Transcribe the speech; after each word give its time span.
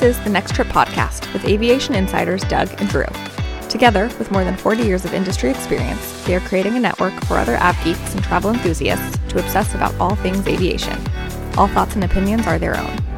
This 0.00 0.16
is 0.16 0.24
the 0.24 0.30
Next 0.30 0.54
Trip 0.54 0.68
podcast 0.68 1.30
with 1.34 1.44
aviation 1.44 1.94
insiders 1.94 2.40
Doug 2.44 2.70
and 2.80 2.88
Drew. 2.88 3.04
Together, 3.68 4.10
with 4.18 4.30
more 4.30 4.44
than 4.44 4.56
40 4.56 4.82
years 4.82 5.04
of 5.04 5.12
industry 5.12 5.50
experience, 5.50 6.24
they 6.24 6.34
are 6.34 6.40
creating 6.40 6.74
a 6.74 6.80
network 6.80 7.12
for 7.24 7.36
other 7.36 7.58
av 7.58 7.76
geeks 7.84 8.14
and 8.14 8.24
travel 8.24 8.50
enthusiasts 8.50 9.18
to 9.28 9.38
obsess 9.38 9.74
about 9.74 9.94
all 10.00 10.14
things 10.14 10.46
aviation. 10.46 10.98
All 11.58 11.68
thoughts 11.68 11.96
and 11.96 12.04
opinions 12.04 12.46
are 12.46 12.58
their 12.58 12.78
own. 12.78 13.09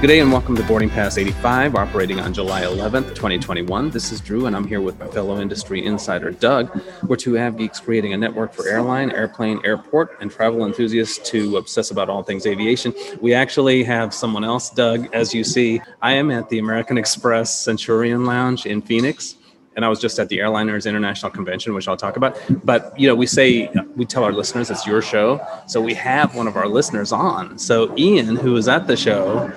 Good 0.00 0.06
day 0.06 0.20
and 0.20 0.32
welcome 0.32 0.56
to 0.56 0.62
Boarding 0.62 0.88
Pass 0.88 1.18
85, 1.18 1.74
operating 1.74 2.20
on 2.20 2.32
July 2.32 2.62
11th, 2.62 3.08
2021. 3.08 3.90
This 3.90 4.12
is 4.12 4.22
Drew, 4.22 4.46
and 4.46 4.56
I'm 4.56 4.66
here 4.66 4.80
with 4.80 4.98
my 4.98 5.06
fellow 5.06 5.38
industry 5.38 5.84
insider 5.84 6.30
Doug. 6.30 6.70
We're 7.06 7.16
two 7.16 7.38
av 7.38 7.58
geeks 7.58 7.80
creating 7.80 8.14
a 8.14 8.16
network 8.16 8.54
for 8.54 8.66
airline, 8.66 9.10
airplane, 9.10 9.60
airport, 9.62 10.16
and 10.22 10.30
travel 10.30 10.64
enthusiasts 10.64 11.18
to 11.28 11.58
obsess 11.58 11.90
about 11.90 12.08
all 12.08 12.22
things 12.22 12.46
aviation. 12.46 12.94
We 13.20 13.34
actually 13.34 13.84
have 13.84 14.14
someone 14.14 14.42
else, 14.42 14.70
Doug, 14.70 15.14
as 15.14 15.34
you 15.34 15.44
see. 15.44 15.82
I 16.00 16.12
am 16.12 16.30
at 16.30 16.48
the 16.48 16.60
American 16.60 16.96
Express 16.96 17.54
Centurion 17.54 18.24
Lounge 18.24 18.64
in 18.64 18.80
Phoenix 18.80 19.36
and 19.76 19.84
I 19.84 19.88
was 19.88 20.00
just 20.00 20.18
at 20.18 20.28
the 20.28 20.38
Airliners 20.38 20.86
International 20.86 21.30
Convention, 21.30 21.74
which 21.74 21.88
I'll 21.88 21.96
talk 21.96 22.16
about. 22.16 22.38
But 22.64 22.98
you 22.98 23.06
know, 23.06 23.14
we 23.14 23.26
say 23.26 23.70
we 23.96 24.04
tell 24.04 24.24
our 24.24 24.32
listeners 24.32 24.70
it's 24.70 24.86
your 24.86 25.00
show, 25.00 25.40
so 25.66 25.80
we 25.80 25.94
have 25.94 26.34
one 26.34 26.48
of 26.48 26.56
our 26.56 26.68
listeners 26.68 27.12
on. 27.12 27.58
So 27.58 27.96
Ian, 27.96 28.36
who 28.36 28.52
was 28.52 28.68
at 28.68 28.86
the 28.86 28.96
show, 28.96 29.50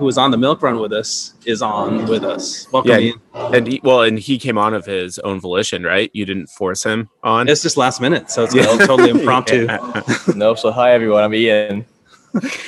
who 0.00 0.06
was 0.06 0.16
on 0.16 0.30
the 0.30 0.38
milk 0.38 0.62
run 0.62 0.80
with 0.80 0.94
us, 0.94 1.34
is 1.44 1.60
on 1.60 2.06
with 2.06 2.24
us. 2.24 2.66
Welcome, 2.72 2.90
yeah, 2.90 2.98
Ian. 2.98 3.20
and 3.34 3.66
he, 3.66 3.80
well, 3.84 4.00
and 4.00 4.18
he 4.18 4.38
came 4.38 4.56
on 4.56 4.72
of 4.72 4.86
his 4.86 5.18
own 5.18 5.38
volition, 5.40 5.84
right? 5.84 6.10
You 6.14 6.24
didn't 6.24 6.46
force 6.48 6.82
him 6.82 7.10
on. 7.22 7.50
It's 7.50 7.62
just 7.62 7.76
last 7.76 8.00
minute, 8.00 8.30
so 8.30 8.44
it's 8.44 8.54
totally 8.54 9.10
impromptu. 9.20 9.66
no, 10.34 10.54
so 10.54 10.72
hi 10.72 10.92
everyone, 10.92 11.22
I'm 11.22 11.34
Ian. 11.34 11.84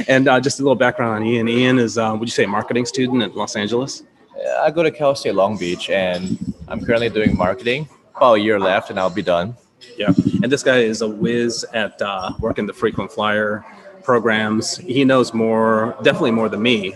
and 0.09 0.29
uh, 0.29 0.41
just 0.41 0.61
a 0.61 0.63
little 0.63 0.77
background 0.77 1.15
on 1.15 1.27
Ian. 1.27 1.49
Ian 1.49 1.79
is, 1.79 1.97
uh, 1.97 2.15
would 2.19 2.29
you 2.29 2.33
say, 2.33 2.45
a 2.45 2.49
marketing 2.49 2.85
student 2.85 3.23
at 3.23 3.35
Los 3.35 3.57
Angeles? 3.57 4.03
I 4.61 4.71
go 4.71 4.83
to 4.83 4.91
Cal 4.91 5.15
State 5.15 5.35
Long 5.35 5.57
Beach, 5.57 5.89
and 5.89 6.37
I'm 6.69 6.85
currently 6.85 7.09
doing 7.09 7.35
marketing. 7.35 7.89
About 8.15 8.35
a 8.35 8.41
year 8.41 8.61
left, 8.61 8.91
and 8.91 9.01
I'll 9.01 9.09
be 9.09 9.23
done. 9.23 9.57
Yeah, 9.97 10.09
and 10.43 10.53
this 10.53 10.63
guy 10.63 10.81
is 10.81 11.01
a 11.01 11.09
whiz 11.09 11.65
at 11.73 12.01
uh, 12.03 12.33
working 12.41 12.67
the 12.67 12.75
frequent 12.75 13.11
flyer 13.11 13.65
programs. 14.05 14.77
He 14.77 15.03
knows 15.07 15.33
more, 15.33 15.97
definitely 16.03 16.33
more 16.33 16.51
than 16.51 16.61
me. 16.61 16.95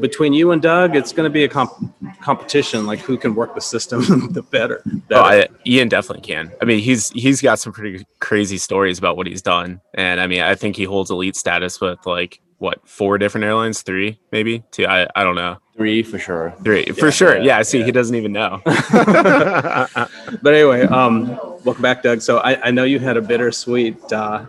Between 0.00 0.32
you 0.32 0.52
and 0.52 0.60
Doug, 0.60 0.96
it's 0.96 1.12
going 1.12 1.24
to 1.24 1.32
be 1.32 1.44
a 1.44 1.48
comp- 1.48 1.92
competition, 2.20 2.86
like 2.86 3.00
who 3.00 3.16
can 3.16 3.34
work 3.34 3.54
the 3.54 3.60
system 3.60 4.00
the 4.32 4.42
better. 4.42 4.82
better. 5.08 5.20
Oh, 5.20 5.24
I, 5.24 5.48
Ian 5.66 5.88
definitely 5.88 6.22
can. 6.22 6.52
I 6.60 6.64
mean, 6.64 6.80
he's 6.80 7.10
he's 7.10 7.40
got 7.40 7.58
some 7.58 7.72
pretty 7.72 8.06
crazy 8.20 8.58
stories 8.58 8.98
about 8.98 9.16
what 9.16 9.26
he's 9.26 9.42
done, 9.42 9.80
and 9.94 10.20
I 10.20 10.26
mean, 10.26 10.42
I 10.42 10.54
think 10.54 10.76
he 10.76 10.84
holds 10.84 11.10
elite 11.10 11.36
status 11.36 11.80
with 11.80 11.98
like 12.06 12.40
what 12.58 12.86
four 12.88 13.18
different 13.18 13.44
airlines, 13.44 13.82
three 13.82 14.20
maybe, 14.32 14.64
two. 14.70 14.86
I 14.86 15.08
I 15.14 15.24
don't 15.24 15.36
know. 15.36 15.58
Three 15.76 16.02
for 16.02 16.18
sure. 16.18 16.52
Three 16.64 16.86
for 16.86 17.12
sure. 17.12 17.38
Yeah. 17.38 17.58
i 17.58 17.62
see, 17.62 17.84
he 17.84 17.92
doesn't 17.92 18.16
even 18.16 18.32
know. 18.32 18.60
but 18.64 20.08
anyway, 20.44 20.82
um, 20.82 21.28
welcome 21.64 21.82
back, 21.82 22.02
Doug. 22.02 22.20
So 22.20 22.38
I, 22.38 22.60
I 22.66 22.70
know 22.72 22.82
you 22.82 22.98
had 22.98 23.16
a 23.16 23.22
bittersweet 23.22 24.12
uh, 24.12 24.44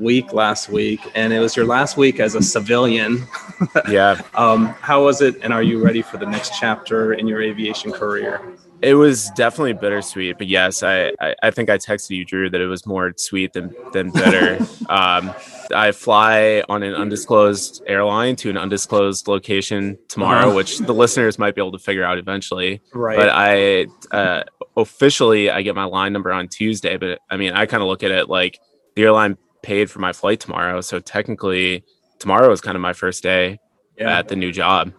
week 0.00 0.32
last 0.32 0.68
week, 0.68 1.00
and 1.14 1.32
it 1.32 1.40
was 1.40 1.54
your 1.54 1.66
last 1.66 1.96
week 1.96 2.20
as 2.20 2.34
a 2.34 2.42
civilian. 2.42 3.26
yeah. 3.88 4.20
um, 4.34 4.66
how 4.80 5.04
was 5.04 5.20
it, 5.20 5.36
and 5.42 5.52
are 5.52 5.62
you 5.62 5.82
ready 5.82 6.02
for 6.02 6.16
the 6.16 6.26
next 6.26 6.58
chapter 6.58 7.12
in 7.12 7.26
your 7.26 7.42
aviation 7.42 7.92
career? 7.92 8.40
It 8.82 8.94
was 8.94 9.30
definitely 9.32 9.74
bittersweet, 9.74 10.38
but 10.38 10.46
yes, 10.46 10.82
I, 10.82 11.12
I, 11.20 11.34
I 11.42 11.50
think 11.50 11.68
I 11.68 11.76
texted 11.76 12.16
you, 12.16 12.24
Drew, 12.24 12.48
that 12.48 12.62
it 12.62 12.66
was 12.66 12.86
more 12.86 13.12
sweet 13.16 13.52
than 13.52 13.74
than 13.92 14.10
bitter. 14.10 14.56
um, 14.88 15.34
I 15.74 15.92
fly 15.92 16.64
on 16.66 16.82
an 16.82 16.94
undisclosed 16.94 17.82
airline 17.86 18.36
to 18.36 18.48
an 18.48 18.56
undisclosed 18.56 19.28
location 19.28 19.98
tomorrow, 20.08 20.46
uh-huh. 20.46 20.56
which 20.56 20.78
the 20.78 20.94
listeners 20.94 21.38
might 21.38 21.54
be 21.54 21.60
able 21.60 21.72
to 21.72 21.78
figure 21.78 22.04
out 22.04 22.16
eventually. 22.16 22.80
Right. 22.94 23.18
But 23.18 23.28
I 23.28 23.86
uh, 24.16 24.44
officially 24.76 25.50
I 25.50 25.60
get 25.60 25.74
my 25.74 25.84
line 25.84 26.14
number 26.14 26.32
on 26.32 26.48
Tuesday, 26.48 26.96
but 26.96 27.20
I 27.28 27.36
mean 27.36 27.52
I 27.52 27.66
kind 27.66 27.82
of 27.82 27.88
look 27.88 28.02
at 28.02 28.10
it 28.10 28.30
like 28.30 28.58
the 28.94 29.02
airline 29.02 29.36
paid 29.62 29.90
for 29.90 29.98
my 29.98 30.12
flight 30.12 30.40
tomorrow, 30.40 30.80
so 30.80 31.00
technically 31.00 31.84
tomorrow 32.18 32.50
is 32.52 32.60
kind 32.60 32.76
of 32.76 32.82
my 32.82 32.92
first 32.92 33.22
day 33.22 33.58
yeah. 33.98 34.18
at 34.18 34.28
the 34.28 34.36
new 34.36 34.52
job. 34.52 34.92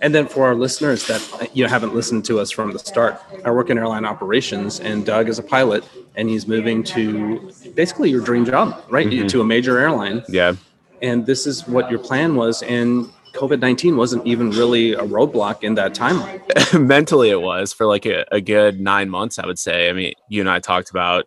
And 0.00 0.14
then 0.14 0.26
for 0.26 0.46
our 0.46 0.54
listeners 0.54 1.06
that 1.06 1.50
you 1.54 1.62
know 1.62 1.68
haven't 1.68 1.94
listened 1.94 2.24
to 2.26 2.40
us 2.40 2.50
from 2.50 2.72
the 2.72 2.78
start, 2.78 3.20
I 3.44 3.50
work 3.50 3.68
in 3.68 3.76
airline 3.76 4.06
operations, 4.06 4.80
and 4.80 5.04
Doug 5.04 5.28
is 5.28 5.38
a 5.38 5.42
pilot, 5.42 5.84
and 6.16 6.30
he's 6.30 6.46
moving 6.46 6.82
to 6.84 7.52
basically 7.74 8.08
your 8.08 8.22
dream 8.22 8.46
job, 8.46 8.82
right? 8.88 9.06
Mm-hmm. 9.06 9.26
To 9.26 9.40
a 9.42 9.44
major 9.44 9.78
airline. 9.78 10.22
Yeah. 10.28 10.54
And 11.02 11.26
this 11.26 11.46
is 11.46 11.68
what 11.68 11.90
your 11.90 11.98
plan 11.98 12.36
was, 12.36 12.62
and 12.62 13.06
COVID 13.34 13.60
nineteen 13.60 13.96
wasn't 13.96 14.26
even 14.26 14.50
really 14.50 14.94
a 14.94 15.02
roadblock 15.02 15.62
in 15.62 15.74
that 15.74 15.94
timeline. 15.94 16.40
Mentally, 16.86 17.28
it 17.28 17.42
was 17.42 17.74
for 17.74 17.86
like 17.86 18.06
a, 18.06 18.24
a 18.32 18.40
good 18.40 18.80
nine 18.80 19.10
months, 19.10 19.38
I 19.38 19.46
would 19.46 19.58
say. 19.58 19.90
I 19.90 19.92
mean, 19.92 20.14
you 20.28 20.40
and 20.40 20.48
I 20.48 20.58
talked 20.58 20.88
about 20.88 21.26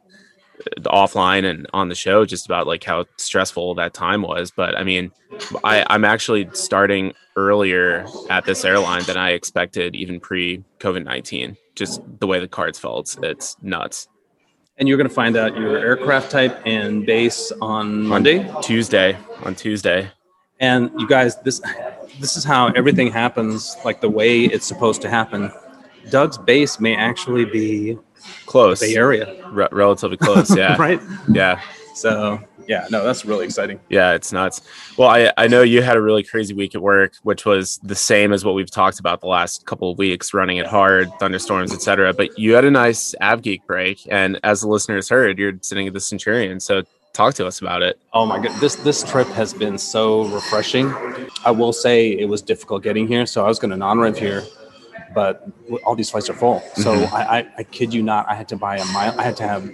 offline 0.81 1.49
and 1.49 1.67
on 1.73 1.89
the 1.89 1.95
show 1.95 2.25
just 2.25 2.45
about 2.45 2.67
like 2.67 2.83
how 2.83 3.05
stressful 3.17 3.75
that 3.75 3.93
time 3.93 4.21
was. 4.21 4.51
But 4.51 4.77
i 4.77 4.83
mean 4.83 5.11
I, 5.63 5.85
i'm 5.89 6.05
actually 6.05 6.49
starting 6.53 7.13
earlier 7.35 8.05
at 8.29 8.45
this 8.45 8.63
airline 8.63 9.03
than 9.03 9.17
i 9.17 9.31
expected 9.31 9.95
even 9.95 10.19
pre 10.19 10.63
covid-19 10.79 11.57
just 11.75 12.01
the 12.19 12.27
way 12.27 12.39
the 12.39 12.47
cards 12.47 12.79
fell 12.79 12.99
it's, 12.99 13.17
it's 13.21 13.57
nuts. 13.61 14.07
And 14.77 14.87
you're 14.87 14.97
going 14.97 15.09
to 15.09 15.13
find 15.13 15.37
out 15.37 15.57
your 15.57 15.77
aircraft 15.77 16.31
type 16.31 16.61
and 16.65 17.05
base 17.05 17.51
on 17.61 18.03
monday? 18.03 18.47
On 18.49 18.61
tuesday. 18.61 19.17
On 19.43 19.55
tuesday. 19.55 20.09
And 20.59 20.89
you 20.97 21.07
guys 21.07 21.35
this 21.41 21.61
this 22.19 22.37
is 22.37 22.43
how 22.43 22.67
everything 22.67 23.11
happens 23.11 23.75
like 23.83 23.99
the 23.99 24.09
way 24.09 24.45
it's 24.45 24.65
supposed 24.65 25.01
to 25.01 25.09
happen 25.09 25.51
doug's 26.09 26.37
base 26.37 26.79
may 26.79 26.95
actually 26.95 27.45
be 27.45 27.97
close 28.45 28.79
Bay 28.79 28.95
Area, 28.95 29.35
Re- 29.51 29.67
relatively 29.71 30.17
close. 30.17 30.55
Yeah, 30.55 30.77
right. 30.77 31.01
Yeah. 31.29 31.61
So 31.93 32.39
yeah, 32.67 32.87
no, 32.89 33.03
that's 33.03 33.25
really 33.25 33.45
exciting. 33.45 33.79
Yeah, 33.89 34.13
it's 34.13 34.31
nuts. 34.31 34.61
Well, 34.97 35.09
I 35.09 35.31
I 35.37 35.47
know 35.47 35.61
you 35.61 35.81
had 35.81 35.97
a 35.97 36.01
really 36.01 36.23
crazy 36.23 36.53
week 36.53 36.75
at 36.75 36.81
work, 36.81 37.13
which 37.23 37.45
was 37.45 37.79
the 37.83 37.95
same 37.95 38.33
as 38.33 38.43
what 38.43 38.55
we've 38.55 38.71
talked 38.71 38.99
about 38.99 39.21
the 39.21 39.27
last 39.27 39.65
couple 39.65 39.91
of 39.91 39.97
weeks, 39.97 40.33
running 40.33 40.57
it 40.57 40.65
hard, 40.65 41.11
thunderstorms, 41.19 41.73
etc. 41.73 42.13
But 42.13 42.37
you 42.37 42.53
had 42.53 42.65
a 42.65 42.71
nice 42.71 43.15
AvGeek 43.21 43.65
break, 43.65 44.07
and 44.09 44.39
as 44.43 44.61
the 44.61 44.67
listeners 44.67 45.09
heard, 45.09 45.37
you're 45.37 45.53
sitting 45.61 45.87
at 45.87 45.93
the 45.93 45.99
Centurion. 45.99 46.59
So 46.59 46.83
talk 47.13 47.33
to 47.35 47.47
us 47.47 47.61
about 47.61 47.81
it. 47.81 47.99
Oh 48.13 48.25
my 48.25 48.39
god, 48.39 48.59
this 48.59 48.75
this 48.75 49.03
trip 49.03 49.27
has 49.29 49.53
been 49.53 49.77
so 49.77 50.25
refreshing. 50.25 50.93
I 51.45 51.51
will 51.51 51.73
say 51.73 52.09
it 52.11 52.27
was 52.27 52.41
difficult 52.41 52.83
getting 52.83 53.07
here, 53.07 53.25
so 53.25 53.45
I 53.45 53.47
was 53.47 53.59
going 53.59 53.71
to 53.71 53.77
non-rev 53.77 54.17
here 54.17 54.43
but 55.15 55.47
all 55.85 55.95
these 55.95 56.11
flights 56.11 56.29
are 56.29 56.33
full. 56.33 56.61
So 56.75 56.93
mm-hmm. 56.93 57.15
I, 57.15 57.39
I, 57.39 57.47
I, 57.59 57.63
kid 57.63 57.93
you 57.93 58.03
not, 58.03 58.29
I 58.29 58.35
had 58.35 58.47
to 58.49 58.57
buy 58.57 58.77
a 58.77 58.85
mile. 58.85 59.17
I 59.19 59.23
had 59.23 59.37
to 59.37 59.43
have 59.43 59.71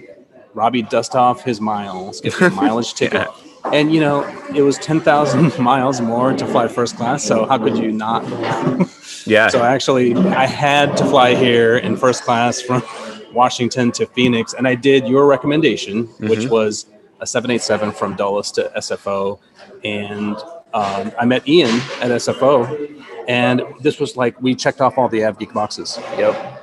Robbie 0.54 0.82
dust 0.82 1.14
off 1.14 1.42
his 1.42 1.60
miles, 1.60 2.20
get 2.20 2.40
a 2.40 2.50
mileage 2.62 2.94
ticket. 2.94 3.28
yeah. 3.28 3.70
And 3.72 3.92
you 3.92 4.00
know, 4.00 4.24
it 4.54 4.62
was 4.62 4.78
ten 4.78 5.00
thousand 5.00 5.56
miles 5.70 6.00
more 6.00 6.32
to 6.32 6.46
fly 6.46 6.66
first 6.68 6.96
class. 6.96 7.22
So 7.22 7.46
how 7.46 7.58
could 7.58 7.76
you 7.76 7.92
not? 7.92 8.24
yeah. 9.26 9.48
So 9.48 9.62
actually, 9.62 10.14
I 10.16 10.46
had 10.46 10.96
to 10.96 11.04
fly 11.04 11.34
here 11.34 11.76
in 11.76 11.96
first 11.96 12.24
class 12.24 12.60
from 12.60 12.82
Washington 13.32 13.92
to 13.92 14.06
Phoenix, 14.06 14.52
and 14.54 14.66
I 14.66 14.74
did 14.74 15.06
your 15.06 15.26
recommendation, 15.26 16.06
mm-hmm. 16.06 16.28
which 16.28 16.46
was 16.48 16.86
a 17.20 17.26
787 17.26 17.92
from 17.92 18.16
Dulles 18.16 18.50
to 18.52 18.72
SFO, 18.76 19.38
and 19.84 20.36
um, 20.74 21.12
I 21.18 21.24
met 21.24 21.46
Ian 21.46 21.76
at 22.00 22.10
SFO, 22.10 22.66
and 23.28 23.62
this 23.80 24.00
was 24.00 24.16
like 24.16 24.40
we 24.40 24.54
checked 24.54 24.80
off 24.80 24.98
all 24.98 25.08
the 25.08 25.20
AvGeek 25.20 25.52
boxes. 25.52 25.98
Yep. 26.16 26.62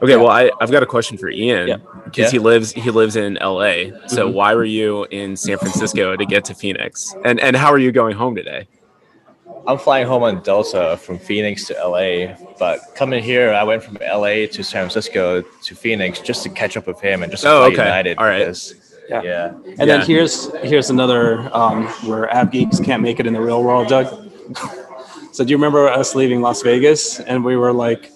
Okay, 0.00 0.12
yeah. 0.12 0.16
well, 0.16 0.28
I, 0.28 0.50
I've 0.60 0.70
got 0.70 0.82
a 0.84 0.86
question 0.86 1.18
for 1.18 1.28
Ian 1.28 1.82
because 2.04 2.26
yeah. 2.26 2.30
he 2.30 2.38
lives 2.38 2.72
he 2.72 2.90
lives 2.90 3.16
in 3.16 3.34
LA. 3.34 3.90
So 4.06 4.26
mm-hmm. 4.26 4.34
why 4.34 4.54
were 4.54 4.64
you 4.64 5.04
in 5.06 5.36
San 5.36 5.58
Francisco 5.58 6.16
to 6.16 6.24
get 6.24 6.44
to 6.46 6.54
Phoenix? 6.54 7.14
And 7.24 7.40
and 7.40 7.56
how 7.56 7.72
are 7.72 7.78
you 7.78 7.90
going 7.90 8.16
home 8.16 8.36
today? 8.36 8.68
I'm 9.66 9.78
flying 9.78 10.06
home 10.06 10.22
on 10.22 10.42
Delta 10.42 10.98
from 11.02 11.18
Phoenix 11.18 11.66
to 11.66 11.74
LA, 11.74 12.34
but 12.58 12.80
coming 12.94 13.22
here, 13.22 13.52
I 13.52 13.64
went 13.64 13.82
from 13.82 13.98
LA 14.00 14.46
to 14.46 14.62
San 14.62 14.88
Francisco 14.88 15.42
to 15.42 15.74
Phoenix 15.74 16.20
just 16.20 16.42
to 16.44 16.48
catch 16.48 16.76
up 16.76 16.86
with 16.86 17.00
him 17.00 17.22
and 17.22 17.30
just 17.30 17.42
to 17.42 17.50
oh, 17.50 17.58
fly 17.60 17.66
okay. 17.72 17.84
United. 17.84 18.18
All 18.18 18.24
right. 18.24 18.38
Because, 18.38 18.98
yeah. 19.10 19.22
yeah. 19.22 19.46
And 19.48 19.78
yeah. 19.78 19.84
then 19.84 20.06
here's 20.06 20.54
here's 20.58 20.90
another 20.90 21.54
um, 21.54 21.86
where 22.06 22.28
AvGeeks 22.28 22.82
can't 22.84 23.02
make 23.02 23.20
it 23.20 23.26
in 23.26 23.32
the 23.32 23.40
real 23.40 23.62
world, 23.62 23.88
Doug. 23.88 24.30
So 25.38 25.44
do 25.44 25.52
you 25.52 25.56
remember 25.56 25.86
us 25.86 26.16
leaving 26.16 26.40
Las 26.40 26.62
Vegas 26.62 27.20
and 27.20 27.44
we 27.44 27.54
were 27.54 27.72
like 27.72 28.10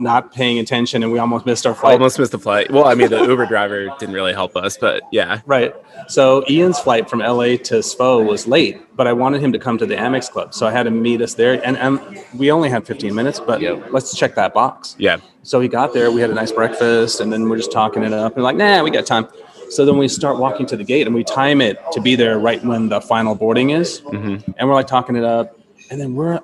not 0.00 0.34
paying 0.34 0.58
attention 0.58 1.04
and 1.04 1.12
we 1.12 1.20
almost 1.20 1.46
missed 1.46 1.64
our 1.68 1.72
flight? 1.72 1.92
Almost 1.92 2.18
missed 2.18 2.32
the 2.32 2.38
flight. 2.40 2.68
Well, 2.72 2.86
I 2.86 2.96
mean, 2.96 3.10
the 3.10 3.24
Uber 3.24 3.46
driver 3.46 3.94
didn't 4.00 4.12
really 4.12 4.32
help 4.32 4.56
us, 4.56 4.76
but 4.76 5.04
yeah. 5.12 5.40
Right. 5.46 5.72
So 6.08 6.44
Ian's 6.50 6.80
flight 6.80 7.08
from 7.08 7.20
LA 7.20 7.58
to 7.58 7.74
SFO 7.74 8.26
was 8.26 8.48
late, 8.48 8.80
but 8.96 9.06
I 9.06 9.12
wanted 9.12 9.40
him 9.40 9.52
to 9.52 9.58
come 9.60 9.78
to 9.78 9.86
the 9.86 9.94
Amex 9.94 10.28
Club, 10.32 10.52
so 10.52 10.66
I 10.66 10.72
had 10.72 10.88
him 10.88 11.00
meet 11.00 11.22
us 11.22 11.34
there. 11.34 11.64
And, 11.64 11.76
and 11.76 12.24
we 12.34 12.50
only 12.50 12.70
had 12.70 12.84
15 12.84 13.14
minutes, 13.14 13.38
but 13.38 13.60
yep. 13.60 13.92
let's 13.92 14.16
check 14.16 14.34
that 14.34 14.52
box. 14.52 14.96
Yeah. 14.98 15.18
So 15.44 15.60
he 15.60 15.68
got 15.68 15.94
there. 15.94 16.10
We 16.10 16.20
had 16.20 16.30
a 16.30 16.34
nice 16.34 16.50
breakfast, 16.50 17.20
and 17.20 17.32
then 17.32 17.48
we're 17.48 17.58
just 17.58 17.70
talking 17.70 18.02
it 18.02 18.12
up. 18.12 18.34
And 18.34 18.42
like, 18.42 18.56
nah, 18.56 18.82
we 18.82 18.90
got 18.90 19.06
time. 19.06 19.28
So 19.70 19.84
then 19.84 19.96
we 19.96 20.08
start 20.08 20.38
walking 20.38 20.66
to 20.66 20.76
the 20.76 20.82
gate, 20.82 21.06
and 21.06 21.14
we 21.14 21.22
time 21.22 21.60
it 21.60 21.78
to 21.92 22.00
be 22.00 22.16
there 22.16 22.40
right 22.40 22.64
when 22.64 22.88
the 22.88 23.00
final 23.00 23.36
boarding 23.36 23.70
is. 23.70 24.00
Mm-hmm. 24.00 24.50
And 24.56 24.68
we're 24.68 24.74
like 24.74 24.88
talking 24.88 25.14
it 25.14 25.22
up, 25.22 25.54
and 25.90 26.00
then 26.00 26.14
we're 26.14 26.40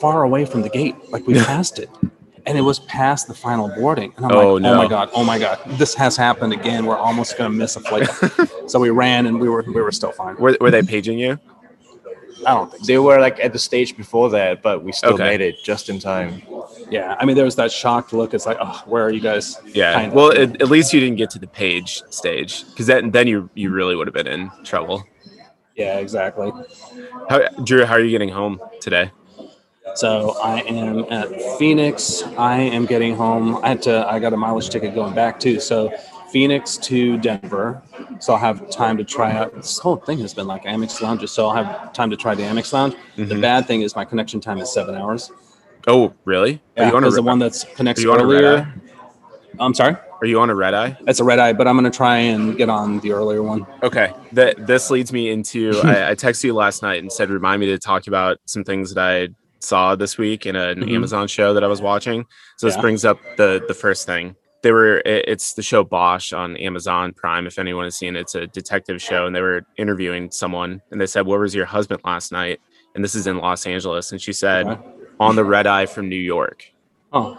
far 0.00 0.22
away 0.22 0.44
from 0.44 0.62
the 0.62 0.68
gate, 0.68 0.94
like 1.10 1.26
we 1.26 1.34
passed 1.44 1.78
it, 1.78 1.88
and 2.46 2.56
it 2.58 2.62
was 2.62 2.80
past 2.80 3.28
the 3.28 3.34
final 3.34 3.68
boarding. 3.68 4.12
And 4.16 4.26
I'm 4.26 4.32
Oh, 4.32 4.54
like, 4.54 4.62
no. 4.62 4.72
oh 4.72 4.76
my 4.76 4.88
god, 4.88 5.10
oh 5.14 5.24
my 5.24 5.38
god, 5.38 5.58
this 5.78 5.94
has 5.94 6.16
happened 6.16 6.52
again. 6.52 6.86
We're 6.86 6.96
almost 6.98 7.36
gonna 7.38 7.50
miss 7.50 7.76
a 7.76 7.80
flight. 7.80 8.08
so 8.66 8.78
we 8.80 8.90
ran, 8.90 9.26
and 9.26 9.38
we 9.40 9.48
were 9.48 9.62
we 9.66 9.80
were 9.80 9.92
still 9.92 10.12
fine. 10.12 10.36
Were, 10.36 10.56
were 10.60 10.70
they 10.70 10.82
paging 10.82 11.18
you? 11.18 11.38
I 12.46 12.54
don't 12.54 12.70
think 12.70 12.84
so. 12.84 12.86
They 12.86 12.98
were 12.98 13.18
like 13.20 13.40
at 13.40 13.52
the 13.52 13.58
stage 13.58 13.96
before 13.96 14.30
that, 14.30 14.62
but 14.62 14.84
we 14.84 14.92
still 14.92 15.14
Okay. 15.14 15.24
made 15.24 15.40
it 15.40 15.56
just 15.64 15.88
in 15.88 15.98
time. 15.98 16.42
Yeah, 16.90 17.16
I 17.18 17.24
mean, 17.24 17.34
there 17.34 17.44
was 17.44 17.56
that 17.56 17.72
shocked 17.72 18.12
look. 18.12 18.34
It's 18.34 18.46
like, 18.46 18.58
oh, 18.60 18.82
where 18.86 19.02
are 19.02 19.10
you 19.10 19.18
guys? 19.20 19.58
Yeah. 19.74 19.98
Kinda. 20.00 20.14
Well, 20.14 20.30
at, 20.30 20.62
at 20.62 20.68
least 20.68 20.92
you 20.92 21.00
didn't 21.00 21.16
get 21.16 21.30
to 21.30 21.40
the 21.40 21.48
page 21.48 22.02
stage 22.10 22.64
because 22.68 22.86
then 22.86 23.10
then 23.10 23.26
you 23.26 23.50
you 23.54 23.70
really 23.70 23.96
would 23.96 24.06
have 24.06 24.14
been 24.14 24.28
in 24.28 24.50
trouble. 24.62 25.04
Yeah, 25.76 25.98
exactly. 25.98 26.52
How, 27.28 27.48
Drew, 27.64 27.84
how 27.84 27.94
are 27.94 28.00
you 28.00 28.10
getting 28.10 28.30
home 28.30 28.60
today? 28.80 29.10
So 29.94 30.36
I 30.42 30.60
am 30.62 31.04
at 31.10 31.40
Phoenix. 31.58 32.22
I 32.36 32.58
am 32.58 32.86
getting 32.86 33.14
home. 33.14 33.56
I 33.64 33.68
had 33.68 33.82
to. 33.82 34.06
I 34.10 34.18
got 34.18 34.32
a 34.32 34.36
mileage 34.36 34.68
ticket 34.68 34.94
going 34.94 35.14
back 35.14 35.40
too. 35.40 35.58
So 35.60 35.90
Phoenix 36.30 36.76
to 36.78 37.16
Denver. 37.18 37.82
So 38.20 38.34
I'll 38.34 38.38
have 38.38 38.68
time 38.68 38.98
to 38.98 39.04
try 39.04 39.32
out. 39.32 39.54
This 39.54 39.78
whole 39.78 39.96
thing 39.96 40.18
has 40.18 40.34
been 40.34 40.46
like 40.46 40.64
Amex 40.64 41.00
lounges. 41.00 41.30
So 41.30 41.46
I'll 41.46 41.64
have 41.64 41.92
time 41.92 42.10
to 42.10 42.16
try 42.16 42.34
the 42.34 42.42
Amex 42.42 42.72
lounge. 42.72 42.94
The 43.16 43.24
Mhm. 43.36 43.40
bad 43.40 43.66
thing 43.66 43.82
is 43.82 43.96
my 43.96 44.04
connection 44.04 44.40
time 44.40 44.58
is 44.58 44.70
seven 44.72 44.94
hours. 44.96 45.30
Oh, 45.86 46.12
really? 46.24 46.60
Are 46.76 46.82
Yeah, 46.82 46.88
you 46.90 46.96
on 46.96 47.04
a 47.04 47.10
the 47.10 47.22
one 47.22 47.38
that's 47.38 47.64
connects 47.64 48.00
are 48.00 48.06
you 48.06 48.12
on 48.12 48.20
a 48.20 48.26
red 48.26 48.44
earlier. 48.44 48.74
I'm 49.58 49.72
sorry. 49.72 49.96
Are 50.20 50.26
you 50.26 50.40
on 50.40 50.48
a 50.50 50.54
red 50.54 50.72
eye? 50.74 50.96
It's 51.06 51.20
a 51.20 51.24
red 51.24 51.38
eye, 51.38 51.52
but 51.52 51.68
I'm 51.68 51.76
going 51.78 51.90
to 51.90 51.96
try 51.96 52.16
and 52.16 52.56
get 52.56 52.68
on 52.70 53.00
the 53.00 53.12
earlier 53.12 53.42
one. 53.42 53.66
Okay. 53.82 54.12
That 54.32 54.66
this 54.66 54.90
leads 54.90 55.12
me 55.12 55.30
into 55.30 55.78
I, 55.84 56.10
I 56.10 56.14
texted 56.14 56.44
you 56.44 56.54
last 56.54 56.82
night 56.82 57.00
and 57.02 57.12
said 57.12 57.28
remind 57.30 57.60
me 57.60 57.66
to 57.66 57.78
talk 57.78 58.06
about 58.06 58.38
some 58.46 58.64
things 58.64 58.94
that 58.94 59.02
I 59.04 59.28
saw 59.60 59.94
this 59.96 60.16
week 60.16 60.46
in 60.46 60.56
an 60.56 60.80
Mhm. 60.80 60.94
Amazon 60.94 61.28
show 61.28 61.52
that 61.54 61.62
I 61.64 61.66
was 61.66 61.82
watching. 61.82 62.24
So 62.56 62.66
this 62.66 62.76
Yeah. 62.76 62.80
brings 62.82 63.04
up 63.04 63.18
the 63.36 63.62
the 63.68 63.74
first 63.74 64.06
thing. 64.06 64.36
They 64.62 64.72
were 64.72 64.98
it- 65.04 65.26
it's 65.28 65.52
the 65.54 65.62
show 65.62 65.84
Bosch 65.84 66.32
on 66.32 66.56
Amazon 66.56 67.12
Prime. 67.12 67.46
If 67.46 67.58
anyone 67.58 67.84
has 67.84 67.96
seen 67.96 68.16
it, 68.16 68.20
it's 68.20 68.34
a 68.34 68.46
detective 68.46 69.02
show, 69.02 69.26
and 69.26 69.36
they 69.36 69.42
were 69.42 69.62
interviewing 69.76 70.30
someone, 70.30 70.80
and 70.90 71.00
they 71.00 71.06
said, 71.06 71.26
"Where 71.26 71.38
was 71.40 71.54
your 71.54 71.66
husband 71.66 72.00
last 72.04 72.32
night?" 72.32 72.58
And 72.94 73.04
this 73.04 73.14
is 73.14 73.26
in 73.26 73.36
Los 73.38 73.66
Angeles, 73.66 74.12
and 74.12 74.20
she 74.20 74.32
said, 74.32 74.66
Okay. 74.66 74.80
"On 75.20 75.36
the 75.36 75.44
red 75.44 75.66
eye 75.66 75.84
from 75.86 76.08
New 76.08 76.16
York." 76.16 76.64
Oh, 77.12 77.36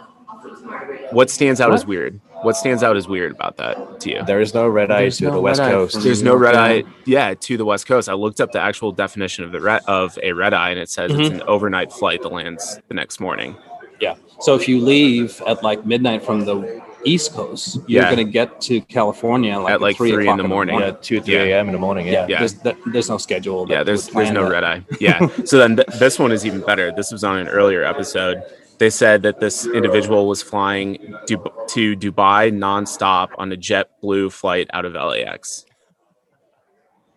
What 1.10 1.30
stands 1.30 1.60
out 1.60 1.70
What? 1.70 1.74
as 1.80 1.86
weird? 1.86 2.20
What 2.42 2.56
stands 2.56 2.82
out 2.82 2.96
as 2.96 3.08
weird 3.08 3.32
about 3.32 3.56
that 3.56 4.00
to 4.00 4.10
you? 4.10 4.22
There 4.24 4.40
is 4.40 4.54
no 4.54 4.68
red 4.68 4.90
eye 4.90 5.02
There's 5.02 5.18
to 5.18 5.24
no 5.24 5.32
the 5.32 5.40
west 5.40 5.60
coast. 5.60 6.02
There's 6.02 6.22
no 6.22 6.34
red 6.36 6.54
eye, 6.54 6.84
yeah, 7.04 7.34
to 7.34 7.56
the 7.56 7.64
west 7.64 7.86
coast. 7.86 8.08
I 8.08 8.14
looked 8.14 8.40
up 8.40 8.52
the 8.52 8.60
actual 8.60 8.92
definition 8.92 9.44
of 9.44 9.52
the 9.52 9.60
red 9.60 9.82
of 9.86 10.18
a 10.22 10.32
red 10.32 10.54
eye, 10.54 10.70
and 10.70 10.78
it 10.78 10.88
says 10.88 11.10
it's 11.10 11.20
mm-hmm. 11.20 11.36
an 11.36 11.42
overnight 11.42 11.92
flight 11.92 12.22
that 12.22 12.32
lands 12.32 12.80
the 12.88 12.94
next 12.94 13.20
morning. 13.20 13.56
yeah. 14.00 14.14
So 14.40 14.54
if 14.54 14.68
you 14.68 14.80
leave 14.80 15.42
at 15.48 15.64
like 15.64 15.84
midnight 15.84 16.24
from 16.24 16.44
the 16.44 16.80
East 17.04 17.32
Coast, 17.32 17.78
you're 17.88 18.02
Yeah. 18.02 18.14
going 18.14 18.24
to 18.24 18.32
get 18.32 18.60
to 18.62 18.80
California 18.82 19.58
like 19.58 19.72
At, 19.74 19.80
like, 19.80 19.96
three, 19.96 20.12
three 20.12 20.28
in 20.28 20.36
the 20.36 20.44
morning. 20.46 20.78
Yeah, 20.78 20.92
two, 20.92 21.20
three 21.20 21.34
Yeah. 21.34 21.56
a.m. 21.56 21.66
in 21.66 21.72
the 21.72 21.78
morning. 21.78 22.06
Yeah, 22.06 22.12
Yeah. 22.12 22.26
Yeah. 22.28 22.38
There's, 22.38 22.54
that, 22.54 22.76
there's 22.86 23.08
no 23.08 23.18
schedule. 23.18 23.66
Yeah, 23.68 23.82
there's 23.82 24.08
there's 24.08 24.30
no 24.30 24.44
that. 24.44 24.50
red 24.52 24.64
eye. 24.64 24.84
Yeah. 25.00 25.26
so 25.44 25.58
then 25.58 25.76
th- 25.76 25.88
this 25.98 26.18
one 26.20 26.30
is 26.30 26.46
even 26.46 26.60
better. 26.60 26.92
This 26.92 27.10
was 27.10 27.24
on 27.24 27.38
an 27.38 27.48
earlier 27.48 27.82
episode. 27.82 28.42
They 28.78 28.90
said 28.90 29.22
that 29.22 29.40
this 29.40 29.66
individual 29.66 30.28
was 30.28 30.40
flying 30.42 31.14
du- 31.26 31.52
to 31.68 31.96
Dubai 31.96 32.52
nonstop 32.52 33.28
on 33.36 33.50
a 33.52 33.56
JetBlue 33.56 34.32
flight 34.32 34.68
out 34.72 34.84
of 34.84 34.92
LAX. 34.94 35.64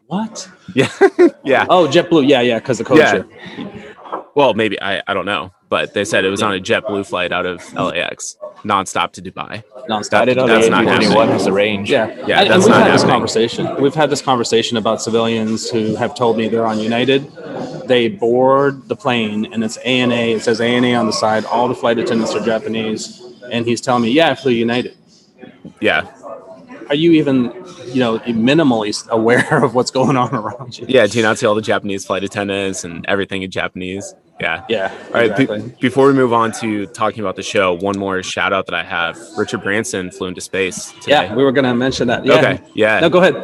What? 0.08 0.50
Yeah, 0.76 0.90
yeah. 1.44 1.66
Oh, 1.70 1.88
JetBlue. 1.88 2.28
Yeah, 2.28 2.42
yeah, 2.42 2.60
because 2.60 2.80
the 2.80 2.84
code 2.84 2.98
Yeah. 2.98 3.24
Well, 4.36 4.54
maybe 4.54 4.82
I, 4.82 5.02
I 5.08 5.14
don't 5.14 5.26
know, 5.26 5.52
but 5.72 5.94
they 5.94 6.04
said 6.04 6.26
it 6.26 6.30
was 6.30 6.42
on 6.42 6.54
a 6.54 6.60
JetBlue 6.60 7.08
flight 7.08 7.32
out 7.32 7.46
of 7.46 7.74
LAX 7.74 8.36
nonstop 8.66 9.14
to 9.14 9.22
Dubai. 9.22 9.64
nonstop. 9.90 10.20
I 10.20 10.26
didn't 10.26 10.46
know 10.46 10.54
That's 10.54 10.68
not 10.70 10.84
A321 10.84 11.28
has 11.30 11.46
the 11.46 11.54
range. 11.54 11.90
Yeah, 11.90 12.08
Yeah, 12.28 12.42
And, 12.42 12.50
that's 12.52 12.52
and 12.52 12.64
we've 12.64 12.70
not 12.70 12.82
had 12.84 12.94
this 12.94 13.04
conversation. 13.06 13.82
We've 13.82 13.96
had 13.96 14.10
this 14.10 14.22
conversation 14.22 14.76
about 14.76 15.02
civilians 15.02 15.70
who 15.70 15.96
have 15.96 16.14
told 16.14 16.36
me 16.38 16.50
they're 16.50 16.68
on 16.68 16.78
United. 16.80 17.32
They 17.88 18.10
board 18.10 18.90
the 18.90 18.98
plane 18.98 19.52
and 19.54 19.64
it's 19.64 19.78
ANA. 19.78 20.14
It 20.36 20.42
says 20.42 20.60
ANA 20.60 20.94
on 20.94 21.06
the 21.06 21.14
side. 21.14 21.46
All 21.46 21.70
the 21.70 21.76
flight 21.76 21.98
attendants 21.98 22.36
are 22.36 22.44
Japanese, 22.46 23.24
and 23.50 23.66
he's 23.66 23.80
telling 23.80 24.04
me, 24.04 24.12
"Yeah, 24.12 24.30
I 24.32 24.36
flew 24.36 24.52
United." 24.52 24.98
Yeah, 25.80 26.12
Are 26.90 26.96
you 26.96 27.14
even, 27.14 27.46
you 27.88 28.02
know, 28.02 28.20
minimally 28.20 28.92
aware 29.10 29.64
of 29.64 29.74
what's 29.74 29.90
going 29.90 30.18
on 30.18 30.36
around 30.36 30.78
you? 30.78 30.86
yeah. 30.90 31.08
Do 31.08 31.18
you 31.18 31.24
not 31.24 31.40
see 31.40 31.46
all 31.48 31.56
the 31.56 31.62
Japanese 31.62 32.06
flight 32.06 32.24
attendants 32.26 32.84
and 32.84 33.06
everything 33.08 33.42
in 33.42 33.50
Japanese? 33.50 34.14
Yeah. 34.42 34.66
Yeah. 34.70 34.94
All 35.08 35.14
right. 35.14 35.36
be- 35.38 35.74
before 35.80 36.08
we 36.08 36.14
move 36.14 36.34
on 36.34 36.52
to 36.54 36.88
talking 36.88 37.20
about 37.22 37.36
the 37.36 37.44
show, 37.44 37.74
one 37.76 37.98
more 37.98 38.22
shout 38.24 38.52
out 38.54 38.66
that 38.66 38.76
I 38.76 38.84
have: 38.84 39.18
Richard 39.38 39.62
Branson 39.62 40.10
flew 40.12 40.28
into 40.28 40.42
space 40.42 40.92
today. 41.02 41.12
yeah, 41.28 41.36
we 41.36 41.44
were 41.44 41.52
going 41.52 41.66
to 41.66 41.74
mention 41.74 42.08
that. 42.08 42.26
Yeah. 42.26 42.34
Okay. 42.36 42.60
Yeah. 42.74 43.00
No, 43.00 43.10
go 43.10 43.20
ahead. 43.20 43.36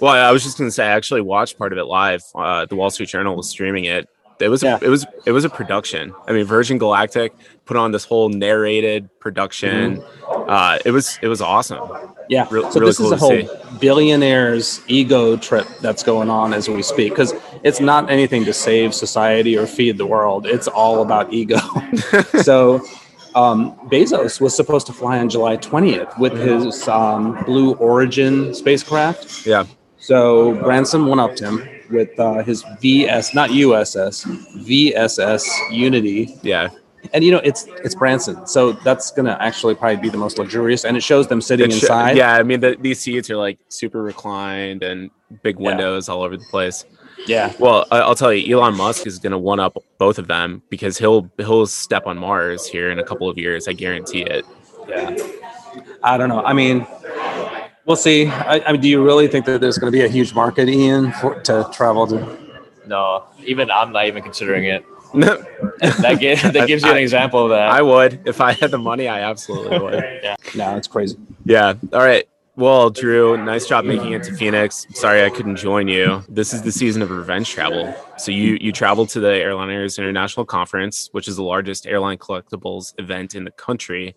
Well, 0.00 0.12
I 0.12 0.30
was 0.30 0.42
just 0.42 0.58
going 0.58 0.68
to 0.68 0.72
say 0.72 0.84
I 0.86 0.90
actually 0.90 1.22
watched 1.22 1.58
part 1.58 1.72
of 1.72 1.78
it 1.78 1.84
live. 1.84 2.22
Uh, 2.34 2.66
the 2.66 2.76
Wall 2.76 2.90
Street 2.90 3.08
Journal 3.08 3.34
was 3.36 3.48
streaming 3.48 3.84
it. 3.84 4.08
It 4.40 4.48
was 4.48 4.62
Yeah. 4.62 4.78
it 4.82 4.88
was 4.88 5.06
it 5.26 5.32
was 5.32 5.44
a 5.44 5.50
production. 5.50 6.14
I 6.26 6.32
mean, 6.32 6.44
Virgin 6.44 6.78
Galactic 6.78 7.32
put 7.64 7.76
on 7.76 7.92
this 7.92 8.04
whole 8.04 8.28
narrated 8.28 9.08
production. 9.20 10.02
Uh, 10.28 10.78
it 10.84 10.90
was 10.90 11.18
it 11.22 11.28
was 11.28 11.40
awesome. 11.40 11.80
Yeah. 12.28 12.46
Real- 12.50 12.70
so 12.70 12.80
really 12.80 12.90
this 12.90 12.98
cool 12.98 13.12
is 13.12 13.12
a 13.12 13.16
whole 13.16 13.78
billionaire's 13.78 14.80
ego 14.88 15.36
trip 15.36 15.66
that's 15.80 16.02
going 16.02 16.30
on 16.30 16.52
as 16.54 16.68
we 16.68 16.82
speak 16.82 17.10
because 17.12 17.34
it's 17.62 17.80
not 17.80 18.10
anything 18.10 18.44
to 18.44 18.52
save 18.52 18.94
society 18.94 19.56
or 19.56 19.66
feed 19.66 19.98
the 19.98 20.06
world. 20.06 20.46
It's 20.46 20.68
all 20.68 21.02
about 21.02 21.32
ego. 21.32 21.58
so 22.42 22.80
um, 23.34 23.72
Bezos 23.88 24.40
was 24.40 24.54
supposed 24.54 24.86
to 24.88 24.92
fly 24.92 25.18
on 25.18 25.28
July 25.28 25.56
20th 25.56 26.18
with 26.18 26.32
his 26.36 26.86
um, 26.88 27.42
Blue 27.44 27.74
Origin 27.74 28.54
spacecraft. 28.54 29.46
Yeah. 29.46 29.64
So 29.98 30.54
Branson 30.56 31.06
went 31.06 31.20
up 31.20 31.36
to 31.36 31.44
him 31.46 31.68
with 31.92 32.18
uh, 32.18 32.42
his 32.42 32.64
VS, 32.80 33.34
not 33.34 33.50
USS, 33.50 34.26
VSS 34.66 35.46
Unity 35.70 36.34
Yeah. 36.42 36.70
and 37.12 37.22
you 37.24 37.30
know 37.32 37.40
it's 37.44 37.66
it's 37.84 37.94
Branson, 37.94 38.46
so 38.46 38.72
that's 38.72 39.10
gonna 39.10 39.36
actually 39.40 39.74
probably 39.74 39.96
be 39.96 40.08
the 40.08 40.18
most 40.18 40.38
luxurious, 40.38 40.84
and 40.84 40.96
it 40.96 41.02
shows 41.02 41.26
them 41.28 41.40
sitting 41.40 41.70
sh- 41.70 41.82
inside. 41.82 42.16
yeah. 42.16 42.34
I 42.36 42.42
mean, 42.42 42.60
the, 42.60 42.76
these 42.80 43.00
seats 43.00 43.28
are 43.30 43.36
like 43.36 43.58
super 43.68 44.02
reclined 44.02 44.82
and 44.82 45.10
big 45.42 45.56
Yeah. 45.58 45.66
windows 45.66 46.08
all 46.08 46.22
over 46.22 46.36
the 46.36 46.44
place. 46.50 46.84
yeah, 47.26 47.52
Well, 47.58 47.86
I- 47.90 48.00
I'll 48.00 48.14
tell 48.16 48.32
you, 48.32 48.56
Elon 48.56 48.76
Musk 48.76 49.06
is 49.06 49.18
going 49.18 49.30
to 49.32 49.38
one 49.38 49.60
up 49.60 49.76
both 49.98 50.18
of 50.18 50.26
them 50.28 50.62
because 50.70 50.96
he'll 50.98 51.30
he'll 51.38 51.66
step 51.66 52.06
on 52.06 52.18
Mars 52.18 52.66
here 52.66 52.90
in 52.90 52.98
a 52.98 53.04
couple 53.04 53.28
of 53.28 53.36
years. 53.38 53.68
I 53.68 53.72
guarantee 53.74 54.22
it. 54.22 54.44
yeah. 54.88 55.16
I 56.04 56.18
don't 56.18 56.28
know. 56.28 56.42
I 56.44 56.52
mean, 56.52 56.86
we'll 57.86 57.96
see. 57.96 58.26
I, 58.26 58.60
I 58.66 58.72
mean, 58.72 58.80
do 58.80 58.88
you 58.88 59.02
really 59.04 59.28
think 59.28 59.44
that 59.46 59.60
there's 59.60 59.78
going 59.78 59.92
to 59.92 59.96
be 59.96 60.04
a 60.04 60.08
huge 60.08 60.34
market, 60.34 60.68
Ian, 60.68 61.12
for 61.12 61.40
to 61.42 61.68
travel 61.72 62.06
to? 62.08 62.38
No, 62.86 63.24
even 63.44 63.70
I'm 63.70 63.92
not 63.92 64.06
even 64.06 64.22
considering 64.22 64.64
it. 64.64 64.84
No, 65.14 65.36
That, 65.80 66.18
gi- 66.20 66.34
that 66.52 66.66
gives 66.66 66.82
you 66.82 66.90
an 66.90 66.96
I- 66.96 67.00
example 67.00 67.44
of 67.44 67.50
that. 67.50 67.68
I 67.68 67.82
would 67.82 68.26
if 68.26 68.40
I 68.40 68.52
had 68.52 68.70
the 68.70 68.78
money. 68.78 69.08
I 69.08 69.20
absolutely 69.20 69.78
would. 69.78 69.94
Yeah. 70.22 70.36
No, 70.54 70.76
it's 70.76 70.88
crazy. 70.88 71.16
Yeah. 71.44 71.74
All 71.92 71.98
right. 72.00 72.26
Well, 72.54 72.90
Drew, 72.90 73.42
nice 73.42 73.66
job 73.66 73.86
making 73.86 74.12
it 74.12 74.22
to 74.24 74.34
Phoenix. 74.34 74.86
Sorry 74.92 75.24
I 75.24 75.30
couldn't 75.30 75.56
join 75.56 75.88
you. 75.88 76.22
This 76.28 76.52
is 76.52 76.60
the 76.60 76.70
season 76.70 77.00
of 77.00 77.10
revenge 77.10 77.48
travel. 77.48 77.94
So 78.18 78.30
you 78.30 78.58
you 78.60 78.72
traveled 78.72 79.08
to 79.10 79.20
the 79.20 79.28
Airliners 79.28 79.96
International 79.96 80.44
Conference, 80.44 81.08
which 81.12 81.28
is 81.28 81.36
the 81.36 81.42
largest 81.42 81.86
airline 81.86 82.18
collectibles 82.18 82.92
event 82.98 83.34
in 83.34 83.44
the 83.44 83.52
country. 83.52 84.14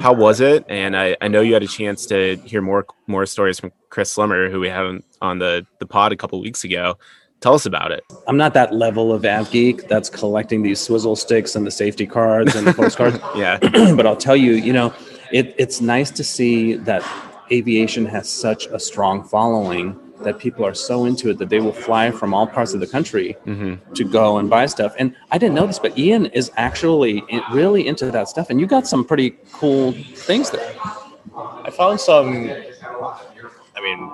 How 0.00 0.12
was 0.12 0.40
it? 0.40 0.64
And 0.68 0.96
I, 0.96 1.16
I 1.20 1.28
know 1.28 1.42
you 1.42 1.54
had 1.54 1.62
a 1.62 1.68
chance 1.68 2.06
to 2.06 2.36
hear 2.44 2.60
more 2.60 2.86
more 3.06 3.24
stories 3.24 3.60
from 3.60 3.70
Chris 3.88 4.10
Slimmer, 4.10 4.50
who 4.50 4.58
we 4.58 4.68
had 4.68 4.84
on- 4.84 5.02
on 5.22 5.38
the, 5.38 5.64
the 5.78 5.86
pod 5.86 6.12
a 6.12 6.16
couple 6.16 6.40
weeks 6.40 6.64
ago. 6.64 6.98
Tell 7.40 7.54
us 7.54 7.66
about 7.66 7.92
it. 7.92 8.02
I'm 8.26 8.36
not 8.36 8.52
that 8.54 8.74
level 8.74 9.12
of 9.12 9.24
av 9.24 9.50
geek 9.52 9.86
that's 9.88 10.10
collecting 10.10 10.62
these 10.62 10.80
swizzle 10.80 11.14
sticks 11.16 11.54
and 11.54 11.64
the 11.66 11.70
safety 11.70 12.06
cards 12.06 12.54
and 12.56 12.66
the 12.66 12.74
postcards. 12.74 13.18
Yeah. 13.36 13.58
but 13.94 14.06
I'll 14.06 14.16
tell 14.16 14.36
you, 14.36 14.52
you 14.54 14.72
know, 14.72 14.92
it, 15.32 15.54
it's 15.56 15.80
nice 15.80 16.10
to 16.12 16.24
see 16.24 16.74
that 16.74 17.02
aviation 17.50 18.06
has 18.06 18.28
such 18.28 18.66
a 18.66 18.78
strong 18.78 19.22
following 19.24 19.98
that 20.22 20.38
people 20.38 20.64
are 20.64 20.74
so 20.74 21.04
into 21.04 21.28
it 21.30 21.38
that 21.38 21.50
they 21.50 21.60
will 21.60 21.72
fly 21.72 22.10
from 22.10 22.32
all 22.32 22.46
parts 22.46 22.72
of 22.74 22.80
the 22.80 22.86
country 22.86 23.32
hmm 23.44 23.74
to 23.94 24.04
go 24.04 24.38
and 24.38 24.48
buy 24.50 24.66
stuff. 24.66 24.94
And 24.98 25.14
I 25.30 25.38
didn't 25.38 25.54
know 25.54 25.66
this, 25.66 25.78
but 25.78 25.96
Ian 25.98 26.26
is 26.26 26.50
actually 26.56 27.22
really 27.52 27.86
into 27.86 28.10
that 28.10 28.28
stuff. 28.28 28.50
And 28.50 28.60
you 28.60 28.66
got 28.66 28.86
some 28.86 29.04
pretty 29.04 29.36
cool 29.52 29.92
things 30.14 30.50
there. 30.50 30.74
I 31.64 31.70
found 31.70 32.00
some, 32.00 32.50
I 33.76 33.80
mean, 33.82 34.12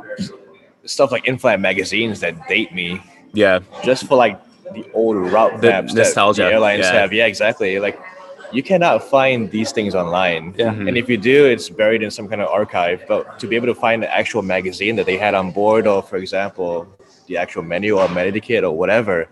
stuff 0.85 1.13
like 1.13 1.27
in-flight 1.27 1.61
magazines 1.61 2.21
that 2.21 2.49
date 2.49 2.75
me 2.75 3.01
Yeah. 3.33 3.61
just 3.85 4.07
for 4.07 4.17
like 4.17 4.41
the 4.75 4.85
old 4.93 5.17
route 5.17 5.61
The 5.61 5.69
maps 5.69 5.95
nostalgia, 5.95 6.43
that 6.43 6.49
the 6.49 6.55
airlines 6.55 6.81
yeah. 6.81 6.93
have. 6.93 7.13
Yeah, 7.13 7.27
exactly. 7.27 7.79
Like 7.79 7.99
you 8.53 8.63
cannot 8.63 9.03
find 9.03 9.51
these 9.51 9.73
things 9.73 9.95
online. 9.95 10.55
Yeah. 10.57 10.71
Mhm. 10.71 10.89
And 10.89 10.97
if 10.99 11.09
you 11.09 11.17
do, 11.17 11.47
it's 11.47 11.69
buried 11.69 12.03
in 12.03 12.11
some 12.11 12.29
kind 12.29 12.41
of 12.43 12.49
archive. 12.49 13.05
But 13.09 13.39
to 13.41 13.47
be 13.47 13.57
able 13.57 13.67
to 13.69 13.75
find 13.75 14.03
the 14.03 14.15
actual 14.15 14.43
magazine 14.43 14.97
that 14.97 15.07
they 15.07 15.17
had 15.17 15.35
on 15.35 15.51
board, 15.53 15.87
or 15.87 16.03
for 16.03 16.17
example, 16.17 16.87
the 17.29 17.37
actual 17.39 17.63
menu 17.63 17.99
or 17.99 18.07
Medikit 18.09 18.63
or 18.63 18.73
whatever, 18.73 19.29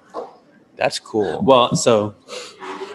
that's 0.77 0.99
cool. 0.99 1.43
Well, 1.43 1.75
so 1.77 2.15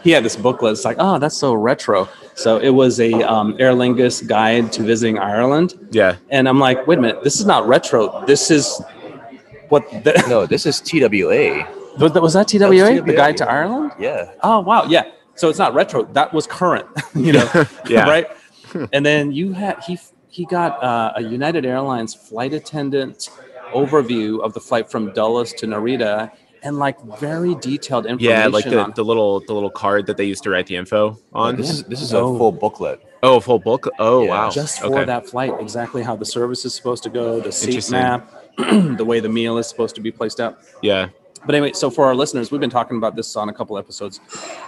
he 0.03 0.11
had 0.11 0.23
this 0.23 0.35
booklet. 0.35 0.71
It's 0.73 0.85
like, 0.85 0.97
oh, 0.99 1.19
that's 1.19 1.37
so 1.37 1.53
retro. 1.53 2.07
So 2.33 2.57
it 2.57 2.71
was 2.71 2.99
a 2.99 3.11
um, 3.23 3.55
Aer 3.59 3.71
Lingus 3.73 4.25
guide 4.27 4.71
to 4.73 4.83
visiting 4.83 5.17
Ireland, 5.19 5.73
Yeah. 5.91 6.15
and 6.31 6.49
I'm 6.49 6.59
like, 6.59 6.85
wait 6.87 6.97
a 6.97 7.01
minute, 7.01 7.23
this 7.23 7.39
is 7.39 7.45
not 7.45 7.65
retro. 7.67 8.25
This 8.25 8.51
is 8.51 8.81
what 9.69 9.89
the, 10.03 10.11
No, 10.27 10.45
this 10.45 10.65
is 10.65 10.81
TWA. 10.81 11.65
was 11.97 12.11
that, 12.11 12.21
was 12.21 12.33
that 12.33 12.47
TWA, 12.49 12.59
That 12.59 12.69
was 12.69 12.79
the 12.79 13.01
TWA. 13.13 13.15
guide 13.15 13.37
to 13.37 13.49
Ireland? 13.49 13.91
Yeah. 13.99 14.31
Oh 14.43 14.59
wow, 14.59 14.83
yeah. 14.85 15.03
So 15.35 15.49
it's 15.49 15.59
not 15.59 15.73
retro. 15.73 16.03
That 16.13 16.33
was 16.33 16.47
current, 16.47 16.87
you 17.15 17.33
know, 17.33 17.49
Yeah. 17.89 18.07
right? 18.09 18.27
And 18.93 19.05
then 19.05 19.31
you 19.31 19.53
had 19.53 19.83
he 19.83 19.97
he 20.29 20.45
got 20.45 20.83
uh, 20.83 21.13
a 21.15 21.21
United 21.23 21.65
Airlines 21.65 22.13
flight 22.13 22.53
attendant 22.53 23.29
overview 23.73 24.41
of 24.41 24.53
the 24.53 24.59
flight 24.59 24.89
from 24.89 25.11
Dulles 25.13 25.53
to 25.53 25.65
Narita, 25.67 26.31
and 26.63 26.77
like 26.77 27.01
very 27.19 27.55
detailed 27.55 28.05
information. 28.05 28.39
Yeah, 28.41 28.47
like 28.47 28.65
the, 28.65 28.79
on, 28.83 28.93
the 28.95 29.03
little 29.03 29.39
the 29.41 29.53
little 29.53 29.69
card 29.69 30.07
that 30.07 30.17
they 30.17 30.25
used 30.25 30.43
to 30.43 30.49
write 30.49 30.67
the 30.67 30.75
info 30.75 31.17
on. 31.33 31.55
This 31.55 31.69
is 31.69 31.83
this 31.83 32.01
is 32.01 32.13
Oh. 32.13 32.35
a 32.35 32.37
full 32.37 32.51
booklet. 32.51 33.01
Oh, 33.23 33.37
a 33.37 33.41
full 33.41 33.59
book. 33.59 33.87
Oh, 33.97 34.23
Yeah, 34.23 34.29
wow. 34.29 34.49
just 34.51 34.79
for 34.81 34.87
okay. 34.87 35.05
that 35.05 35.27
flight, 35.27 35.51
exactly 35.59 36.03
how 36.03 36.15
the 36.15 36.25
service 36.25 36.63
is 36.63 36.75
supposed 36.75 37.01
to 37.03 37.09
go, 37.09 37.39
the 37.39 37.51
seat 37.51 37.89
map, 37.89 38.29
the 38.57 39.03
way 39.05 39.19
the 39.19 39.29
meal 39.29 39.57
is 39.57 39.67
supposed 39.67 39.95
to 39.95 40.01
be 40.01 40.11
placed 40.11 40.39
out. 40.39 40.59
Yeah. 40.83 41.09
But 41.45 41.55
anyway, 41.55 41.73
so 41.73 41.89
for 41.89 42.05
our 42.05 42.15
listeners, 42.15 42.51
we've 42.51 42.61
been 42.61 42.69
talking 42.69 42.97
about 42.97 43.15
this 43.15 43.35
on 43.35 43.49
a 43.49 43.53
couple 43.53 43.77
episodes. 43.77 44.19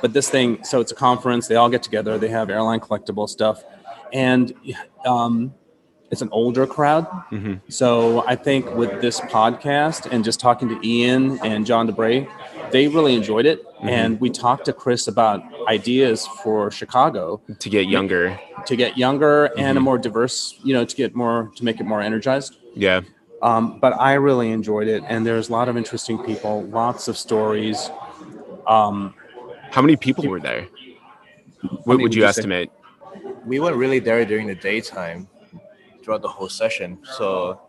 But 0.02 0.14
this 0.14 0.30
thing, 0.30 0.64
so 0.64 0.80
it's 0.80 0.92
a 0.92 0.96
conference. 0.96 1.48
They 1.48 1.56
all 1.56 1.70
get 1.70 1.84
together. 1.84 2.18
They 2.18 2.30
have 2.30 2.50
airline 2.50 2.80
collectible 2.80 3.28
stuff, 3.28 3.64
and 4.14 4.54
um, 5.06 5.54
it's 6.12 6.22
an 6.22 6.30
older 6.32 6.66
crowd. 6.66 7.06
Mhm. 7.32 7.60
So 7.70 8.24
I 8.28 8.36
think 8.36 8.74
with 8.76 9.02
this 9.02 9.20
podcast 9.22 10.08
and 10.12 10.24
just 10.24 10.40
talking 10.40 10.70
to 10.70 10.80
Ian 10.88 11.40
and 11.44 11.66
John 11.66 11.88
DeBray, 11.90 12.28
they 12.72 12.88
really 12.88 13.16
enjoyed 13.16 13.46
it. 13.46 13.64
And 13.82 14.20
we 14.20 14.30
talked 14.30 14.66
to 14.66 14.74
Chris 14.74 15.08
about 15.08 15.42
ideas 15.68 16.26
for 16.42 16.72
Chicago 16.72 17.42
To 17.60 17.70
get 17.70 17.88
younger. 17.88 18.40
to 18.66 18.76
get 18.76 18.98
younger 18.98 19.46
and 19.58 19.78
a 19.78 19.82
more 19.82 19.98
diverse, 19.98 20.58
you 20.64 20.74
know, 20.74 20.84
to 20.86 20.96
get 20.96 21.16
more 21.16 21.52
to 21.58 21.64
make 21.66 21.80
it 21.80 21.86
more 21.86 22.02
energized. 22.02 22.56
Yeah. 22.74 23.02
Um, 23.48 23.80
but 23.80 23.94
I 23.94 24.14
really 24.16 24.52
enjoyed 24.52 24.90
it, 24.90 25.04
and 25.08 25.26
there's 25.26 25.48
a 25.48 25.52
lot 25.54 25.70
of 25.70 25.78
interesting 25.78 26.18
people, 26.30 26.64
lots 26.64 27.08
of 27.08 27.18
stories. 27.18 27.90
Um, 28.68 29.14
How 29.72 29.82
many 29.82 29.96
people 29.96 30.28
were 30.28 30.42
there? 30.42 30.68
What 31.62 31.86
would 31.86 32.02
would 32.02 32.14
you 32.16 32.24
you 32.24 32.28
say? 32.28 32.40
estimate? 32.42 32.72
We 33.46 33.62
weren't 33.62 33.78
really 33.78 34.00
there 34.00 34.26
during 34.26 34.48
the 34.48 34.56
daytime 34.56 35.30
throughout 36.04 36.22
the 36.22 36.28
whole 36.28 36.50
session. 36.50 37.00
So 37.18 37.62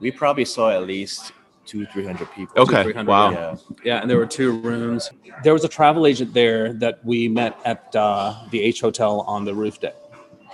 we 0.00 0.10
probably 0.10 0.44
saw 0.44 0.70
at 0.70 0.86
least 0.86 1.32
two, 1.64 1.86
three 1.86 2.04
hundred 2.04 2.30
people. 2.32 2.54
Okay. 2.64 2.82
300, 2.82 3.08
Wow. 3.08 3.30
Yeah. 3.30 3.56
yeah, 3.84 4.00
and 4.02 4.10
there 4.10 4.18
were 4.18 4.26
two 4.26 4.60
rooms. 4.60 5.10
There 5.42 5.54
was 5.54 5.64
a 5.64 5.68
travel 5.68 6.06
agent 6.06 6.34
there 6.34 6.74
that 6.74 7.02
we 7.06 7.28
met 7.28 7.58
at 7.64 7.96
uh, 7.96 8.34
the 8.50 8.60
H 8.60 8.82
Hotel 8.82 9.22
on 9.22 9.46
the 9.46 9.54
roof 9.54 9.80
deck. 9.80 9.94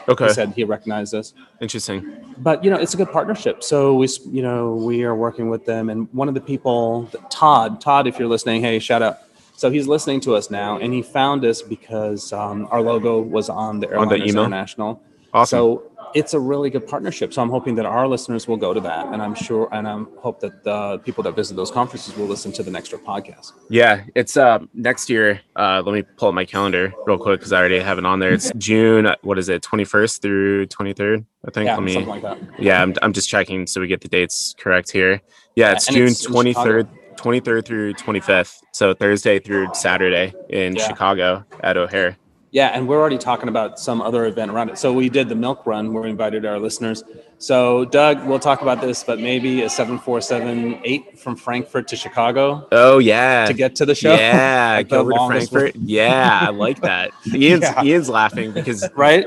Okay. 0.08 0.26
He 0.26 0.32
said 0.32 0.52
he 0.54 0.64
recognized 0.64 1.14
us. 1.14 1.34
Interesting. 1.60 2.24
but 2.38 2.62
you 2.64 2.70
know 2.70 2.76
it's 2.76 2.94
a 2.94 2.96
good 2.96 3.10
partnership 3.12 3.62
so 3.64 3.94
we 3.94 4.08
you 4.30 4.42
know 4.42 4.74
we 4.74 5.02
are 5.04 5.14
working 5.14 5.48
with 5.50 5.64
them 5.66 5.90
and 5.90 6.08
one 6.12 6.28
of 6.28 6.34
the 6.34 6.40
people 6.40 7.08
todd 7.30 7.80
todd 7.80 8.06
if 8.06 8.18
you're 8.18 8.28
listening 8.28 8.62
hey 8.62 8.78
shout 8.78 9.02
out 9.02 9.18
so 9.56 9.70
he's 9.70 9.88
listening 9.88 10.20
to 10.20 10.34
us 10.36 10.50
now 10.50 10.78
and 10.78 10.92
he 10.94 11.02
found 11.02 11.44
us 11.44 11.62
because 11.62 12.32
um, 12.32 12.68
our 12.70 12.80
logo 12.80 13.20
was 13.20 13.48
on 13.48 13.80
the 13.80 13.92
On 13.96 14.08
the 14.08 14.14
email? 14.16 14.44
international 14.44 15.02
Awesome. 15.34 15.56
so 15.58 15.90
it's 16.14 16.34
a 16.34 16.40
really 16.40 16.70
good 16.70 16.86
partnership 16.86 17.32
so 17.32 17.42
i'm 17.42 17.50
hoping 17.50 17.74
that 17.74 17.86
our 17.86 18.06
listeners 18.08 18.46
will 18.48 18.56
go 18.56 18.72
to 18.74 18.80
that 18.80 19.06
and 19.12 19.20
i'm 19.20 19.34
sure 19.34 19.68
and 19.72 19.86
i'm 19.86 20.08
hope 20.18 20.40
that 20.40 20.64
the 20.64 20.98
people 21.04 21.22
that 21.22 21.32
visit 21.32 21.56
those 21.56 21.70
conferences 21.70 22.16
will 22.16 22.26
listen 22.26 22.50
to 22.52 22.62
the 22.62 22.70
Next 22.70 22.88
Trip 22.88 23.04
podcast 23.04 23.52
Yeah, 23.68 24.04
it's 24.14 24.36
uh 24.36 24.58
next 24.74 25.10
year. 25.10 25.40
Uh, 25.56 25.82
let 25.84 25.92
me 25.92 26.02
pull 26.16 26.28
up 26.28 26.34
my 26.34 26.44
calendar 26.44 26.92
real 27.06 27.18
quick 27.18 27.40
because 27.40 27.52
I 27.52 27.58
already 27.58 27.80
have 27.80 27.98
it 27.98 28.06
on 28.06 28.18
there. 28.18 28.32
It's 28.32 28.50
June. 28.56 29.08
What 29.22 29.38
is 29.38 29.48
it? 29.48 29.62
Twenty 29.62 29.84
first 29.84 30.22
through 30.22 30.66
twenty 30.66 30.92
third. 30.92 31.24
I 31.46 31.50
think. 31.50 31.66
yeah 31.66 31.74
let 31.74 31.82
me. 31.82 31.92
something 31.94 32.08
like 32.08 32.22
that 32.22 32.38
yeah, 32.58 32.82
I'm, 32.82 32.94
I'm 33.02 33.12
just 33.12 33.28
checking 33.28 33.66
so 33.66 33.80
we 33.80 33.86
get 33.86 34.00
the 34.00 34.08
dates 34.08 34.54
correct 34.58 34.90
here. 34.90 35.20
Yeah, 35.56 35.72
it's 35.72 35.86
and 35.88 35.96
June 35.96 36.08
it's 36.08 36.22
twenty 36.24 36.54
third, 36.54 36.88
twenty 37.16 37.40
third 37.40 37.66
through 37.66 37.94
twenty 37.94 38.20
fifth. 38.20 38.60
So 38.72 38.94
Thursday 38.94 39.38
through 39.38 39.68
Saturday 39.74 40.32
in 40.48 40.76
Yeah. 40.76 40.86
Chicago 40.86 41.44
at 41.62 41.76
O'Hare. 41.76 42.16
Yeah, 42.50 42.68
and 42.68 42.88
we're 42.88 42.98
already 42.98 43.18
talking 43.18 43.48
about 43.50 43.78
some 43.78 44.00
other 44.00 44.24
event 44.24 44.50
around 44.50 44.70
it. 44.70 44.78
So 44.78 44.92
we 44.92 45.08
did 45.10 45.28
the 45.28 45.34
milk 45.34 45.66
run 45.66 45.92
where 45.92 46.02
we 46.04 46.08
invited 46.10 46.46
our 46.46 46.58
listeners. 46.58 47.04
So 47.36 47.84
Doug, 47.84 48.26
we'll 48.26 48.38
talk 48.38 48.62
about 48.62 48.80
this, 48.80 49.04
but 49.04 49.18
maybe 49.20 49.62
a 49.62 49.68
seven 49.68 49.98
four 49.98 50.20
seven 50.22 50.80
eight 50.82 51.18
from 51.18 51.36
Frankfurt 51.36 51.86
to 51.88 51.96
Chicago 51.96 52.66
Oh 52.72 52.98
yeah. 52.98 53.44
to 53.46 53.52
get 53.52 53.76
to 53.76 53.86
the 53.86 53.94
show. 53.94 54.14
Yeah, 54.14 54.76
Like 54.78 54.88
go 54.88 55.00
over 55.00 55.12
to 55.12 55.26
Frankfurt. 55.26 55.76
Yeah, 55.76 56.38
I 56.42 56.48
like 56.50 56.80
that. 56.80 57.10
Ian's 57.34 57.62
Yeah. 57.64 57.82
Ian's 57.84 58.08
laughing 58.08 58.52
because 58.52 58.88
Right? 58.96 59.26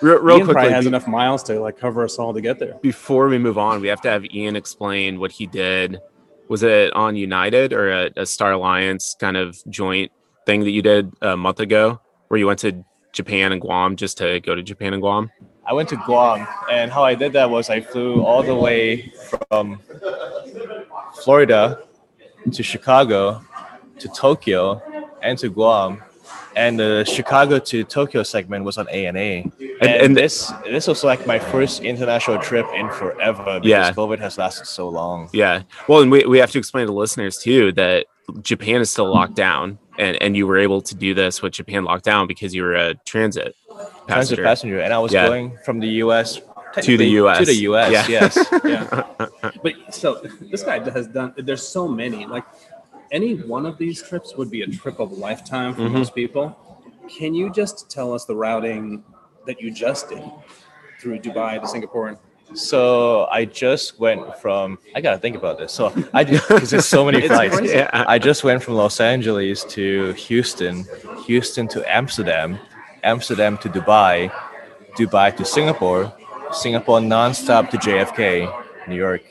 real, 0.00 0.18
real 0.20 0.38
Ian 0.38 0.46
probably 0.46 0.54
quickly 0.54 0.72
has 0.72 0.84
be- 0.84 0.88
enough 0.88 1.06
miles 1.06 1.42
to 1.44 1.60
like 1.60 1.78
cover 1.78 2.02
us 2.04 2.18
all 2.18 2.34
to 2.34 2.40
get 2.40 2.58
there. 2.58 2.74
before 2.82 3.28
we 3.28 3.38
move 3.38 3.58
on, 3.58 3.80
we 3.80 3.88
have 3.88 4.00
to 4.02 4.10
have 4.10 4.24
Ian 4.26 4.56
explain 4.56 5.20
what 5.20 5.30
he 5.30 5.46
did. 5.46 6.00
Was 6.48 6.62
it 6.62 6.92
on 6.94 7.14
United 7.16 7.72
or 7.72 7.90
a, 7.90 8.10
a 8.16 8.26
Star 8.26 8.52
Alliance 8.52 9.14
kind 9.18 9.36
of 9.36 9.56
joint 9.70 10.10
thing 10.46 10.60
that 10.64 10.70
you 10.72 10.82
did 10.82 11.10
a 11.22 11.36
month 11.38 11.58
ago, 11.60 12.00
where 12.28 12.38
you 12.38 12.46
went 12.46 12.58
to 12.60 12.84
Japan 13.12 13.52
and 13.52 13.60
Guam 13.60 13.96
just 13.96 14.18
to 14.18 14.40
go 14.40 14.54
to 14.54 14.62
Japan 14.62 14.92
and 14.92 15.02
Guam? 15.02 15.30
I 15.66 15.72
went 15.72 15.88
to 15.90 15.96
Guam, 15.96 16.46
and 16.70 16.92
how 16.92 17.04
I 17.04 17.14
did 17.14 17.32
that 17.32 17.48
was 17.48 17.70
I 17.70 17.80
flew 17.80 18.22
all 18.22 18.42
the 18.42 18.54
way 18.54 19.12
from 19.48 19.80
Florida 21.22 21.80
to 22.52 22.62
Chicago 22.62 23.42
to 23.98 24.08
Tokyo 24.08 24.82
and 25.22 25.38
to 25.38 25.48
Guam. 25.48 26.02
And 26.56 26.78
the 26.78 27.04
Chicago 27.04 27.58
to 27.58 27.82
Tokyo 27.84 28.22
segment 28.22 28.64
was 28.64 28.78
on 28.78 28.88
ANA. 28.88 29.44
And 29.80 30.16
this 30.16 30.52
this 30.64 30.86
was 30.86 31.02
like 31.02 31.26
my 31.26 31.38
first 31.38 31.82
international 31.82 32.38
trip 32.38 32.66
in 32.74 32.88
forever 32.90 33.58
because 33.60 33.64
Yeah. 33.64 33.92
COVID 33.92 34.20
has 34.20 34.38
lasted 34.38 34.66
so 34.66 34.88
long. 34.88 35.28
Yeah. 35.32 35.62
Well, 35.88 36.02
and 36.02 36.12
we, 36.12 36.24
we 36.26 36.38
have 36.38 36.52
to 36.52 36.58
explain 36.58 36.86
to 36.86 36.92
listeners 36.92 37.38
too 37.38 37.72
that 37.72 38.06
Japan 38.42 38.80
is 38.80 38.90
still 38.90 39.12
locked 39.12 39.34
down, 39.34 39.78
and, 39.98 40.20
and 40.22 40.36
you 40.36 40.46
were 40.46 40.58
able 40.58 40.80
to 40.82 40.94
do 40.94 41.14
this 41.14 41.42
with 41.42 41.52
Japan 41.52 41.84
locked 41.84 42.04
down 42.04 42.26
because 42.26 42.54
you 42.54 42.62
were 42.62 42.74
a 42.74 42.94
transit 43.04 43.54
Transit 44.06 44.08
passenger. 44.38 44.42
passenger, 44.44 44.80
and 44.80 44.92
I 44.92 44.98
was 44.98 45.12
Yeah. 45.12 45.26
going 45.28 45.56
from 45.64 45.80
the 45.80 45.88
U.S. 46.04 46.40
To 46.82 46.96
the 46.96 47.06
US. 47.22 47.38
To 47.38 47.44
the 47.44 47.54
U.S. 47.70 47.90
Yeah. 47.92 48.06
Yes. 48.08 48.32
Yeah. 48.64 49.50
but 49.62 49.74
so 49.94 50.20
this 50.40 50.62
guy 50.62 50.78
has 50.90 51.06
done 51.08 51.32
there's 51.36 51.66
so 51.66 51.86
many. 51.88 52.26
Like 52.26 52.44
any 53.12 53.34
one 53.34 53.64
of 53.66 53.78
these 53.78 54.02
trips 54.02 54.34
would 54.36 54.50
be 54.50 54.62
a 54.62 54.66
trip 54.66 54.98
of 54.98 55.10
a 55.12 55.14
lifetime 55.14 55.74
for 55.74 55.82
Mhm. 55.82 55.92
most 55.92 56.14
people. 56.14 56.56
Can 57.08 57.34
you 57.34 57.50
just 57.50 57.90
tell 57.90 58.12
us 58.12 58.24
the 58.24 58.34
routing 58.34 59.04
that 59.46 59.60
you 59.60 59.70
just 59.70 60.08
did 60.08 60.22
through 61.00 61.18
Dubai 61.20 61.60
to 61.60 61.66
Singapore 61.68 62.08
and 62.08 62.18
So 62.54 63.26
I 63.30 63.44
just 63.44 63.98
went 63.98 64.36
from. 64.38 64.78
I 64.94 65.00
gotta 65.00 65.18
think 65.18 65.36
about 65.36 65.58
this. 65.58 65.72
So 65.72 65.92
I 66.12 66.24
because 66.24 66.70
there's 66.70 66.86
so 66.86 67.04
many 67.04 67.26
flights. 67.28 67.60
Yeah. 67.62 67.90
I 68.06 68.18
just 68.18 68.44
went 68.44 68.62
from 68.62 68.74
Los 68.74 69.00
Angeles 69.00 69.64
to 69.76 70.12
Houston, 70.12 70.84
Houston 71.26 71.66
to 71.68 71.82
Amsterdam, 71.92 72.58
Amsterdam 73.02 73.58
to 73.58 73.68
Dubai, 73.68 74.30
Dubai 74.96 75.36
to 75.36 75.44
Singapore, 75.44 76.12
Singapore 76.52 77.00
nonstop 77.00 77.70
to 77.70 77.76
JFK, 77.78 78.48
New 78.88 78.96
York. 78.96 79.22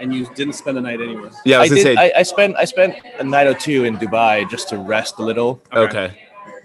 and 0.00 0.12
you 0.12 0.26
didn't 0.34 0.54
spend 0.54 0.76
the 0.76 0.80
night 0.80 1.00
anywhere? 1.00 1.30
Yeah, 1.44 1.58
I 1.58 1.62
I, 1.62 1.68
gonna 1.68 1.82
did. 1.82 1.96
say. 1.96 2.12
I, 2.12 2.20
I 2.20 2.22
spent 2.24 2.56
I 2.56 2.64
spent 2.64 2.96
a 3.20 3.24
night 3.24 3.46
or 3.46 3.54
two 3.54 3.84
in 3.84 3.96
Dubai 3.96 4.48
just 4.50 4.68
to 4.70 4.76
rest 4.78 5.18
a 5.18 5.22
little. 5.22 5.60
okay. 5.72 6.18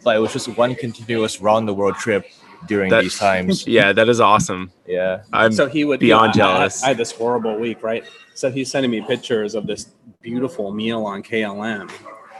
But 0.03 0.15
it 0.15 0.19
was 0.19 0.31
just 0.33 0.47
one 0.57 0.73
continuous 0.75 1.41
round 1.41 1.67
the 1.67 1.73
world 1.73 1.95
trip 1.95 2.25
during 2.67 2.89
That- 2.89 3.01
these 3.03 3.17
times. 3.17 3.67
Yeah, 3.67 3.93
that 3.93 4.09
is 4.09 4.19
awesome. 4.19 4.71
Yeah. 4.87 5.23
I'm 5.33 5.51
so 5.51 5.67
he 5.67 5.85
would 5.85 5.99
beyond 5.99 6.35
you 6.35 6.41
know, 6.41 6.47
I- 6.47 6.51
I- 6.51 6.57
jealous. 6.57 6.83
I, 6.83 6.87
had 6.89 6.97
this 6.97 7.11
horrible 7.11 7.57
week, 7.57 7.83
right? 7.83 8.03
So 8.33 8.49
he's 8.51 8.71
sending 8.71 8.91
me 8.91 9.01
pictures 9.01 9.55
of 9.55 9.67
this 9.67 9.91
beautiful 10.21 10.71
meal 10.71 11.05
on 11.05 11.23
KLM. 11.23 11.91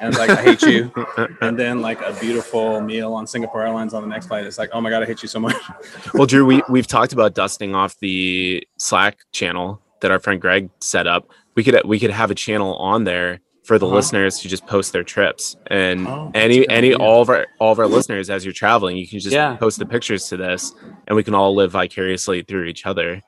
And 0.02 0.10
it's 0.10 0.18
like, 0.18 0.30
I 0.30 0.42
hate 0.42 0.62
you. 0.62 0.92
And 1.42 1.60
then 1.60 1.82
like 1.82 2.02
a 2.02 2.14
beautiful 2.20 2.80
meal 2.80 3.14
on 3.14 3.28
Singapore 3.28 3.66
Airlines 3.66 3.94
on 3.94 4.02
the 4.02 4.08
next 4.08 4.28
flight. 4.28 4.46
It's 4.46 4.58
like, 4.58 4.70
oh 4.72 4.80
my 4.80 4.90
God, 4.90 5.04
I 5.04 5.06
hate 5.06 5.22
you 5.22 5.28
so 5.28 5.40
much. 5.40 5.56
well, 6.14 6.26
Drew, 6.26 6.46
we 6.46 6.64
we've 6.70 6.88
talked 6.88 7.12
about 7.12 7.34
dusting 7.34 7.76
off 7.76 7.98
the 8.00 8.66
Slack 8.78 9.18
channel 9.34 9.82
that 10.02 10.12
our 10.12 10.20
friend 10.20 10.40
Greg 10.40 10.70
set 10.80 11.06
up. 11.08 11.28
We 11.56 11.64
could 11.66 11.82
we 11.86 12.00
could 12.00 12.12
have 12.12 12.32
a 12.32 12.36
channel 12.36 12.76
on 12.76 13.04
there 13.04 13.42
for 13.70 13.78
the 13.78 13.86
Uh-huh. 13.86 13.98
listeners 13.98 14.40
to 14.40 14.48
just 14.50 14.66
post 14.66 14.94
their 14.94 15.04
trips 15.04 15.56
and 15.68 16.08
Oh, 16.08 16.32
any 16.34 16.68
any 16.70 16.92
all 16.96 17.22
of 17.22 17.30
our 17.30 17.46
all 17.60 17.72
of 17.72 17.78
our 17.78 17.86
listeners 17.88 18.28
as 18.32 18.44
you're 18.44 18.52
traveling, 18.64 18.98
you 18.98 19.08
can 19.08 19.20
just 19.20 19.32
Yeah. 19.32 19.56
post 19.58 19.78
the 19.78 19.86
pictures 19.86 20.28
to 20.30 20.38
this, 20.38 20.74
and 21.08 21.16
we 21.16 21.24
can 21.24 21.36
all 21.36 21.54
live 21.54 21.72
vicariously 21.72 22.42
through 22.42 22.66
each 22.66 22.88
other. 22.88 23.22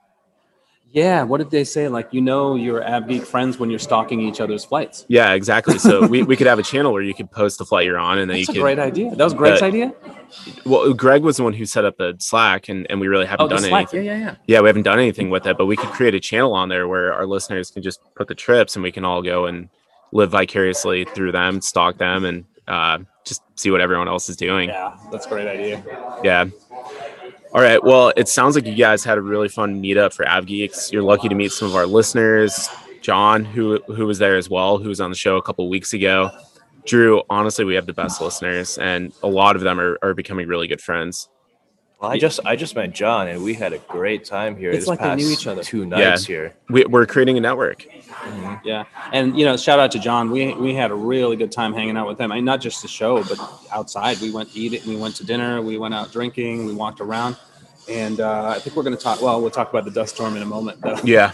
Yeah. 0.93 1.24
What 1.24 1.38
did 1.38 1.51
they 1.51 1.63
say? 1.63 1.88
Like, 1.88 2.10
you 2.12 2.21
know, 2.21 2.55
your 2.55 2.81
AvGeek 2.81 3.24
friends 3.24 3.60
when 3.60 3.69
you're 3.69 3.79
stalking 3.79 4.19
each 4.19 4.41
other's 4.41 4.65
flights. 4.65 5.05
Yeah, 5.07 5.31
exactly. 5.33 5.77
So 5.77 6.05
we, 6.07 6.24
we 6.31 6.36
could 6.36 6.48
have 6.48 6.60
a 6.60 6.63
channel 6.63 6.91
where 6.91 7.03
you 7.03 7.13
could 7.13 7.31
post 7.31 7.60
the 7.60 7.65
flight 7.65 7.86
you're 7.86 8.00
on, 8.00 8.17
and 8.17 8.29
then 8.29 8.38
That's 8.38 8.50
you 8.50 8.53
a 8.53 8.55
could. 8.55 8.62
great 8.62 8.79
idea. 8.79 9.15
That 9.15 9.24
was 9.24 9.33
Greg's 9.36 9.62
Uh, 9.62 9.65
idea. 9.67 9.93
Well, 10.65 10.91
Greg 10.93 11.21
was 11.24 11.38
the 11.38 11.43
one 11.43 11.53
who 11.53 11.65
set 11.65 11.86
up 11.86 11.95
the 11.98 12.15
Slack, 12.19 12.67
and, 12.67 12.88
and 12.89 13.00
we 13.00 13.07
really 13.07 13.25
haven't 13.27 13.45
Oh, 13.45 13.50
done 13.50 13.60
Slack. 13.60 13.74
anything. 13.93 14.05
Yeah, 14.05 14.17
yeah, 14.17 14.25
yeah. 14.25 14.36
yeah, 14.48 14.60
we 14.62 14.67
haven't 14.67 14.83
done 14.83 14.98
anything 15.00 15.29
with 15.29 15.45
it, 15.45 15.55
but 15.57 15.65
we 15.67 15.75
could 15.77 15.89
create 15.91 16.15
a 16.15 16.19
channel 16.19 16.53
on 16.53 16.67
there 16.67 16.88
where 16.89 17.13
our 17.13 17.25
listeners 17.27 17.69
can 17.71 17.83
just 17.83 18.00
put 18.15 18.27
the 18.27 18.36
trips 18.36 18.75
and 18.75 18.81
we 18.83 18.91
can 18.91 19.05
all 19.05 19.21
go 19.21 19.45
and 19.45 19.69
live 20.12 20.32
vicariously 20.32 21.06
through 21.06 21.32
them, 21.32 21.62
stalk 21.62 21.98
them, 21.98 22.25
and 22.25 22.46
uh, 22.68 23.00
just 23.25 23.41
see 23.56 23.72
what 23.72 23.82
everyone 23.82 24.08
else 24.08 24.30
is 24.30 24.36
doing. 24.36 24.70
Yeah, 24.70 24.98
that's 25.12 25.25
a 25.25 25.30
great 25.30 25.48
idea. 25.48 25.84
Yeah. 26.24 26.46
All 27.53 27.62
right. 27.62 27.84
Well, 27.84 28.13
it 28.15 28.30
sounds 28.30 28.56
like 28.56 28.65
you 28.65 28.75
guys 28.75 29.03
had 29.03 29.18
a 29.18 29.22
really 29.22 29.50
fun 29.50 29.82
meetup 29.82 30.13
for 30.13 30.24
AvGeeks. 30.25 30.91
You're 30.91 31.03
lucky 31.03 31.27
to 31.27 31.36
meet 31.36 31.51
some 31.51 31.68
of 31.68 31.75
our 31.75 31.86
listeners. 31.86 32.70
John, 33.01 33.44
who 33.44 33.82
who 33.88 34.06
was 34.06 34.20
there 34.20 34.38
as 34.38 34.50
well, 34.50 34.77
who 34.77 34.89
was 34.89 35.01
on 35.01 35.10
the 35.10 35.18
show 35.18 35.38
a 35.38 35.41
couple 35.41 35.68
weeks 35.68 35.94
ago. 35.94 36.32
Drew, 36.86 37.22
honestly, 37.30 37.65
we 37.65 37.75
have 37.75 37.86
the 37.86 37.94
best 37.94 38.22
listeners, 38.22 38.77
and 38.77 39.13
a 39.22 39.27
lot 39.27 39.56
of 39.56 39.62
them 39.62 39.80
are, 39.80 40.00
are 40.01 40.13
becoming 40.13 40.48
really 40.48 40.68
good 40.68 40.82
friends. 40.82 41.30
Well, 42.01 42.10
I 42.10 42.17
just 42.17 42.39
I 42.46 42.55
just 42.55 42.75
met 42.75 42.93
John 42.93 43.27
and 43.27 43.43
we 43.43 43.53
had 43.53 43.74
a 43.74 43.77
great 43.77 44.25
time 44.25 44.58
here. 44.58 44.72
It's 44.72 44.79
this 44.79 44.88
like 44.88 45.00
they 45.00 45.15
knew 45.15 45.29
each 45.31 45.46
other. 45.46 45.62
Two 45.63 45.86
nights 45.86 46.25
here. 46.25 46.55
We, 46.70 46.84
we're 46.86 47.05
creating 47.05 47.38
a 47.38 47.41
network. 47.41 47.86
Yeah, 48.63 48.86
and 49.13 49.38
you 49.38 49.46
know, 49.46 49.55
shout 49.55 49.79
out 49.79 49.91
to 49.91 50.00
John. 50.00 50.31
We 50.31 50.53
we 50.55 50.74
had 50.74 50.89
a 50.89 50.96
really 50.96 51.36
good 51.36 51.51
time 51.51 51.74
hanging 51.74 51.98
out 51.98 52.08
with 52.08 52.20
him. 52.20 52.31
I 52.31 52.36
mean, 52.36 52.46
not 52.46 52.60
just 52.60 52.81
the 52.81 52.88
show, 52.88 53.24
but 53.24 53.39
outside. 53.72 54.20
We 54.20 54.31
went 54.31 54.51
to 54.53 54.60
eat 54.60 54.74
it. 54.74 54.84
We 54.86 54.96
went 54.96 55.15
to 55.17 55.25
dinner. 55.25 55.62
We 55.62 55.77
went 55.77 55.93
out 55.93 56.12
drinking. 56.12 56.65
We 56.65 56.74
walked 56.74 57.01
around, 57.01 57.38
and 57.89 58.20
uh, 58.20 58.53
I 58.55 58.60
think 58.60 58.75
we're 58.75 58.84
going 58.84 58.98
to 58.98 59.01
talk. 59.01 59.22
Well, 59.22 59.39
we'll 59.41 59.51
talk 59.51 59.70
about 59.70 59.86
the 59.86 59.91
dust 59.91 60.15
storm 60.15 60.36
in 60.36 60.41
a 60.41 60.46
moment, 60.46 60.81
though. 60.81 60.98
Yeah. 61.03 61.34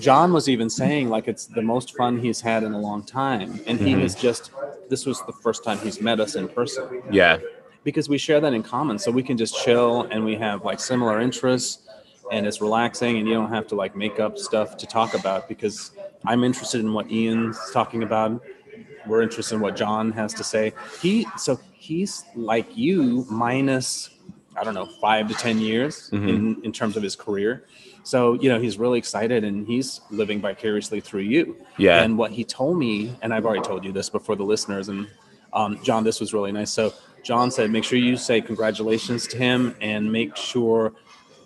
John 0.00 0.32
was 0.32 0.48
even 0.48 0.70
saying 0.70 1.08
like 1.08 1.26
it's 1.26 1.46
the 1.46 1.62
most 1.62 1.96
fun 1.96 2.18
he's 2.18 2.40
had 2.40 2.62
in 2.62 2.72
a 2.72 2.78
long 2.80 3.02
time, 3.04 3.60
and 3.66 3.78
he 3.80 3.94
Mhm. 3.94 4.02
was 4.02 4.14
just. 4.14 4.50
This 4.88 5.04
was 5.06 5.20
the 5.26 5.32
first 5.32 5.64
time 5.64 5.76
he's 5.78 6.00
met 6.00 6.18
us 6.18 6.34
in 6.34 6.48
person 6.48 7.02
Yeah. 7.10 7.38
Because 7.84 8.08
we 8.08 8.18
share 8.18 8.40
that 8.40 8.52
in 8.52 8.62
common, 8.62 8.98
so 8.98 9.10
we 9.10 9.22
can 9.22 9.36
just 9.36 9.62
chill 9.64 10.02
and 10.10 10.24
we 10.24 10.34
have 10.36 10.64
like 10.64 10.80
similar 10.80 11.20
interests, 11.20 11.86
and 12.32 12.46
it's 12.46 12.60
relaxing, 12.60 13.18
and 13.18 13.26
you 13.28 13.34
don't 13.34 13.48
have 13.52 13.66
to 13.68 13.74
like 13.74 13.96
make 13.96 14.20
up 14.20 14.38
stuff 14.38 14.76
to 14.78 14.86
talk 14.86 15.14
about 15.14 15.48
because 15.48 15.92
I'm 16.26 16.44
interested 16.44 16.80
in 16.80 16.92
what 16.92 17.10
Ian's 17.10 17.58
talking 17.72 18.02
about. 18.02 18.42
We're 19.06 19.22
interested 19.22 19.54
in 19.54 19.60
what 19.60 19.76
John 19.76 20.12
has 20.12 20.34
to 20.34 20.44
say. 20.44 20.74
He 21.00 21.26
so 21.38 21.58
he's 21.72 22.24
like 22.34 22.76
you 22.76 23.26
minus 23.30 24.10
I 24.56 24.64
don't 24.64 24.74
know 24.74 24.86
five 25.00 25.28
to 25.28 25.34
ten 25.34 25.58
years 25.60 26.10
Mhm. 26.10 26.28
in 26.28 26.64
in 26.64 26.72
terms 26.72 26.96
of 26.96 27.02
his 27.02 27.16
career. 27.16 27.64
So 28.02 28.34
you 28.34 28.48
know 28.48 28.60
he's 28.60 28.76
really 28.78 28.98
excited 28.98 29.44
and 29.44 29.66
he's 29.66 30.00
living 30.10 30.40
vicariously 30.40 31.00
through 31.00 31.22
you. 31.22 31.56
Yeah. 31.78 32.02
And 32.02 32.18
what 32.18 32.32
he 32.32 32.44
told 32.44 32.76
me, 32.78 33.16
and 33.22 33.32
I've 33.32 33.46
already 33.46 33.62
told 33.62 33.84
you 33.84 33.92
this 33.92 34.10
before 34.10 34.34
the 34.36 34.44
listeners, 34.44 34.88
and 34.88 35.06
um, 35.54 35.78
John, 35.82 36.04
this 36.04 36.20
was 36.20 36.34
really 36.34 36.52
nice. 36.52 36.70
So 36.70 36.92
John 37.28 37.50
said, 37.50 37.70
make 37.70 37.84
sure 37.84 37.98
you 37.98 38.16
say 38.16 38.40
congratulations 38.40 39.26
to 39.26 39.36
him 39.36 39.76
and 39.82 40.10
make 40.10 40.34
sure 40.34 40.94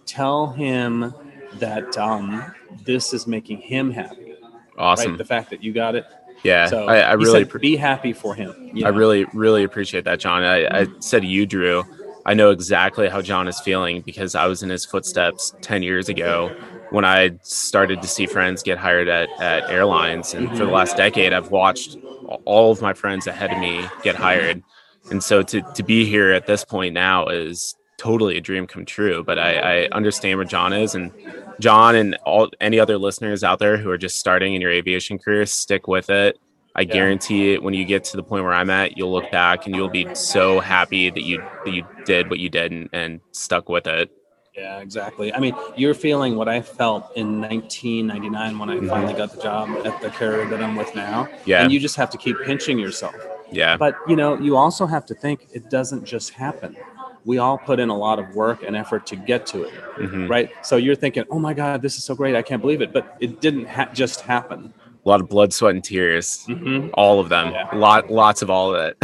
tell 0.07 0.53
him 0.53 1.13
that 1.55 1.99
um, 1.99 2.55
this 2.85 3.13
is 3.13 3.27
making 3.27 3.59
him 3.59 3.91
happy. 3.91 4.37
Awesome. 4.79 5.11
Right? 5.11 5.19
The 5.19 5.25
fact 5.25 5.51
that 5.51 5.61
you 5.61 5.73
got 5.73 5.97
it. 5.97 6.07
Yeah. 6.45 6.67
So 6.67 6.87
I, 6.87 6.99
I 6.99 7.13
really 7.15 7.41
said, 7.41 7.51
pre- 7.51 7.61
be 7.61 7.75
happy 7.75 8.13
for 8.13 8.33
him. 8.33 8.71
you 8.73 8.87
I 8.87 8.91
really, 8.91 9.25
really 9.35 9.65
appreciate 9.65 10.05
that, 10.05 10.21
John. 10.21 10.45
I, 10.45 10.83
I 10.83 10.87
said 11.01 11.23
to 11.23 11.27
you, 11.27 11.47
Drew, 11.47 11.83
I 12.25 12.35
know 12.35 12.51
exactly 12.51 13.09
how 13.09 13.21
John 13.21 13.49
is 13.49 13.59
feeling 13.59 14.03
because 14.03 14.37
I 14.37 14.47
was 14.47 14.63
in 14.63 14.71
his 14.71 14.85
footsteps 14.85 15.53
10 15.63 15.83
years 15.83 16.09
ago 16.09 16.55
when 16.91 17.05
I 17.05 17.33
started 17.43 18.01
to 18.03 18.07
see 18.07 18.27
friends 18.27 18.63
get 18.63 18.79
hired 18.79 19.09
at, 19.09 19.29
at 19.41 19.69
airlines. 19.69 20.33
And 20.33 20.49
for 20.51 20.65
the 20.65 20.71
last 20.71 20.97
decade, 20.97 21.33
I've 21.33 21.51
watched 21.51 21.97
all 22.45 22.71
of 22.71 22.81
my 22.81 22.93
friends 22.93 23.27
ahead 23.27 23.51
of 23.51 23.59
me 23.59 23.85
get 24.05 24.15
hired. 24.15 24.63
And 25.11 25.23
so 25.23 25.43
to, 25.43 25.63
to 25.63 25.83
be 25.83 26.05
here 26.05 26.33
at 26.33 26.47
this 26.47 26.65
point 26.65 26.95
now 26.95 27.29
is 27.29 27.75
totally 27.99 28.37
a 28.37 28.41
dream 28.41 28.67
come 28.67 28.85
true. 28.85 29.23
But 29.25 29.39
I, 29.39 29.85
I 29.85 29.89
understand 29.89 30.39
where 30.39 30.47
John 30.47 30.73
is. 30.73 30.95
And 30.95 31.13
John 31.61 31.95
and 31.95 32.17
all 32.25 32.51
any 32.61 32.81
other 32.81 32.99
listeners 32.99 33.45
out 33.45 33.59
there 33.59 33.77
who 33.77 33.91
are 33.91 33.99
just 33.99 34.19
starting 34.19 34.55
in 34.55 34.61
your 34.61 34.71
aviation 34.71 35.19
career, 35.19 35.47
stick 35.47 35.87
with 35.89 36.11
it. 36.11 36.39
I 36.75 36.85
guarantee 36.85 37.53
it 37.53 37.63
when 37.63 37.75
you 37.75 37.85
get 37.85 38.05
to 38.05 38.17
the 38.17 38.23
point 38.23 38.45
where 38.45 38.55
I'm 38.55 38.71
at, 38.71 38.97
you'll 38.97 39.13
look 39.13 39.31
back 39.31 39.67
and 39.67 39.77
you'll 39.77 39.91
be 39.91 40.15
so 40.15 40.59
happy 40.59 41.11
that 41.11 41.23
you 41.23 41.43
that 41.65 41.71
you 41.71 41.87
did 42.07 42.31
what 42.31 42.39
you 42.39 42.49
did 42.49 42.73
and, 42.73 42.89
and 42.95 43.21
stuck 43.33 43.69
with 43.69 43.87
it. 43.87 44.11
Yeah, 44.55 44.81
exactly. 44.81 45.33
I 45.33 45.39
mean, 45.39 45.55
you're 45.77 45.95
feeling 45.95 46.37
what 46.37 46.49
I 46.49 46.61
felt 46.61 47.17
in 47.17 47.41
1999 47.41 48.59
when 48.59 48.69
I 48.69 48.77
mm-hmm. 48.77 48.89
finally 48.89 49.15
got 49.15 49.35
the 49.35 49.43
job 49.43 49.69
at 49.87 50.01
the 50.03 50.11
carrier 50.11 50.47
that 50.49 50.63
I'm 50.63 50.77
with 50.77 50.95
now. 50.95 51.29
Yeah. 51.47 51.63
And 51.63 51.73
you 51.73 51.81
just 51.81 51.97
have 51.97 52.11
to 52.11 52.19
keep 52.19 52.37
pinching 52.45 52.79
yourself. 52.79 53.15
Yeah. 53.53 53.77
But 53.77 53.97
you 54.09 54.17
know, 54.17 54.39
you 54.39 54.57
also 54.57 54.87
have 54.87 55.05
to 55.07 55.15
think 55.15 55.49
it 55.53 55.71
doesn't 55.71 56.05
just 56.05 56.31
happen. 56.31 56.77
We 57.25 57.39
all 57.39 57.57
put 57.59 57.79
in 57.79 57.89
a 57.89 57.97
lot 57.97 58.19
of 58.19 58.35
work 58.35 58.63
and 58.65 58.75
effort 58.77 59.07
to 59.07 59.17
get 59.17 59.47
to 59.47 59.63
it, 59.65 59.73
Mhm. 59.97 60.29
right? 60.29 60.51
So 60.63 60.77
you're 60.77 60.97
thinking, 60.97 61.25
"Oh 61.31 61.39
my 61.39 61.55
God, 61.55 61.81
this 61.81 61.97
is 61.97 62.03
so 62.05 62.15
great! 62.17 62.35
I 62.35 62.43
can't 62.43 62.61
believe 62.61 62.83
it!" 62.83 62.93
But 62.93 63.17
it 63.21 63.41
didn't 63.41 63.69
ha- 63.69 63.89
just 63.93 64.23
happen. 64.23 64.73
A 65.05 65.09
lot 65.09 65.21
of 65.21 65.29
blood, 65.29 65.53
sweat, 65.53 65.75
and 65.75 65.85
tears. 65.85 66.45
Mm-hmm. 66.49 66.89
All 66.95 67.21
of 67.21 67.29
them. 67.29 67.53
Yeah. 67.53 67.69
Lot 67.75 68.11
lots 68.11 68.43
of 68.43 68.51
all 68.51 68.75
of 68.75 68.81
it. 68.81 68.97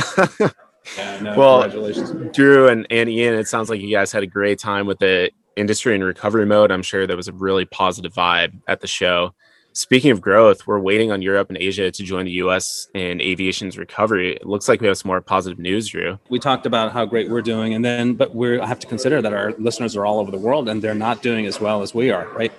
Yeah, 0.96 1.20
no, 1.20 1.36
Well, 1.36 1.60
congratulations. 1.62 2.34
Drew 2.34 2.66
and, 2.68 2.86
and 2.90 3.10
Ian, 3.10 3.34
it 3.34 3.46
sounds 3.46 3.68
like 3.68 3.80
you 3.80 3.90
guys 3.90 4.10
had 4.10 4.22
a 4.22 4.26
great 4.26 4.58
time 4.58 4.86
with 4.86 4.98
the 5.00 5.30
industry 5.54 5.94
in 5.94 6.02
recovery 6.02 6.46
mode. 6.46 6.70
I'm 6.72 6.82
sure 6.82 7.06
there 7.06 7.16
was 7.16 7.28
a 7.28 7.32
really 7.32 7.66
positive 7.66 8.14
vibe 8.14 8.54
at 8.68 8.80
the 8.80 8.86
show. 8.86 9.34
Speaking 9.78 10.10
of 10.10 10.20
growth, 10.20 10.66
we're 10.66 10.80
waiting 10.80 11.12
on 11.12 11.22
Europe 11.22 11.50
and 11.50 11.56
Asia 11.56 11.88
to 11.88 12.02
join 12.02 12.24
the 12.24 12.32
US 12.42 12.88
in 12.94 13.20
aviation's 13.20 13.78
recovery. 13.78 14.34
It 14.34 14.44
looks 14.44 14.68
like 14.68 14.80
we 14.80 14.88
have 14.88 14.98
some 14.98 15.08
more 15.08 15.20
positive 15.20 15.60
news, 15.60 15.86
Drew. 15.86 16.18
We 16.30 16.40
talked 16.40 16.66
about 16.66 16.90
how 16.90 17.04
great 17.04 17.30
we're 17.30 17.42
doing, 17.42 17.74
and 17.74 17.84
then, 17.84 18.14
but 18.14 18.34
we 18.34 18.58
have 18.58 18.80
to 18.80 18.88
consider 18.88 19.22
that 19.22 19.32
our 19.32 19.52
listeners 19.52 19.94
are 19.94 20.04
all 20.04 20.18
over 20.18 20.32
the 20.32 20.38
world, 20.38 20.68
and 20.68 20.82
they're 20.82 20.96
not 20.96 21.22
doing 21.22 21.46
as 21.46 21.60
well 21.60 21.80
as 21.80 21.94
we 21.94 22.10
are, 22.10 22.26
right? 22.30 22.52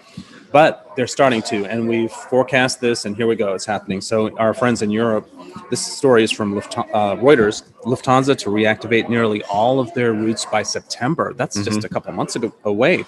But 0.54 0.94
they're 0.96 1.08
starting 1.08 1.42
to, 1.42 1.66
and 1.66 1.90
we've 1.90 2.10
forecast 2.10 2.80
this, 2.80 3.04
and 3.04 3.18
here 3.18 3.28
we 3.28 3.36
go. 3.36 3.54
It's 3.54 3.66
happening. 3.66 4.00
So 4.00 4.34
our 4.38 4.54
friends 4.54 4.82
in 4.82 4.90
Europe, 4.90 5.30
this 5.70 5.86
story 5.86 6.24
is 6.24 6.32
from 6.32 6.56
Lufthansa, 6.56 6.90
uh, 6.94 7.16
Reuters. 7.18 7.64
Lufthansa 7.84 8.38
to 8.38 8.50
reactivate 8.50 9.10
nearly 9.10 9.44
all 9.44 9.82
of 9.82 9.94
their 9.94 10.14
routes 10.14 10.46
by 10.46 10.64
September. 10.64 11.34
That's 11.34 11.62
just 11.66 11.84
a 11.84 11.90
couple 11.90 12.14
months 12.14 12.38
ago, 12.38 12.54
away. 12.64 13.04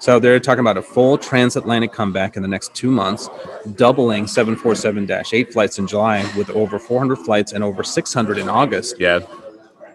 So 0.00 0.20
they're 0.20 0.38
talking 0.38 0.60
about 0.60 0.76
a 0.76 0.82
full 0.82 1.18
transatlantic 1.18 1.92
comeback 1.92 2.36
in 2.36 2.42
the 2.42 2.48
next 2.48 2.74
two 2.74 2.90
months, 2.90 3.28
doubling 3.74 4.26
747-8 4.26 5.52
flights 5.52 5.78
in 5.78 5.86
July 5.86 6.20
with 6.36 6.50
over 6.50 6.78
400 6.78 7.16
flights 7.16 7.52
and 7.52 7.64
over 7.64 7.82
600 7.82 8.38
in 8.38 8.48
August. 8.48 8.96
Yeah. 8.98 9.20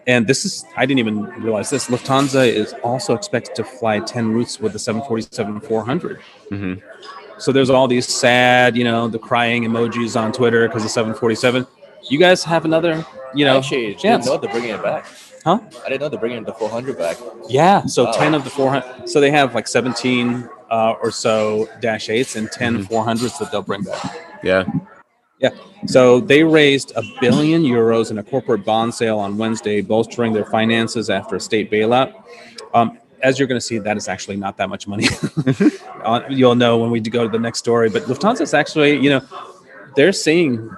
And 0.06 0.26
this 0.26 0.44
is, 0.44 0.66
I 0.76 0.84
didn't 0.84 0.98
even 0.98 1.22
realize 1.42 1.70
this. 1.70 1.88
Lufthansa 1.88 2.46
is 2.46 2.74
also 2.84 3.14
expected 3.14 3.54
to 3.56 3.64
fly 3.64 4.00
10 4.00 4.32
routes 4.32 4.60
with 4.60 4.74
the 4.74 4.78
747 4.78 5.60
400. 5.60 6.20
Mm-hmm. 6.50 6.86
So 7.38 7.52
there's 7.52 7.70
all 7.70 7.88
these 7.88 8.06
sad, 8.06 8.76
you 8.76 8.84
know, 8.84 9.08
the 9.08 9.18
crying 9.18 9.64
emojis 9.64 10.20
on 10.20 10.32
Twitter 10.32 10.68
because 10.68 10.84
of 10.84 10.90
747. 10.90 11.66
You 12.10 12.18
guys 12.18 12.44
have 12.44 12.66
another, 12.66 13.04
you 13.34 13.46
know, 13.46 13.58
Actually, 13.58 13.94
chance. 13.94 14.26
didn't 14.26 14.26
know 14.26 14.36
they're 14.36 14.52
bringing 14.52 14.74
it 14.74 14.82
back. 14.82 15.06
Huh? 15.44 15.60
I 15.84 15.88
didn't 15.90 16.00
know 16.00 16.08
they're 16.08 16.18
bringing 16.18 16.42
the 16.44 16.54
400 16.54 16.96
back. 16.96 17.16
Yeah. 17.48 17.84
So 17.84 18.04
Wow. 18.04 18.12
10 18.12 18.34
of 18.34 18.44
the 18.44 18.50
400. 18.50 19.08
So 19.08 19.20
they 19.20 19.30
have 19.30 19.54
like 19.54 19.68
17 19.68 20.48
uh, 20.70 20.94
or 21.02 21.10
so 21.10 21.68
dash 21.80 22.08
eights 22.08 22.34
and 22.36 22.50
10 22.50 22.86
400s 22.86 23.38
that 23.38 23.52
they'll 23.52 23.60
bring 23.62 23.82
back. 23.82 24.16
Yeah. 24.42 24.64
Yeah. 25.38 25.50
So 25.86 26.20
they 26.20 26.42
raised 26.44 26.92
a 26.96 27.02
billion 27.20 27.62
euros 27.62 28.10
in 28.10 28.16
a 28.18 28.22
corporate 28.22 28.64
bond 28.64 28.94
sale 28.94 29.18
on 29.18 29.36
Wednesday, 29.36 29.82
bolstering 29.82 30.32
their 30.32 30.46
finances 30.46 31.10
after 31.10 31.36
a 31.36 31.40
state 31.40 31.70
bailout. 31.70 32.14
Um, 32.72 32.98
as 33.22 33.38
you're 33.38 33.48
going 33.48 33.60
to 33.60 33.66
see, 33.66 33.78
that 33.78 33.96
is 33.98 34.08
actually 34.08 34.36
not 34.36 34.56
that 34.56 34.68
much 34.68 34.86
money. 34.88 35.06
Uh, 36.04 36.20
You'll 36.28 36.54
know 36.54 36.76
when 36.76 36.90
we 36.90 37.00
go 37.00 37.22
to 37.22 37.30
the 37.30 37.38
next 37.38 37.60
story. 37.60 37.88
But 37.88 38.02
Lufthansa 38.02 38.42
is 38.42 38.52
actually, 38.52 38.98
you 38.98 39.08
know, 39.08 39.22
they're 39.96 40.12
seeing 40.12 40.68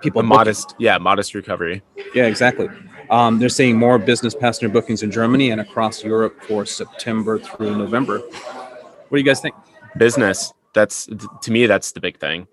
people 0.00 0.18
A 0.18 0.24
booking- 0.24 0.28
modest, 0.30 0.74
yeah, 0.80 0.98
modest 0.98 1.32
recovery. 1.34 1.80
Yeah, 2.12 2.24
exactly. 2.26 2.68
Um, 3.12 3.38
they're 3.38 3.48
seeing 3.48 3.78
more 3.78 3.98
business 3.98 4.34
passenger 4.34 4.72
bookings 4.72 5.04
in 5.04 5.10
Germany 5.10 5.50
and 5.50 5.60
across 5.60 6.02
Europe 6.02 6.42
for 6.42 6.66
September 6.66 7.38
through 7.38 7.76
November. 7.76 8.18
What 8.18 9.12
do 9.12 9.18
you 9.18 9.22
guys 9.22 9.40
think? 9.40 9.54
business. 9.96 10.52
That's 10.74 11.08
to 11.42 11.50
me 11.50 11.66
that's 11.66 11.92
the 11.92 12.00
big 12.00 12.18
thing 12.18 12.46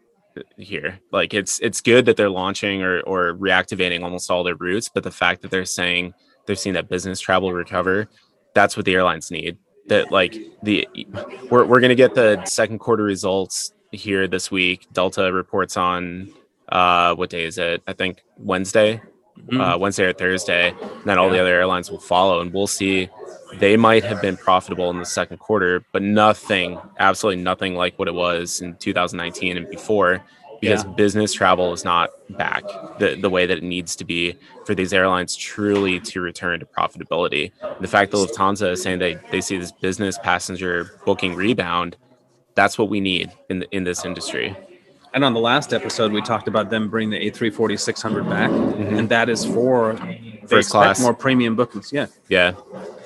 here. 0.58 1.00
Like 1.12 1.34
it's 1.34 1.60
it's 1.60 1.82
good 1.82 2.06
that 2.06 2.18
they're 2.18 2.30
launching 2.30 2.82
or 2.82 3.02
or 3.02 3.34
reactivating 3.36 4.04
almost 4.04 4.30
all 4.30 4.44
their 4.44 4.56
routes 4.56 4.90
but 4.94 5.04
the 5.04 5.12
fact 5.12 5.42
that 5.42 5.52
they're 5.52 5.66
saying 5.66 6.14
they're 6.46 6.56
seeing 6.56 6.74
that 6.74 6.90
business 6.90 7.20
travel 7.20 7.54
recover 7.54 8.08
that's 8.54 8.76
what 8.76 8.86
the 8.86 8.96
airlines 8.96 9.32
need. 9.32 9.58
That 9.88 10.12
like 10.12 10.36
the 10.64 10.88
we're, 11.50 11.66
we're 11.66 11.80
to 11.80 11.96
get 11.96 12.14
the 12.14 12.44
second 12.46 12.80
quarter 12.80 13.04
results 13.04 13.74
here 13.92 14.28
this 14.28 14.52
week. 14.52 14.88
Delta 14.94 15.32
reports 15.32 15.78
on 15.78 16.32
uh 16.70 17.16
what 17.16 17.30
day 17.30 17.46
is 17.46 17.58
it? 17.58 17.82
I 17.88 17.94
think 17.94 18.24
wednesday 18.38 19.02
uh, 19.58 19.78
wednesday 19.80 20.06
or 20.06 20.14
thursday 20.14 20.68
and 20.70 20.76
then 21.06 21.18
all 21.18 21.30
the 21.30 21.40
other 21.40 21.54
airlines 21.56 21.92
will 21.92 22.00
follow 22.00 22.42
and 22.42 22.54
we'll 22.54 22.68
see 22.68 23.10
they 23.52 23.78
might 23.78 24.04
have 24.04 24.22
been 24.22 24.38
profitable 24.38 24.92
in 24.92 25.00
the 25.00 25.06
second 25.06 25.40
quarter, 25.40 25.86
but 25.92 26.04
nothing, 26.04 26.82
absolutely 27.00 27.42
nothing 27.42 27.76
like 27.76 27.98
what 27.98 28.08
it 28.08 28.14
was 28.14 28.62
in 28.62 28.76
2019 28.78 29.58
and 29.58 29.68
before, 29.70 30.22
because 30.62 30.84
Yeah. 30.84 30.92
business 30.92 31.34
travel 31.34 31.74
is 31.74 31.84
not 31.84 32.12
back 32.30 32.80
the, 32.98 33.16
the 33.16 33.30
way 33.30 33.46
that 33.48 33.58
it 33.58 33.64
needs 33.64 33.96
to 33.98 34.06
be 34.06 34.36
for 34.66 34.76
these 34.76 34.94
airlines 34.94 35.36
truly 35.36 36.00
to 36.02 36.22
return 36.22 36.60
to 36.60 36.66
profitability. 36.68 37.52
The 37.80 37.88
fact 37.88 38.12
that 38.12 38.18
Lufthansa 38.18 38.72
is 38.72 38.82
saying 38.82 39.00
they, 39.00 39.22
they 39.32 39.42
see 39.42 39.58
this 39.58 39.72
business 39.72 40.18
passenger 40.20 40.92
booking 41.06 41.36
rebound, 41.36 41.98
that's 42.56 42.78
what 42.78 42.90
we 42.90 43.00
need 43.02 43.38
in 43.50 43.60
the, 43.60 43.76
in 43.76 43.84
this 43.86 44.06
industry. 44.06 44.58
And 45.14 45.24
on 45.26 45.34
the 45.34 45.40
last 45.40 45.74
episode, 45.74 46.12
we 46.12 46.22
talked 46.22 46.48
about 46.48 46.70
them 46.70 46.90
bringing 46.90 47.10
the 47.20 47.32
A340 47.32 47.80
600 47.80 48.30
back, 48.30 48.50
and 48.52 49.10
that 49.10 49.30
is 49.30 49.46
for 49.46 49.94
Mm-hmm. 49.94 50.46
First 50.48 50.72
class. 50.72 51.00
more 51.00 51.14
premium 51.14 51.56
bookings. 51.56 51.94
Yeah, 51.94 52.08
Yeah, 52.28 52.54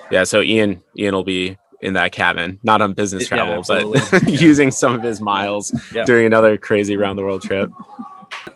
yeah. 0.10 0.24
So 0.24 0.42
Ian, 0.42 0.82
Ian 0.98 1.14
will 1.14 1.26
be 1.26 1.58
in 1.82 1.94
that 1.96 2.14
cabin, 2.14 2.58
not 2.64 2.82
on 2.82 2.94
business 2.94 3.24
Yeah, 3.24 3.28
travel, 3.38 3.64
but 3.68 3.84
absolutely. 3.84 4.34
using 4.38 4.72
some 4.72 4.94
of 4.96 5.04
his 5.04 5.20
miles 5.20 5.74
Yeah. 5.94 6.06
during 6.06 6.26
another 6.26 6.58
crazy 6.58 6.96
round 6.96 7.20
the 7.20 7.24
world 7.24 7.42
trip. 7.42 7.70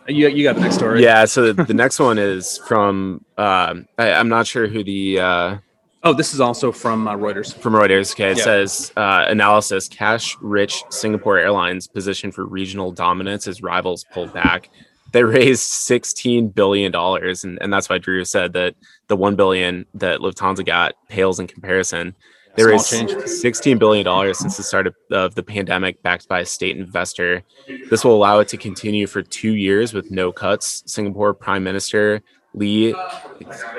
you, 0.06 0.28
you 0.28 0.42
got 0.42 0.54
the 0.54 0.62
next 0.62 0.76
story. 0.76 1.02
Yeah. 1.02 1.26
So 1.26 1.52
the, 1.52 1.64
the 1.64 1.74
next 1.74 1.98
one 2.00 2.16
is 2.16 2.56
from 2.66 3.24
um, 3.36 3.86
I, 3.98 4.12
I'm 4.12 4.30
not 4.30 4.46
sure 4.46 4.66
who 4.66 4.82
the 4.82 5.20
uh, 5.20 5.56
Oh, 6.04 6.12
this 6.12 6.32
is 6.32 6.40
also 6.40 6.70
from 6.70 7.08
uh, 7.08 7.14
Reuters. 7.16 7.54
from 7.54 7.72
Reuters. 7.72 8.12
Okay, 8.12 8.30
it 8.30 8.38
Yeah. 8.38 8.44
says 8.44 8.92
uh, 8.96 9.24
analysis: 9.28 9.88
cash-rich 9.88 10.84
Singapore 10.90 11.38
Airlines 11.38 11.88
position 11.88 12.30
for 12.30 12.44
regional 12.46 12.92
dominance 12.92 13.46
as 13.48 13.62
rivals 13.62 14.04
pulled 14.12 14.32
back. 14.32 14.70
They 15.12 15.24
raised 15.24 15.62
sixteen 15.62 16.48
billion 16.48 16.92
dollars, 16.92 17.42
and, 17.44 17.58
and 17.60 17.72
that's 17.72 17.88
why 17.88 17.98
Drew 17.98 18.24
said 18.24 18.52
that 18.52 18.74
the 19.08 19.16
one 19.16 19.34
billion 19.36 19.86
that 19.94 20.20
Lufthansa 20.20 20.64
got 20.64 20.94
pales 21.08 21.40
in 21.40 21.46
comparison. 21.46 22.14
They 22.54 22.62
Small 22.62 22.72
raised 22.72 22.90
change. 22.90 23.26
sixteen 23.26 23.78
billion 23.78 24.04
dollars 24.04 24.38
since 24.38 24.56
the 24.56 24.62
start 24.62 24.86
of, 24.86 24.94
of 25.10 25.34
the 25.34 25.42
pandemic, 25.42 26.02
backed 26.02 26.28
by 26.28 26.40
a 26.40 26.46
state 26.46 26.76
investor. 26.76 27.42
This 27.90 28.04
will 28.04 28.14
allow 28.14 28.38
it 28.38 28.48
to 28.48 28.56
continue 28.56 29.06
for 29.06 29.22
two 29.22 29.54
years 29.54 29.92
with 29.94 30.10
no 30.10 30.30
cuts. 30.32 30.82
Singapore 30.86 31.34
Prime 31.34 31.64
Minister 31.64 32.22
Lee, 32.54 32.94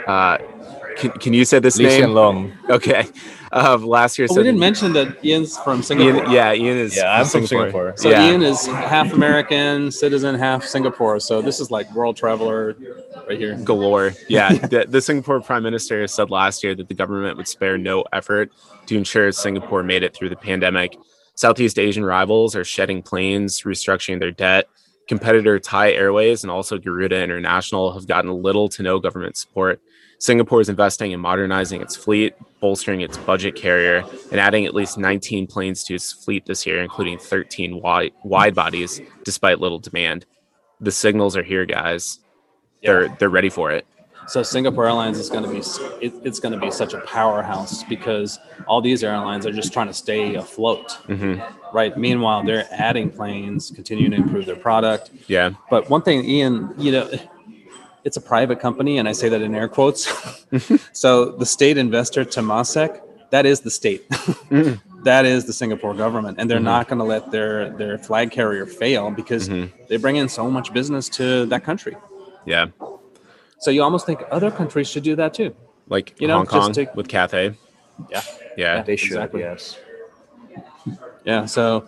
uh, 0.08 0.38
can, 0.98 1.12
can 1.12 1.34
you 1.34 1.46
say 1.46 1.60
this 1.60 1.78
Lee 1.78 1.86
name? 1.86 2.02
Hsien 2.02 2.10
Loong. 2.12 2.54
Okay. 2.70 3.08
Of 3.52 3.84
last 3.84 4.20
year. 4.20 4.28
Oh, 4.30 4.36
we 4.36 4.44
didn't 4.44 4.60
mention 4.60 4.94
that 4.94 5.26
Ian's 5.26 5.58
from 5.58 5.82
Singapore. 5.82 6.24
Ian, 6.24 6.32
yeah, 6.32 6.54
Ian 6.54 6.78
is. 6.78 6.96
Yeah, 6.96 7.20
I'm 7.20 7.26
from 7.26 7.48
Singapore. 7.48 7.96
So 7.98 8.12
yeah. 8.12 8.30
Ian 8.30 8.44
is 8.44 8.68
half 8.68 9.12
American 9.12 9.90
citizen, 9.90 10.36
half 10.36 10.64
Singapore. 10.64 11.20
So 11.20 11.42
this 11.42 11.60
is 11.60 11.72
like 11.72 11.92
world 11.96 12.16
traveler 12.16 12.76
right 13.28 13.40
here. 13.40 13.56
galore. 13.64 14.14
Yeah, 14.28 14.54
the, 14.68 14.86
the 14.88 15.02
Singapore 15.02 15.42
Prime 15.42 15.64
Minister 15.64 16.06
said 16.06 16.30
last 16.30 16.64
year 16.64 16.76
that 16.76 16.90
the 16.90 16.94
government 16.94 17.38
would 17.38 17.48
spare 17.48 17.76
no 17.76 18.04
effort 18.14 18.52
to 18.86 18.96
ensure 18.96 19.32
Singapore 19.32 19.82
made 19.82 20.04
it 20.04 20.14
through 20.14 20.30
the 20.30 20.36
pandemic. 20.36 20.96
Southeast 21.34 21.80
Asian 21.80 22.06
rivals 22.06 22.56
are 22.56 22.64
shedding 22.64 23.02
planes, 23.02 23.64
restructuring 23.64 24.20
their 24.20 24.30
debt. 24.30 24.70
Competitor 25.10 25.60
Thai 25.60 25.92
Airways 25.94 26.44
and 26.44 26.52
also 26.52 26.78
Garuda 26.78 27.22
International 27.22 27.92
have 27.94 28.06
gotten 28.08 28.32
little 28.32 28.70
to 28.70 28.84
no 28.84 29.00
government 29.00 29.36
support. 29.36 29.82
Singapore 30.20 30.62
is 30.62 30.70
investing 30.70 31.12
in 31.12 31.20
modernizing 31.20 31.82
its 31.82 31.96
fleet, 31.96 32.36
bolstering 32.62 33.02
its 33.02 33.18
budget 33.18 33.56
carrier, 33.56 34.04
and 34.32 34.40
adding 34.40 34.66
at 34.66 34.76
least 34.76 35.00
19 35.00 35.48
planes 35.48 35.84
to 35.86 35.96
its 35.96 36.14
fleet 36.14 36.46
this 36.46 36.64
year, 36.66 36.84
including 36.84 37.18
13 37.18 37.82
wide, 37.82 38.12
wide 38.24 38.54
bodies, 38.54 39.02
despite 39.24 39.60
little 39.60 39.80
demand. 39.80 40.28
The 40.80 40.92
signals 40.92 41.36
are 41.36 41.44
here, 41.44 41.66
guys. 41.66 42.20
They're 42.84 43.10
they're 43.18 43.30
ready 43.30 43.50
for 43.50 43.72
it. 43.72 43.88
So 44.28 44.44
Singapore 44.44 44.86
Airlines 44.86 45.18
is 45.18 45.30
going 45.30 45.44
to 45.44 45.50
be 45.50 45.58
it, 46.06 46.14
it's 46.24 46.40
going 46.40 46.54
to 46.54 46.60
be 46.60 46.70
such 46.70 46.94
a 46.94 47.00
powerhouse 47.02 47.84
because 47.86 48.40
all 48.68 48.80
these 48.80 49.04
airlines 49.04 49.48
are 49.48 49.52
just 49.52 49.74
trying 49.74 49.88
to 49.88 49.94
stay 49.94 50.36
afloat, 50.36 51.00
Mhm. 51.08 51.44
Right? 51.74 51.98
Meanwhile, 51.98 52.44
they're 52.44 52.68
adding 52.72 53.10
planes, 53.10 53.72
continuing 53.72 54.12
to 54.12 54.18
improve 54.18 54.46
their 54.46 54.56
product. 54.56 55.12
Yeah. 55.28 55.52
But 55.70 55.90
one 55.90 56.02
thing, 56.02 56.26
Ian, 56.26 56.74
you 56.78 56.92
know, 56.92 57.10
it's 58.04 58.18
a 58.18 58.22
private 58.22 58.60
company, 58.60 58.98
and 58.98 59.08
I 59.08 59.12
say 59.12 59.30
that 59.30 59.42
in 59.42 59.56
air 59.56 59.68
quotes. 59.68 60.12
so 60.94 61.32
the 61.32 61.46
state 61.46 61.78
investor 61.78 62.26
Temasek, 62.26 63.02
that 63.32 63.46
is 63.46 63.62
the 63.62 63.72
state. 63.72 64.08
Mm-hmm. 64.10 64.76
That 65.04 65.26
is 65.26 65.46
the 65.46 65.54
Singapore 65.54 65.94
government, 65.94 66.40
and 66.42 66.50
they're 66.50 66.58
mm-hmm. 66.58 66.66
not 66.66 66.90
going 66.90 67.00
to 67.00 67.06
let 67.06 67.32
their 67.32 67.70
their 67.70 67.98
flag 67.98 68.32
carrier 68.32 68.66
fail 68.66 69.12
because 69.12 69.48
mm-hmm. 69.48 69.74
they 69.88 69.96
bring 69.96 70.18
in 70.18 70.28
so 70.28 70.52
much 70.52 70.74
business 70.74 71.08
to 71.12 71.46
that 71.46 71.64
country. 71.64 71.96
Yeah. 72.46 72.66
So 73.60 73.72
you 73.72 73.82
almost 73.82 74.06
think 74.06 74.24
other 74.30 74.52
countries 74.52 74.90
should 74.90 75.04
do 75.04 75.16
that 75.16 75.34
too. 75.34 75.56
Like 75.88 76.20
You 76.20 76.28
know, 76.28 76.36
Hong 76.38 76.48
Kong 76.48 76.74
just 76.74 76.90
to- 76.90 76.98
with 76.98 77.08
Cathay. 77.08 77.56
Yeah. 78.10 78.22
Yeah. 78.58 78.82
They 78.84 78.98
should, 78.98 79.12
Exactly. 79.12 79.42
yes. 79.42 79.78
Yeah. 81.26 81.46
So 81.46 81.88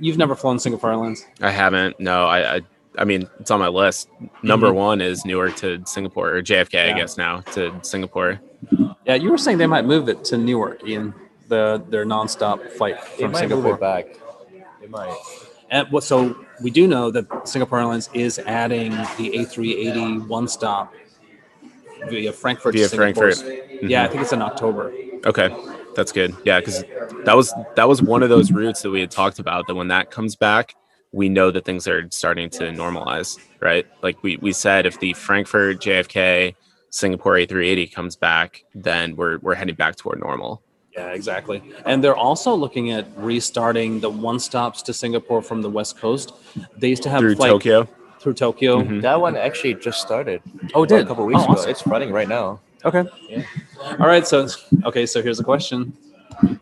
you've 0.00 0.18
never 0.18 0.34
flown 0.34 0.58
Singapore 0.58 0.90
Airlines. 0.90 1.26
I 1.40 1.50
haven't. 1.50 1.98
No, 2.00 2.26
I, 2.26 2.56
I 2.56 2.60
I 2.98 3.04
mean 3.04 3.28
it's 3.40 3.50
on 3.50 3.60
my 3.60 3.68
list. 3.68 4.08
Number 4.42 4.68
mm-hmm. 4.68 4.76
one 4.76 5.00
is 5.00 5.24
Newark 5.24 5.56
to 5.56 5.82
Singapore 5.86 6.36
or 6.36 6.42
JFK, 6.42 6.72
Yeah. 6.72 6.94
I 6.94 6.98
guess 6.98 7.16
now 7.16 7.40
to 7.52 7.78
Singapore. 7.82 8.40
Yeah, 9.06 9.14
you 9.14 9.30
were 9.30 9.38
saying 9.38 9.58
they 9.58 9.66
might 9.66 9.84
move 9.84 10.08
it 10.08 10.24
to 10.26 10.38
Newark, 10.38 10.86
Ian. 10.86 11.14
The 11.48 11.82
their 11.88 12.04
nonstop 12.04 12.70
flight 12.72 13.02
from 13.02 13.32
might 13.32 13.48
move 13.48 13.64
Singapore. 13.64 13.74
it 13.74 13.80
back. 13.80 14.06
It 14.82 14.90
might. 14.90 15.16
And 15.70 15.90
what, 15.90 16.02
so 16.02 16.44
we 16.62 16.70
do 16.70 16.86
know 16.86 17.10
that 17.10 17.48
Singapore 17.48 17.78
Airlines 17.78 18.08
is 18.14 18.38
adding 18.40 18.90
the 18.90 19.30
A380 19.34 20.26
one 20.26 20.48
stop 20.48 20.94
via 22.08 22.32
Frankfurt. 22.32 22.72
to 22.72 22.78
Via 22.78 22.88
Singapore. 22.88 23.32
Frankfurt. 23.32 23.82
Yeah, 23.82 24.02
I 24.02 24.04
mm-hmm. 24.04 24.12
think 24.12 24.22
it's 24.22 24.32
in 24.32 24.42
October. 24.42 24.92
Okay. 25.26 25.54
That's 25.98 26.12
good. 26.12 26.32
Yeah, 26.44 26.60
because 26.60 26.84
that 27.24 27.36
was 27.36 27.52
that 27.74 27.88
was 27.88 28.00
one 28.00 28.22
of 28.22 28.28
those 28.28 28.52
routes 28.52 28.82
that 28.82 28.90
we 28.90 29.00
had 29.00 29.10
talked 29.10 29.40
about 29.40 29.66
that 29.66 29.74
when 29.74 29.88
that 29.88 30.12
comes 30.12 30.36
back, 30.36 30.76
we 31.10 31.28
know 31.28 31.50
that 31.50 31.64
things 31.64 31.88
are 31.88 32.06
starting 32.12 32.48
to 32.50 32.70
normalize, 32.70 33.36
right? 33.58 33.84
Like 34.00 34.22
we, 34.22 34.36
we 34.36 34.52
said 34.52 34.86
if 34.86 35.00
the 35.00 35.12
Frankfurt 35.14 35.80
JFK 35.80 36.54
Singapore 36.90 37.32
A380 37.32 37.92
comes 37.92 38.14
back, 38.14 38.62
then 38.76 39.16
we're 39.16 39.38
we're 39.38 39.56
heading 39.56 39.74
back 39.74 39.96
toward 39.96 40.20
normal. 40.20 40.62
Yeah, 40.94 41.08
exactly. 41.08 41.64
And 41.84 42.02
they're 42.02 42.16
also 42.16 42.54
looking 42.54 42.92
at 42.92 43.04
restarting 43.16 43.98
the 43.98 44.08
one 44.10 44.38
stops 44.38 44.80
to 44.82 44.92
Singapore 44.92 45.42
from 45.42 45.62
the 45.62 45.68
West 45.70 45.98
Coast. 45.98 46.32
They 46.76 46.90
used 46.90 47.02
to 47.02 47.10
have 47.10 47.22
Through 47.22 47.34
flight 47.34 47.50
Tokyo. 47.50 47.88
through 48.20 48.34
Tokyo. 48.34 48.82
Mhm. 48.82 49.02
That 49.02 49.20
one 49.20 49.36
actually 49.36 49.74
just 49.74 50.00
started. 50.00 50.42
Oh, 50.74 50.84
it 50.84 50.90
did? 50.90 51.00
a 51.00 51.06
couple 51.06 51.26
weeks 51.26 51.40
Oh, 51.40 51.44
ago. 51.44 51.52
awesome. 51.54 51.70
It's 51.70 51.84
running 51.88 52.12
right 52.12 52.28
now. 52.28 52.60
Okay. 52.84 53.04
Yeah. 53.28 53.42
All 53.98 54.06
right. 54.06 54.26
So, 54.26 54.46
okay. 54.84 55.06
So 55.06 55.22
here's 55.22 55.40
a 55.40 55.44
question. 55.44 55.92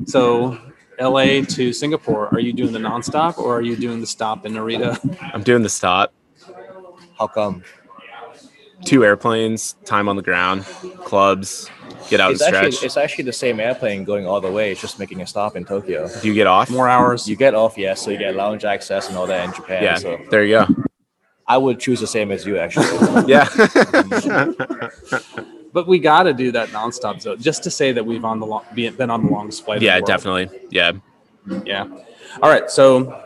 So, 0.06 0.58
LA 0.98 1.42
to 1.42 1.72
Singapore, 1.72 2.28
are 2.28 2.40
you 2.40 2.52
doing 2.52 2.72
the 2.72 2.78
nonstop 2.78 3.36
or 3.38 3.56
are 3.58 3.62
you 3.62 3.76
doing 3.76 4.00
the 4.00 4.06
stop 4.06 4.46
in 4.46 4.52
Narita? 4.54 5.18
I'm 5.34 5.42
doing 5.42 5.62
the 5.62 5.68
stop. 5.68 6.12
How 7.18 7.26
come? 7.26 7.62
Two 8.84 9.04
airplanes, 9.04 9.74
time 9.84 10.08
on 10.08 10.16
the 10.16 10.22
ground, 10.22 10.64
clubs, 11.04 11.68
get 12.08 12.20
out 12.20 12.32
It's 12.32 12.42
and 12.42 12.54
actually 12.54 12.72
stretch. 12.72 12.86
it's 12.86 12.96
actually 12.96 13.24
the 13.24 13.32
same 13.32 13.58
airplane 13.58 14.04
going 14.04 14.26
all 14.26 14.40
the 14.40 14.50
way. 14.50 14.70
It's 14.72 14.80
just 14.80 14.98
making 14.98 15.20
a 15.22 15.26
stop 15.26 15.56
in 15.56 15.64
Tokyo. 15.64 16.08
Do 16.22 16.28
you 16.28 16.34
get 16.34 16.46
off? 16.46 16.70
More 16.70 16.88
hours. 16.88 17.26
You 17.28 17.36
get 17.36 17.54
off, 17.54 17.76
yes, 17.78 18.02
so 18.02 18.10
you 18.10 18.18
get 18.18 18.34
lounge 18.36 18.64
access 18.64 19.08
and 19.08 19.16
all 19.16 19.26
that 19.26 19.44
in 19.46 19.54
Japan. 19.54 19.82
yeah, 19.82 19.94
So 19.96 20.18
there 20.30 20.44
you 20.44 20.58
go. 20.58 20.66
I 21.48 21.56
would 21.58 21.78
choose 21.80 22.00
the 22.00 22.06
same 22.06 22.30
as 22.32 22.44
you 22.46 22.58
actually. 22.58 22.86
Yeah. 23.26 23.48
But 25.76 25.86
we 25.86 25.98
got 25.98 26.22
to 26.22 26.32
do 26.32 26.50
that 26.52 26.70
nonstop 26.70 27.20
zone 27.20 27.38
just 27.38 27.62
to 27.64 27.70
say 27.70 27.92
that 27.92 28.02
we've 28.02 28.24
on 28.24 28.40
the 28.40 28.46
long, 28.46 28.64
been 28.74 29.10
on 29.10 29.26
the 29.26 29.30
longest 29.30 29.62
flight. 29.62 29.82
yeah, 29.82 30.00
definitely. 30.00 30.48
Yeah. 30.70 30.92
Yeah. 31.66 31.86
All 32.40 32.48
right. 32.48 32.70
So, 32.70 33.22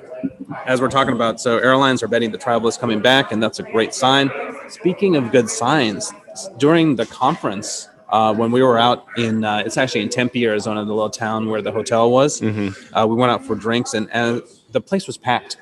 as 0.67 0.81
we're 0.81 0.89
talking 0.89 1.15
about, 1.15 1.41
so 1.41 1.59
airlines 1.59 2.03
are 2.03 2.09
betting 2.09 2.33
the 2.33 2.39
travel 2.39 2.69
is 2.69 2.77
coming 2.77 3.01
back, 3.01 3.31
and 3.31 3.41
that's 3.41 3.61
a 3.61 3.63
great 3.63 3.95
sign. 3.95 4.33
Speaking 4.69 5.15
of 5.15 5.31
good 5.31 5.49
signs, 5.49 6.13
during 6.59 6.97
the 6.97 7.07
conference, 7.07 7.89
uh, 8.09 8.35
when 8.35 8.51
we 8.51 8.65
were 8.65 8.81
out 8.81 9.07
in, 9.17 9.45
uh, 9.45 9.63
it's 9.65 9.77
actually 9.77 10.01
in 10.01 10.09
Tempe, 10.09 10.45
Arizona, 10.45 10.85
the 10.85 10.93
little 10.93 11.09
town 11.09 11.49
where 11.49 11.63
the 11.63 11.71
hotel 11.71 12.11
was, 12.11 12.41
hmm 12.41 12.71
uh, 12.95 13.07
we 13.07 13.15
went 13.15 13.31
out 13.31 13.45
for 13.45 13.55
drinks, 13.55 13.95
and, 13.95 14.09
and 14.11 14.43
the 14.73 14.81
place 14.81 15.07
was 15.07 15.17
packed. 15.17 15.57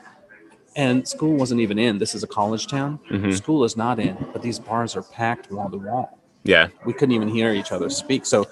And 0.75 1.07
school 1.07 1.37
wasn't 1.37 1.61
even 1.61 1.79
in. 1.79 1.99
This 1.99 2.15
is 2.15 2.23
a 2.23 2.27
college 2.27 2.67
town. 2.67 2.99
Mhm. 3.11 3.37
School 3.37 3.63
is 3.65 3.77
not 3.77 3.99
in, 3.99 4.17
but 4.33 4.41
these 4.41 4.59
bars 4.59 4.97
are 4.97 5.03
packed 5.03 5.53
wall 5.53 5.69
to 5.69 5.77
wall 5.77 6.18
Yeah. 6.45 6.69
we 6.85 6.93
couldn't 6.93 7.15
even 7.15 7.29
hear 7.29 7.53
each 7.53 7.73
other 7.73 7.91
speak. 7.91 8.25
So 8.27 8.47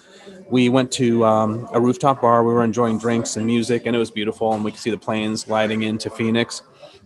we 0.50 0.68
went 0.68 0.92
to 0.92 1.24
um, 1.24 1.68
a 1.72 1.80
rooftop 1.80 2.20
bar. 2.20 2.44
We 2.44 2.52
were 2.52 2.64
enjoying 2.64 2.98
drinks 2.98 3.36
and 3.36 3.46
music, 3.46 3.86
and 3.86 3.96
it 3.96 3.98
was 3.98 4.10
beautiful. 4.10 4.52
And 4.52 4.64
we 4.64 4.70
could 4.70 4.80
see 4.80 4.90
the 4.90 4.98
planes 4.98 5.44
gliding 5.44 5.82
into 5.82 6.10
Phoenix. 6.10 6.62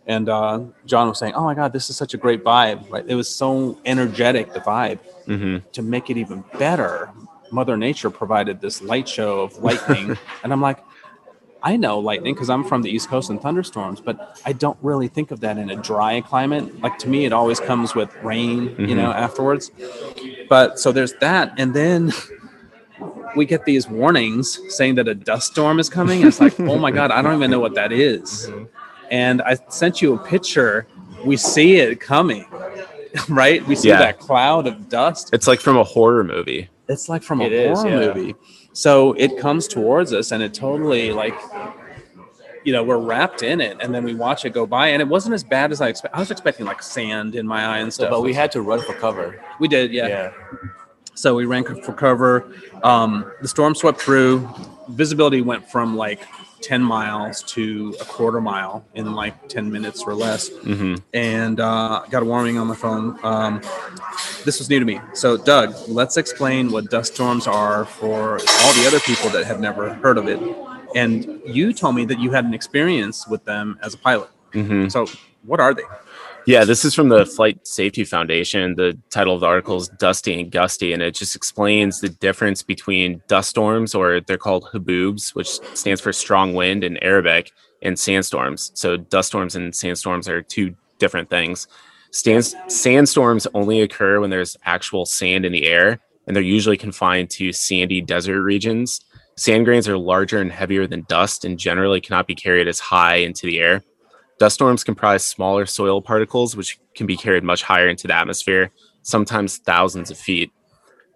And 0.07 0.29
uh, 0.29 0.61
John 0.87 1.09
was 1.09 1.19
saying, 1.19 1.35
"Oh 1.35 1.45
my 1.45 1.55
God, 1.55 1.73
this 1.73 1.91
is 1.91 1.97
such 1.97 2.15
a 2.15 2.17
great 2.17 2.43
vibe! 2.43 2.91
Right? 2.91 3.05
It 3.07 3.15
was 3.15 3.29
so 3.29 3.79
energetic, 3.85 4.53
the 4.53 4.61
vibe. 4.61 4.99
hmm 5.27 5.59
To 5.73 5.83
make 5.83 6.11
it 6.11 6.17
even 6.17 6.43
better, 6.59 7.11
Mother 7.53 7.77
Nature 7.77 8.11
provided 8.11 8.61
this 8.61 8.83
light 8.83 9.09
show 9.09 9.41
of 9.41 9.57
lightning, 9.59 10.17
and 10.43 10.53
I'm 10.53 10.61
like." 10.61 10.79
I 11.63 11.77
know 11.77 11.99
lightning 11.99 12.35
because 12.35 12.49
I'm 12.51 12.65
from 12.65 12.83
the 12.83 12.91
East 12.91 13.09
Coast 13.09 13.29
and 13.31 13.41
thunderstorms, 13.41 14.01
but 14.01 14.41
I 14.47 14.53
don't 14.53 14.79
really 14.83 15.09
think 15.09 15.31
of 15.31 15.41
that 15.41 15.59
in 15.59 15.71
a 15.71 15.77
dry 15.77 16.21
climate. 16.23 16.81
Like 16.81 16.99
to 17.01 17.09
me, 17.09 17.25
it 17.27 17.33
always 17.33 17.61
comes 17.61 17.95
with 17.95 18.15
rain, 18.23 18.75
you 18.79 18.87
Mhm. 18.89 18.97
know, 18.97 19.11
afterwards. 19.13 19.71
But 20.49 20.79
so 20.79 20.91
there's 20.93 21.13
that, 21.21 21.53
and 21.59 21.75
then 21.75 22.13
we 23.37 23.45
get 23.45 23.65
these 23.65 23.89
warnings 23.89 24.59
saying 24.75 24.95
that 24.97 25.07
a 25.09 25.15
dust 25.15 25.53
storm 25.53 25.79
is 25.79 25.89
coming. 25.89 26.27
It's 26.27 26.41
like, 26.41 26.59
oh 26.61 26.79
my 26.79 26.91
god, 26.91 27.11
I 27.11 27.23
don't 27.23 27.35
even 27.37 27.51
know 27.51 27.61
what 27.61 27.75
that 27.75 27.93
is. 27.93 28.51
And 29.13 29.43
I 29.43 29.57
sent 29.71 30.01
you 30.01 30.15
a 30.15 30.19
picture. 30.19 30.87
We 31.25 31.37
see 31.37 31.79
it 31.79 31.99
coming, 31.99 32.47
right? 33.29 33.67
We 33.67 33.75
see 33.75 33.89
Yeah. 33.89 33.99
that 33.99 34.21
cloud 34.21 34.69
of 34.69 34.89
dust. 34.89 35.31
It's 35.33 35.49
like 35.49 35.59
from 35.59 35.77
a 35.77 35.83
horror 35.83 36.23
movie. 36.23 36.69
It's 36.89 37.09
like 37.09 37.25
from 37.25 37.41
a 37.41 37.45
It 37.47 37.53
is, 37.53 37.77
horror 37.77 37.91
yeah. 37.91 38.15
movie. 38.15 38.37
So 38.73 39.13
it 39.15 39.37
comes 39.39 39.67
towards 39.67 40.13
us, 40.13 40.31
and 40.33 40.43
it 40.43 40.55
totally 40.55 41.13
like 41.13 41.35
you 42.65 42.73
know 42.73 42.85
we're 42.85 42.99
wrapped 42.99 43.43
in 43.43 43.61
it, 43.61 43.79
and 43.81 43.95
then 43.95 44.05
we 44.05 44.15
watch 44.15 44.45
it 44.45 44.51
go 44.51 44.67
by, 44.67 44.89
and 44.89 45.01
it 45.03 45.09
wasn't 45.09 45.35
as 45.35 45.43
bad 45.43 45.73
as 45.73 45.81
I 45.81 45.89
expect. 45.89 46.15
I 46.15 46.19
was 46.21 46.31
expecting 46.31 46.67
like 46.67 46.83
sand 46.83 47.35
in 47.35 47.47
my 47.47 47.65
eye 47.65 47.79
and 47.79 47.93
stuff. 47.93 48.11
but 48.11 48.23
we 48.23 48.33
had 48.35 48.53
to 48.53 48.63
run 48.63 48.81
for 48.83 48.95
cover. 48.95 49.41
we 49.59 49.69
did, 49.69 49.93
Yeah. 49.93 50.33
So 51.15 51.35
we 51.35 51.45
ran 51.45 51.65
for 51.65 51.93
cover. 51.93 52.51
Um, 52.83 53.31
the 53.43 53.49
storm 53.49 53.75
swept 53.75 54.01
through. 54.01 54.49
Visibility 54.89 55.43
went 55.43 55.71
from 55.71 55.97
like 55.97 56.21
10 56.61 56.83
miles 56.83 57.43
to 57.45 57.97
a 58.01 58.05
quarter 58.05 58.41
mile 58.41 58.85
in 58.95 59.15
like 59.15 59.49
10 59.49 59.71
minutes 59.73 60.05
or 60.07 60.15
less. 60.15 60.49
hmm 60.49 60.97
And 61.15 61.61
uh, 61.61 62.03
got 62.11 62.23
a 62.23 62.27
warning 62.27 62.59
on 62.59 62.67
my 62.67 62.75
phone. 62.75 63.19
Um, 63.23 63.61
this 64.45 64.59
was 64.59 64.69
new 64.71 64.79
to 64.79 64.85
me. 64.85 65.01
So, 65.15 65.37
Doug, 65.37 65.75
let's 65.89 66.17
explain 66.17 66.71
what 66.73 66.91
dust 66.91 67.15
storms 67.15 67.47
are 67.47 67.85
for 67.85 68.33
all 68.41 68.73
the 68.75 68.85
other 68.87 69.01
people 69.01 69.31
that 69.31 69.45
have 69.47 69.61
never 69.61 69.95
heard 69.95 70.19
of 70.19 70.29
it. 70.29 70.41
And 70.95 71.41
you 71.47 71.73
told 71.73 71.95
me 71.95 72.05
that 72.07 72.19
you 72.19 72.31
had 72.33 72.45
an 72.45 72.55
experience 72.55 73.27
with 73.29 73.45
them 73.45 73.79
as 73.83 73.95
a 73.95 73.99
pilot. 73.99 74.31
hmm 74.53 74.89
So, 74.89 75.07
what 75.45 75.61
are 75.61 75.75
they? 75.75 75.83
Yeah, 76.47 76.65
this 76.65 76.85
is 76.85 76.95
from 76.95 77.11
the 77.11 77.27
Flight 77.27 77.67
Safety 77.67 78.03
Foundation. 78.03 78.75
The 78.75 78.99
title 79.11 79.35
of 79.35 79.41
the 79.41 79.47
article 79.47 79.77
is 79.77 79.89
Dusty 79.89 80.41
and 80.41 80.51
Gusty, 80.51 80.93
and 80.93 81.03
it 81.03 81.15
just 81.15 81.37
explains 81.37 82.01
the 82.01 82.09
difference 82.09 82.63
between 82.63 83.23
dust 83.29 83.51
storms, 83.51 83.95
or 83.95 84.21
they're 84.21 84.39
called 84.39 84.69
haboobs, 84.73 85.35
which 85.35 85.49
stands 85.75 86.01
for 86.01 86.13
strong 86.13 86.55
wind 86.55 86.83
in 86.83 86.97
Arabic, 86.99 87.53
and 87.83 87.99
sandstorms. 87.99 88.73
So, 88.75 88.97
dust 88.97 89.29
storms 89.29 89.55
and 89.55 89.75
sandstorms 89.75 90.29
are 90.29 90.43
two 90.43 90.75
different 90.99 91.31
things. 91.31 91.69
Stands, 92.11 92.57
sandstorms 92.69 93.47
only 93.55 93.83
occur 93.83 94.19
when 94.21 94.31
there's 94.31 94.57
actual 94.65 95.07
sand 95.07 95.45
in 95.45 95.53
the 95.53 95.67
air, 95.67 96.01
and 96.27 96.35
they're 96.35 96.43
usually 96.43 96.77
confined 96.77 97.31
to 97.31 97.53
sandy 97.53 98.01
desert 98.01 98.43
regions. 98.43 99.03
Sand 99.37 99.65
grains 99.65 99.89
are 99.89 99.97
larger 99.97 100.41
and 100.41 100.53
heavier 100.53 100.87
than 100.87 101.05
dust 101.09 101.45
and 101.45 101.59
generally 101.59 102.01
cannot 102.01 102.27
be 102.27 102.35
carried 102.35 102.67
as 102.67 102.81
high 102.81 103.17
into 103.17 103.47
the 103.47 103.61
air. 103.61 103.83
Dust 104.41 104.55
storms 104.55 104.83
comprise 104.85 105.23
smaller 105.23 105.67
soil 105.67 106.01
particles, 106.01 106.57
which 106.57 106.81
can 106.95 107.07
be 107.07 107.15
carried 107.15 107.45
much 107.45 107.63
higher 107.63 107.89
into 107.89 108.07
the 108.07 108.15
atmosphere, 108.15 108.71
sometimes 109.03 109.59
thousands 109.59 110.11
of 110.11 110.17
feet. 110.17 110.51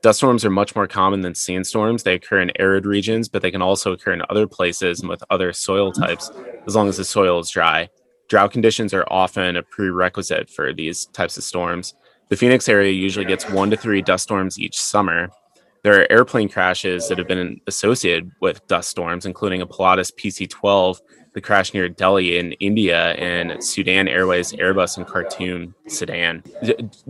Dust 0.02 0.18
storms 0.18 0.44
are 0.44 0.50
much 0.50 0.76
more 0.76 0.86
common 0.86 1.22
than 1.22 1.34
sandstorms. 1.34 2.02
They 2.02 2.16
occur 2.16 2.42
in 2.42 2.52
arid 2.60 2.84
regions, 2.84 3.30
but 3.30 3.40
they 3.40 3.50
can 3.50 3.62
also 3.62 3.92
occur 3.92 4.12
in 4.12 4.20
other 4.28 4.46
places 4.46 5.00
and 5.00 5.08
with 5.08 5.24
other 5.30 5.54
soil 5.54 5.90
types, 5.90 6.30
as 6.66 6.76
long 6.76 6.86
as 6.86 6.98
the 6.98 7.04
soil 7.04 7.38
is 7.38 7.48
dry. 7.48 7.88
Drought 8.28 8.52
conditions 8.52 8.92
are 8.92 9.06
often 9.10 9.56
a 9.56 9.62
prerequisite 9.62 10.50
for 10.50 10.74
these 10.74 11.06
types 11.06 11.38
of 11.38 11.44
storms. 11.44 11.94
The 12.28 12.36
Phoenix 12.36 12.68
area 12.68 12.92
usually 12.92 13.24
gets 13.24 13.48
one 13.48 13.70
to 13.70 13.76
three 13.78 14.02
dust 14.02 14.24
storms 14.24 14.58
each 14.58 14.78
summer. 14.78 15.30
There 15.82 15.98
are 15.98 16.06
airplane 16.12 16.50
crashes 16.50 17.08
that 17.08 17.16
have 17.16 17.28
been 17.28 17.58
associated 17.66 18.32
with 18.42 18.66
dust 18.66 18.90
storms, 18.90 19.24
including 19.24 19.62
a 19.62 19.66
Pilatus 19.66 20.10
PC 20.10 20.50
12 20.50 21.00
the 21.34 21.40
crash 21.40 21.74
near 21.74 21.88
Delhi 21.88 22.38
in 22.38 22.52
India 22.52 23.12
and 23.14 23.62
Sudan 23.62 24.08
Airways 24.08 24.52
Airbus 24.52 24.96
in 24.98 25.04
Khartoum, 25.04 25.74
Sudan. 25.88 26.42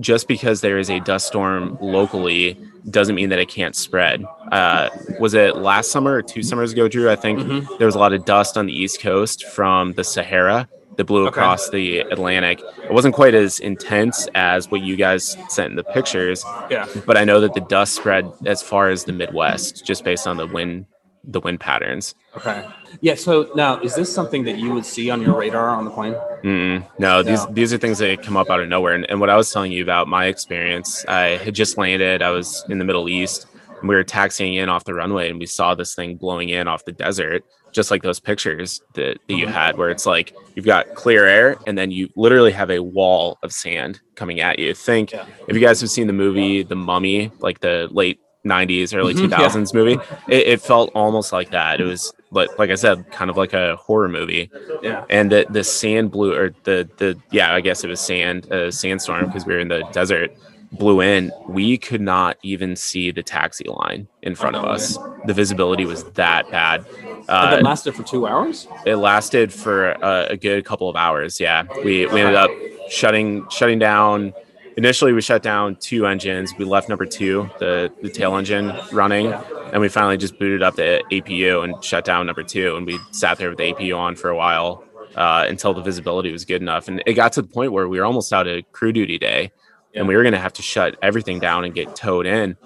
Just 0.00 0.26
because 0.28 0.60
there 0.62 0.78
is 0.78 0.90
a 0.90 0.98
dust 1.00 1.26
storm 1.26 1.78
locally 1.80 2.58
doesn't 2.90 3.14
mean 3.14 3.28
that 3.30 3.38
it 3.38 3.48
can't 3.48 3.76
spread. 3.76 4.24
Uh, 4.50 4.88
was 5.20 5.34
it 5.34 5.56
last 5.56 5.90
summer 5.90 6.14
or 6.14 6.22
two 6.22 6.42
summers 6.42 6.72
ago, 6.72 6.88
Drew? 6.88 7.10
I 7.10 7.16
think 7.16 7.38
Mhm. 7.40 7.78
there 7.78 7.87
was 7.87 7.94
a 7.94 7.98
lot 7.98 8.12
of 8.12 8.24
dust 8.24 8.56
on 8.58 8.66
the 8.66 8.72
East 8.72 9.00
Coast 9.00 9.44
from 9.44 9.92
the 9.92 10.04
Sahara 10.04 10.68
that 10.96 11.04
blew 11.04 11.22
Okay. 11.26 11.28
across 11.30 11.70
the 11.70 11.98
Atlantic. 12.00 12.60
It 12.84 12.92
wasn't 12.92 13.14
quite 13.14 13.34
as 13.34 13.58
intense 13.58 14.28
as 14.34 14.70
what 14.70 14.80
you 14.82 14.96
guys 14.96 15.37
sent 15.48 15.70
in 15.70 15.76
the 15.76 15.82
pictures, 15.84 16.44
Yeah. 16.70 16.87
but 17.04 17.16
I 17.16 17.24
know 17.24 17.40
that 17.40 17.52
the 17.54 17.60
dust 17.62 17.94
spread 17.94 18.30
as 18.46 18.62
far 18.62 18.90
as 18.90 19.04
the 19.04 19.12
Midwest 19.12 19.84
just 19.84 20.04
based 20.04 20.26
on 20.26 20.37
the 20.37 20.46
wind 20.46 20.87
the 21.26 21.40
wind 21.40 21.60
patterns. 21.60 22.14
Okay. 22.37 22.66
Yeah. 23.00 23.14
So 23.14 23.50
now, 23.54 23.80
is 23.80 23.94
this 23.94 24.12
something 24.12 24.44
that 24.44 24.58
you 24.58 24.72
would 24.72 24.84
see 24.84 25.10
on 25.10 25.22
your 25.22 25.37
radar 25.38 25.68
on 25.68 25.84
the 25.84 25.90
plane? 25.90 26.14
Mm-mm. 26.42 26.87
No, 26.98 27.22
these 27.22 27.44
No. 27.46 27.52
these 27.52 27.72
are 27.72 27.78
things 27.78 27.98
that 27.98 28.22
come 28.22 28.37
up 28.37 28.50
out 28.50 28.60
of 28.60 28.68
nowhere. 28.68 28.94
And, 28.94 29.08
and 29.10 29.20
what 29.20 29.30
I 29.30 29.37
was 29.37 29.50
telling 29.52 29.72
you 29.72 29.82
about 29.82 30.08
my 30.08 30.26
experience, 30.26 31.04
I 31.06 31.37
had 31.37 31.54
just 31.54 31.78
landed. 31.78 32.22
I 32.22 32.30
was 32.30 32.64
in 32.68 32.78
the 32.78 32.84
Middle 32.84 33.08
East, 33.08 33.46
and 33.80 33.88
we 33.88 33.94
were 33.94 34.04
taxiing 34.04 34.54
in 34.54 34.68
off 34.68 34.84
the 34.84 34.94
runway, 34.94 35.30
and 35.30 35.38
we 35.38 35.46
saw 35.46 35.74
this 35.74 35.94
thing 35.94 36.16
blowing 36.16 36.50
in 36.50 36.68
off 36.68 36.84
the 36.84 36.92
desert, 36.92 37.44
just 37.72 37.90
like 37.90 38.02
those 38.02 38.20
pictures 38.20 38.80
that, 38.94 39.18
that 39.26 39.34
you 39.34 39.46
mm-hmm. 39.46 39.54
had, 39.54 39.76
where 39.76 39.90
it's 39.90 40.06
like 40.06 40.34
you've 40.54 40.66
got 40.66 40.94
clear 40.94 41.26
air, 41.26 41.56
and 41.66 41.76
then 41.76 41.90
you 41.90 42.08
literally 42.16 42.52
have 42.52 42.70
a 42.70 42.80
wall 42.80 43.38
of 43.42 43.52
sand 43.52 44.00
coming 44.14 44.40
at 44.40 44.58
you. 44.58 44.74
Think 44.74 45.12
Yeah. 45.12 45.26
if 45.48 45.54
you 45.56 45.60
guys 45.60 45.80
have 45.80 45.90
seen 45.90 46.06
the 46.06 46.12
movie 46.12 46.62
The 46.62 46.76
Mummy, 46.76 47.32
like 47.40 47.60
the 47.60 47.88
late 47.90 48.20
90s, 48.44 48.94
early 48.94 49.14
Mhm, 49.14 49.30
yeah. 49.30 49.38
2000s 49.38 49.72
movie, 49.74 49.98
it, 50.28 50.46
it 50.46 50.61
felt 50.61 50.90
almost 50.94 51.33
like 51.33 51.50
that. 51.50 51.80
It 51.80 51.85
was, 51.85 52.12
like, 52.30 52.59
like 52.59 52.70
I 52.70 52.74
said, 52.74 53.11
kind 53.11 53.30
of 53.30 53.37
like 53.37 53.52
a 53.54 53.76
horror 53.76 54.09
movie. 54.09 54.50
Yeah. 54.83 55.04
and 55.09 55.30
the 55.33 55.46
the 55.48 55.64
sand 55.64 56.11
blew 56.11 56.35
or 56.35 56.54
the 56.64 56.88
the 56.98 57.18
yeah 57.30 57.54
i 57.54 57.61
guess 57.62 57.85
it 57.85 57.88
was 57.88 58.00
sand 58.00 58.46
a 58.52 58.70
sandstorm 58.70 59.26
because 59.26 59.46
we 59.46 59.54
were 59.54 59.61
in 59.61 59.68
the 59.68 59.83
desert 59.92 60.30
blew 60.72 61.00
in. 61.00 61.30
We 61.48 61.78
could 61.78 62.00
not 62.00 62.37
even 62.42 62.74
see 62.74 63.12
the 63.12 63.22
taxi 63.22 63.64
line 63.68 64.09
in 64.22 64.35
front 64.35 64.57
of 64.57 64.64
Oh, 64.64 64.68
us. 64.68 64.98
the 65.24 65.33
visibility 65.33 65.85
was 65.87 66.02
that 66.14 66.50
bad. 66.50 66.85
Uh, 67.28 67.50
that 67.52 67.62
lasted 67.62 67.94
for 67.94 68.02
two 68.02 68.26
hours. 68.26 68.66
it 68.85 68.96
lasted 68.96 69.52
for 69.52 69.90
a, 69.92 70.26
a 70.30 70.37
good 70.37 70.64
couple 70.64 70.88
of 70.90 70.96
hours 70.96 71.38
yeah. 71.40 71.62
We, 71.85 72.07
we 72.07 72.20
ended 72.20 72.35
up 72.35 72.50
shutting 72.90 73.48
shutting 73.50 73.78
down 73.78 74.33
initially 74.76 75.12
we 75.12 75.20
shut 75.20 75.42
down 75.42 75.76
two 75.76 76.06
engines. 76.06 76.54
We 76.58 76.64
left 76.64 76.88
number 76.88 77.06
two 77.06 77.50
the 77.58 77.92
the 78.02 78.10
tail 78.10 78.37
engine 78.37 78.72
running 78.92 79.32
and 79.32 79.80
we 79.80 79.88
finally 79.88 80.16
just 80.16 80.38
booted 80.38 80.62
up 80.62 80.76
the 80.76 81.02
apu 81.10 81.64
and 81.64 81.82
shut 81.82 82.04
down 82.04 82.26
number 82.26 82.42
two 82.42 82.76
and 82.76 82.87
we 82.87 82.98
sat 83.10 83.38
there 83.38 83.48
with 83.50 83.58
the 83.58 83.72
apu 83.72 83.96
on 83.96 84.16
for 84.16 84.30
a 84.30 84.37
while 84.37 84.84
uh, 85.16 85.46
until 85.48 85.74
the 85.74 85.82
visibility 85.82 86.32
was 86.32 86.44
good 86.44 86.62
enough. 86.62 86.88
And 86.88 87.02
it 87.06 87.14
got 87.14 87.32
to 87.34 87.42
the 87.42 87.48
point 87.48 87.72
where 87.72 87.88
we 87.88 87.98
were 87.98 88.04
almost 88.04 88.32
out 88.32 88.46
of 88.46 88.70
crew 88.72 88.92
duty 88.92 89.18
day 89.18 89.52
and 89.94 90.08
we 90.08 90.16
were 90.16 90.22
going 90.22 90.32
to 90.32 90.38
have 90.38 90.52
to 90.54 90.62
shut 90.62 90.96
everything 91.02 91.38
down 91.38 91.64
and 91.64 91.74
get 91.74 91.94
towed 91.94 92.26
in. 92.26 92.56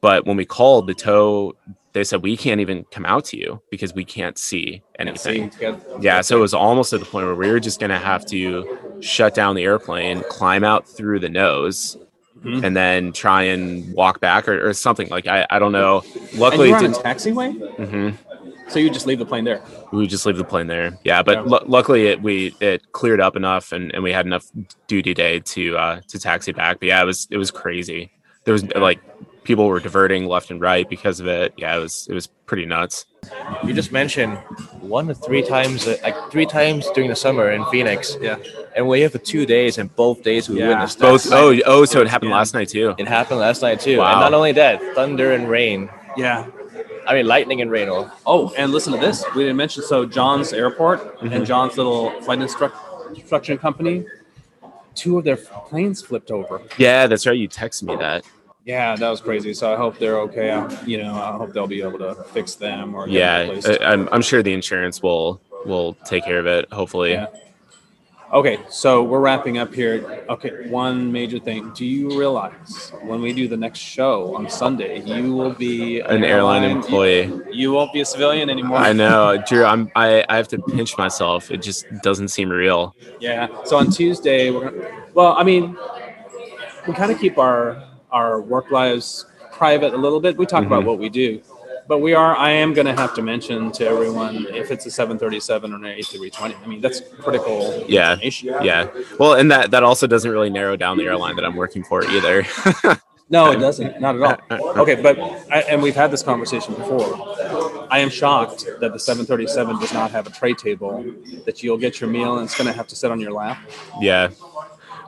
But 0.00 0.26
when 0.26 0.36
we 0.36 0.44
called 0.44 0.86
the 0.86 0.94
tow 0.94 1.56
they 1.92 2.04
said 2.04 2.22
we 2.22 2.36
can't 2.36 2.60
even 2.60 2.84
come 2.90 3.04
out 3.06 3.24
to 3.24 3.36
you 3.36 3.60
because 3.70 3.94
we 3.94 4.04
can't 4.04 4.38
see 4.38 4.82
anything. 4.98 5.50
See, 5.50 5.68
yeah, 6.00 6.20
so 6.20 6.36
it 6.36 6.40
was 6.40 6.54
almost 6.54 6.92
at 6.92 7.00
the 7.00 7.06
point 7.06 7.26
where 7.26 7.34
we 7.34 7.50
were 7.50 7.60
just 7.60 7.80
going 7.80 7.90
to 7.90 7.98
have 7.98 8.24
to 8.26 8.78
shut 9.00 9.34
down 9.34 9.54
the 9.56 9.64
airplane, 9.64 10.22
climb 10.28 10.64
out 10.64 10.88
through 10.88 11.20
the 11.20 11.28
nose, 11.28 11.96
Mhm. 12.44 12.62
and 12.64 12.76
then 12.76 13.12
try 13.12 13.42
and 13.42 13.92
walk 13.94 14.20
back 14.20 14.48
or, 14.48 14.68
or 14.68 14.72
something. 14.72 15.08
Like 15.08 15.26
I, 15.26 15.46
I 15.50 15.58
don't 15.58 15.72
know. 15.72 16.02
And 16.32 16.38
Luckily, 16.40 16.68
you 16.68 16.74
it 16.74 16.78
were 16.78 16.84
on 16.84 16.84
a 16.84 16.88
didn't. 16.88 17.04
taxiway, 17.04 17.76
hmm 17.88 18.10
so 18.68 18.78
you 18.78 18.90
just 18.90 19.06
leave 19.06 19.18
the 19.18 19.24
plane 19.24 19.44
there. 19.44 19.62
We 19.92 20.06
just 20.06 20.26
leave 20.26 20.36
the 20.36 20.44
plane 20.44 20.66
there. 20.66 20.98
Yeah, 21.02 21.22
but 21.22 21.38
Yeah. 21.38 21.42
lu- 21.58 21.66
luckily 21.66 22.06
it 22.08 22.20
we 22.22 22.54
it 22.60 22.92
cleared 22.92 23.18
up 23.20 23.34
enough, 23.34 23.72
and, 23.72 23.92
and 23.94 24.02
we 24.02 24.12
had 24.12 24.26
enough 24.26 24.44
duty 24.86 25.14
day 25.14 25.40
to 25.40 25.76
uh, 25.78 26.00
to 26.08 26.18
taxi 26.18 26.52
back. 26.52 26.78
But 26.78 26.88
yeah, 26.88 27.02
it 27.02 27.06
was 27.06 27.26
it 27.30 27.38
was 27.38 27.50
crazy. 27.50 28.10
There 28.44 28.52
was 28.52 28.64
like 28.74 29.00
people 29.48 29.66
were 29.66 29.80
diverting 29.80 30.26
left 30.26 30.50
and 30.50 30.60
right 30.60 30.86
because 30.90 31.20
of 31.20 31.26
it. 31.26 31.54
Yeah, 31.56 31.74
it 31.74 31.80
was 31.80 32.06
it 32.10 32.12
was 32.12 32.26
pretty 32.50 32.66
nuts. 32.66 33.06
You 33.64 33.72
just 33.72 33.90
mentioned 33.92 34.36
one 34.80 35.06
to 35.08 35.14
three 35.14 35.42
times, 35.42 35.88
uh, 35.88 35.96
like 36.02 36.14
three 36.30 36.44
times 36.44 36.86
during 36.94 37.08
the 37.08 37.16
summer 37.16 37.50
in 37.50 37.64
Phoenix. 37.66 38.16
Yeah. 38.20 38.36
And 38.76 38.86
we're 38.86 38.98
here 38.98 39.08
for 39.08 39.18
two 39.18 39.46
days, 39.46 39.78
and 39.78 39.86
both 39.96 40.22
days 40.22 40.50
we 40.50 40.58
Yeah. 40.60 40.68
witnessed. 40.68 40.98
Both. 41.00 41.32
Oh, 41.32 41.58
oh, 41.64 41.84
so 41.86 42.00
it 42.02 42.08
happened 42.08 42.30
Yeah. 42.30 42.36
last 42.36 42.52
night 42.52 42.68
too. 42.68 42.94
It 42.98 43.08
happened 43.08 43.40
last 43.40 43.62
night 43.62 43.80
too. 43.80 43.98
Wow. 43.98 44.12
And 44.12 44.20
not 44.20 44.34
only 44.34 44.52
that, 44.52 44.82
thunder 44.94 45.32
and 45.32 45.48
rain. 45.48 45.88
Yeah. 46.16 46.44
I 47.06 47.14
mean, 47.14 47.26
lightning 47.26 47.62
and 47.62 47.70
rain. 47.70 47.88
Oh, 47.88 48.10
Oh, 48.26 48.52
and 48.58 48.70
listen 48.70 48.92
to 48.92 48.98
this. 49.00 49.24
We 49.34 49.44
didn't 49.44 49.56
mention 49.56 49.82
so 49.82 50.04
John's 50.04 50.52
Airport 50.52 51.20
Mhm. 51.22 51.32
and 51.34 51.46
John's 51.46 51.78
little 51.78 52.10
flight 52.20 52.40
instruct- 52.42 52.76
instruction 53.16 53.56
company. 53.56 54.04
Two 54.94 55.16
of 55.16 55.24
their 55.24 55.38
planes 55.68 56.02
flipped 56.02 56.30
over. 56.30 56.60
Yeah, 56.76 57.06
that's 57.06 57.24
right. 57.26 57.36
You 57.38 57.48
texted 57.48 57.84
me 57.84 57.96
that. 57.96 58.24
Yeah, 58.68 58.96
that 58.96 59.08
was 59.08 59.22
crazy. 59.22 59.54
So 59.54 59.72
I 59.72 59.76
hope 59.76 59.98
they're 59.98 60.18
okay. 60.20 60.50
I, 60.50 60.84
you 60.84 60.98
know, 61.02 61.14
I 61.14 61.32
hope 61.38 61.54
they'll 61.54 61.66
be 61.66 61.80
able 61.80 61.98
to 62.00 62.14
fix 62.34 62.54
them 62.54 62.94
or 62.94 63.08
yeah. 63.08 63.50
I, 63.66 63.78
I'm, 63.80 64.10
I'm 64.12 64.20
sure 64.20 64.42
the 64.42 64.52
insurance 64.52 65.02
will 65.02 65.40
will 65.64 65.94
take 66.04 66.24
care 66.24 66.38
of 66.38 66.46
it 66.46 66.70
hopefully 66.70 67.12
Yeah. 67.12 67.26
Okay, 68.30 68.58
so 68.68 69.02
we're 69.02 69.20
wrapping 69.20 69.56
up 69.56 69.72
here. 69.72 70.22
Okay, 70.28 70.68
one 70.68 71.10
major 71.10 71.38
thing. 71.38 71.72
Do 71.74 71.86
you 71.86 72.10
realize 72.18 72.92
when 73.02 73.22
we 73.22 73.32
do 73.32 73.48
the 73.48 73.56
next 73.56 73.78
show 73.78 74.36
on 74.36 74.50
Sunday, 74.50 75.00
you 75.00 75.32
will 75.34 75.54
be 75.54 76.00
an 76.00 76.22
airline 76.22 76.62
employee 76.62 77.22
You, 77.22 77.46
you 77.50 77.72
won't 77.72 77.90
be 77.94 78.02
a 78.02 78.04
civilian 78.04 78.50
anymore. 78.50 78.76
i 78.76 78.92
know 78.92 79.42
drew 79.48 79.64
i'm 79.64 79.90
I, 79.96 80.26
I 80.28 80.36
have 80.36 80.48
to 80.48 80.58
pinch 80.58 80.98
myself 80.98 81.50
it 81.50 81.62
just 81.62 81.86
doesn't 82.02 82.28
seem 82.28 82.50
real 82.50 82.94
Yeah. 83.18 83.48
So 83.64 83.78
on 83.78 83.90
Tuesday, 83.90 84.50
we're 84.50 84.70
gonna. 84.72 85.06
Well, 85.14 85.32
I 85.38 85.42
mean, 85.42 85.74
we 86.86 86.92
kind 86.92 87.10
of 87.10 87.18
keep 87.18 87.38
our 87.38 87.82
our 88.10 88.40
work 88.40 88.70
lives 88.70 89.26
private 89.52 89.94
a 89.94 89.96
little 89.96 90.20
bit. 90.20 90.36
We 90.36 90.46
talk 90.46 90.64
about 90.64 90.82
Mhm. 90.82 90.86
what 90.86 90.98
we 90.98 91.08
do, 91.08 91.40
but 91.88 91.98
we 91.98 92.14
are. 92.14 92.36
I 92.36 92.50
am 92.50 92.74
going 92.74 92.86
to 92.86 92.94
have 92.94 93.14
to 93.14 93.22
mention 93.22 93.72
to 93.72 93.86
everyone 93.88 94.46
if 94.50 94.70
it's 94.70 94.86
a 94.86 94.90
737 94.90 95.72
or 95.72 95.76
an 95.76 95.82
A320. 95.84 96.54
I 96.62 96.66
mean, 96.66 96.80
that's 96.80 97.00
critical 97.20 97.84
Yeah. 97.88 98.12
information. 98.12 98.54
yeah 98.62 98.86
well 99.18 99.34
and 99.34 99.50
that 99.50 99.70
that 99.72 99.82
also 99.82 100.06
doesn't 100.06 100.30
really 100.30 100.50
narrow 100.50 100.76
down 100.76 100.96
the 100.98 101.04
airline 101.04 101.34
that 101.36 101.44
i'm 101.44 101.56
working 101.56 101.82
for 101.82 102.04
either 102.04 102.44
No, 103.30 103.50
it 103.50 103.58
doesn't. 103.60 104.00
Not 104.00 104.16
at 104.50 104.58
all. 104.58 104.68
Okay, 104.80 104.94
but 105.02 105.18
I, 105.52 105.60
and 105.68 105.82
we've 105.82 105.94
had 105.94 106.10
this 106.10 106.22
conversation 106.22 106.72
before. 106.72 107.36
I 107.90 107.98
am 107.98 108.08
shocked 108.08 108.64
that 108.80 108.94
the 108.94 108.98
737 108.98 109.78
does 109.80 109.92
not 109.92 110.10
have 110.12 110.26
a 110.26 110.30
tray 110.30 110.54
table 110.54 111.04
that 111.44 111.62
you'll 111.62 111.76
get 111.76 112.00
your 112.00 112.08
meal 112.08 112.38
and 112.38 112.46
it's 112.46 112.56
going 112.56 112.68
to 112.68 112.72
have 112.72 112.86
to 112.88 112.96
sit 112.96 113.10
on 113.10 113.20
your 113.20 113.32
lap. 113.32 113.58
Yeah. 114.00 114.30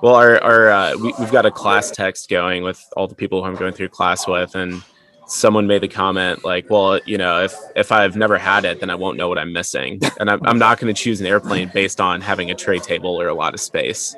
Well, 0.02 0.14
our, 0.14 0.42
our 0.42 0.70
uh, 0.70 0.96
we, 0.96 1.12
we've 1.18 1.30
got 1.30 1.44
a 1.44 1.50
class 1.50 1.90
text 1.90 2.30
going 2.30 2.62
with 2.62 2.82
all 2.96 3.06
the 3.06 3.14
people 3.14 3.42
who 3.42 3.48
I'm 3.50 3.56
going 3.56 3.74
through 3.74 3.90
class 3.90 4.26
with, 4.26 4.54
and 4.54 4.82
someone 5.26 5.66
made 5.66 5.82
the 5.82 5.88
comment 5.88 6.42
like, 6.42 6.70
"Well, 6.70 7.00
you 7.04 7.18
know, 7.18 7.44
if 7.44 7.54
if 7.76 7.92
I've 7.92 8.16
never 8.16 8.38
had 8.38 8.64
it, 8.64 8.80
then 8.80 8.88
I 8.88 8.94
won't 8.94 9.18
know 9.18 9.28
what 9.28 9.38
I'm 9.38 9.52
missing, 9.52 10.00
and 10.18 10.30
I'm, 10.30 10.44
I'm 10.46 10.58
not 10.58 10.78
going 10.78 10.92
to 10.92 10.98
choose 10.98 11.20
an 11.20 11.26
airplane 11.26 11.70
based 11.74 12.00
on 12.00 12.22
having 12.22 12.50
a 12.50 12.54
tray 12.54 12.78
table 12.78 13.20
or 13.20 13.28
a 13.28 13.34
lot 13.34 13.52
of 13.52 13.60
space." 13.60 14.16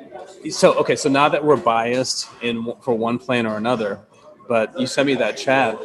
So 0.49 0.73
okay, 0.75 0.95
so 0.95 1.09
now 1.09 1.27
that 1.27 1.43
we're 1.43 1.57
biased 1.57 2.29
in 2.41 2.73
for 2.81 2.93
one 2.93 3.19
plane 3.19 3.45
or 3.45 3.57
another, 3.57 3.99
but 4.47 4.79
you 4.79 4.87
sent 4.87 5.07
me 5.07 5.15
that 5.15 5.35
chat. 5.37 5.77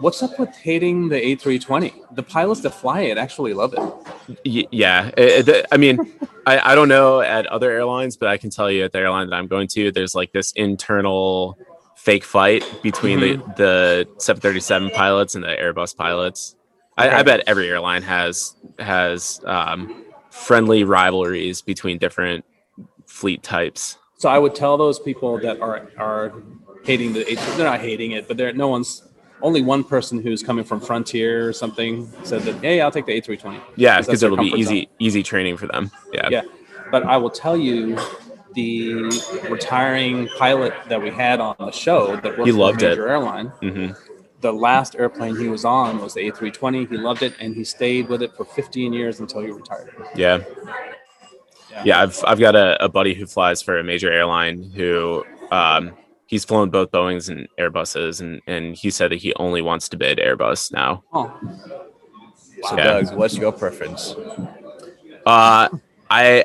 What's 0.00 0.22
up 0.22 0.38
with 0.38 0.54
hating 0.56 1.08
the 1.10 1.16
A320? 1.16 2.14
The 2.16 2.22
pilots 2.22 2.62
that 2.62 2.70
fly 2.70 3.02
it 3.02 3.18
actually 3.18 3.52
love 3.52 3.74
it. 3.74 4.38
Y- 4.46 4.66
yeah, 4.70 5.10
eh, 5.16 5.22
eh, 5.22 5.38
it- 5.40 5.48
it- 5.48 5.66
I 5.70 5.76
mean, 5.76 5.98
I, 6.46 6.72
I 6.72 6.74
don't 6.74 6.88
know 6.88 7.20
at 7.20 7.46
other 7.46 7.70
airlines, 7.70 8.16
but 8.16 8.28
I 8.28 8.38
can 8.38 8.48
tell 8.50 8.70
you 8.70 8.84
at 8.84 8.92
the 8.92 8.98
airline 8.98 9.28
that 9.28 9.36
I'm 9.36 9.46
going 9.46 9.68
to, 9.68 9.92
there's 9.92 10.14
like 10.14 10.32
this 10.32 10.52
internal 10.52 11.58
fake 11.96 12.24
fight 12.24 12.64
between 12.82 13.20
the, 13.20 13.34
mm-hmm. 13.36 13.52
the 13.56 14.08
737 14.18 14.90
pilots 14.90 15.34
and 15.34 15.44
the 15.44 15.48
Airbus 15.48 15.94
pilots. 15.94 16.56
I, 16.96 17.10
I 17.20 17.22
bet 17.22 17.44
every 17.46 17.68
airline 17.68 18.02
has 18.02 18.54
has 18.78 19.40
um, 19.44 20.04
friendly 20.30 20.84
rivalries 20.84 21.62
between 21.62 21.98
different 21.98 22.44
fleet 23.06 23.42
types. 23.42 23.96
So 24.18 24.28
I 24.28 24.38
would 24.38 24.54
tell 24.54 24.76
those 24.76 24.98
people 24.98 25.38
that 25.38 25.60
are 25.60 25.88
are 25.96 26.32
hating 26.84 27.12
the 27.14 27.24
They're 27.56 27.64
not 27.64 27.80
hating 27.80 28.12
it, 28.12 28.28
but 28.28 28.36
they're 28.36 28.52
no 28.52 28.68
one's. 28.68 29.02
Only 29.42 29.62
one 29.62 29.84
person 29.84 30.20
who's 30.22 30.42
coming 30.42 30.64
from 30.64 30.80
Frontier 30.80 31.48
or 31.48 31.52
something 31.52 32.10
said 32.24 32.42
that, 32.42 32.56
"Hey, 32.56 32.80
I'll 32.80 32.90
take 32.90 33.06
the 33.06 33.12
A320." 33.20 33.60
Yeah, 33.76 34.00
because 34.00 34.22
it'll 34.22 34.36
be 34.36 34.48
easy 34.48 34.80
zone. 34.82 34.86
easy 34.98 35.22
training 35.22 35.56
for 35.56 35.66
them. 35.66 35.90
Yeah. 36.12 36.28
Yeah, 36.30 36.42
but 36.90 37.04
I 37.04 37.16
will 37.16 37.30
tell 37.30 37.56
you, 37.56 37.96
the 38.54 38.94
retiring 39.48 40.28
pilot 40.36 40.74
that 40.88 41.00
we 41.00 41.10
had 41.10 41.40
on 41.40 41.54
the 41.58 41.70
show 41.70 42.16
that 42.16 42.36
worked 42.36 42.46
He 42.46 42.50
for 42.52 42.58
loved 42.58 42.82
a 42.82 42.86
it. 42.86 42.88
major 42.90 43.08
airline. 43.08 43.46
hmm 43.62 43.88
The 44.40 44.52
last 44.52 44.96
airplane 44.96 45.36
he 45.36 45.48
was 45.48 45.64
on 45.64 46.00
was 46.00 46.14
the 46.14 46.20
A320. 46.30 46.88
He 46.88 46.96
loved 46.96 47.22
it, 47.22 47.34
and 47.40 47.54
he 47.54 47.62
stayed 47.64 48.08
with 48.08 48.22
it 48.22 48.32
for 48.36 48.44
15 48.44 48.92
years 48.92 49.20
until 49.20 49.40
he 49.42 49.50
retired. 49.50 49.90
Yeah. 50.16 50.40
Yeah. 51.70 51.82
Yeah, 51.84 52.02
I've 52.02 52.24
I've 52.26 52.40
got 52.40 52.56
a, 52.56 52.82
a 52.84 52.88
buddy 52.88 53.14
who 53.14 53.26
flies 53.26 53.62
for 53.62 53.78
a 53.78 53.84
major 53.84 54.10
airline 54.12 54.64
who 54.74 55.24
um, 55.52 55.92
he's 56.30 56.44
flown 56.44 56.70
both 56.70 56.92
Boeing's 56.92 57.28
and 57.28 57.48
Airbuses, 57.58 58.20
and 58.20 58.40
and 58.46 58.76
he 58.76 58.88
said 58.88 59.10
that 59.10 59.18
he 59.18 59.34
only 59.34 59.60
wants 59.60 59.88
to 59.90 59.96
bid 59.96 60.18
Airbus 60.18 60.72
now. 60.72 61.02
Oh, 61.12 61.30
So, 62.68 62.76
Yeah. 62.76 62.84
Doug, 62.84 63.14
what's 63.16 63.36
your 63.36 63.52
preference? 63.52 64.14
Uh, 65.26 65.68
I 66.08 66.44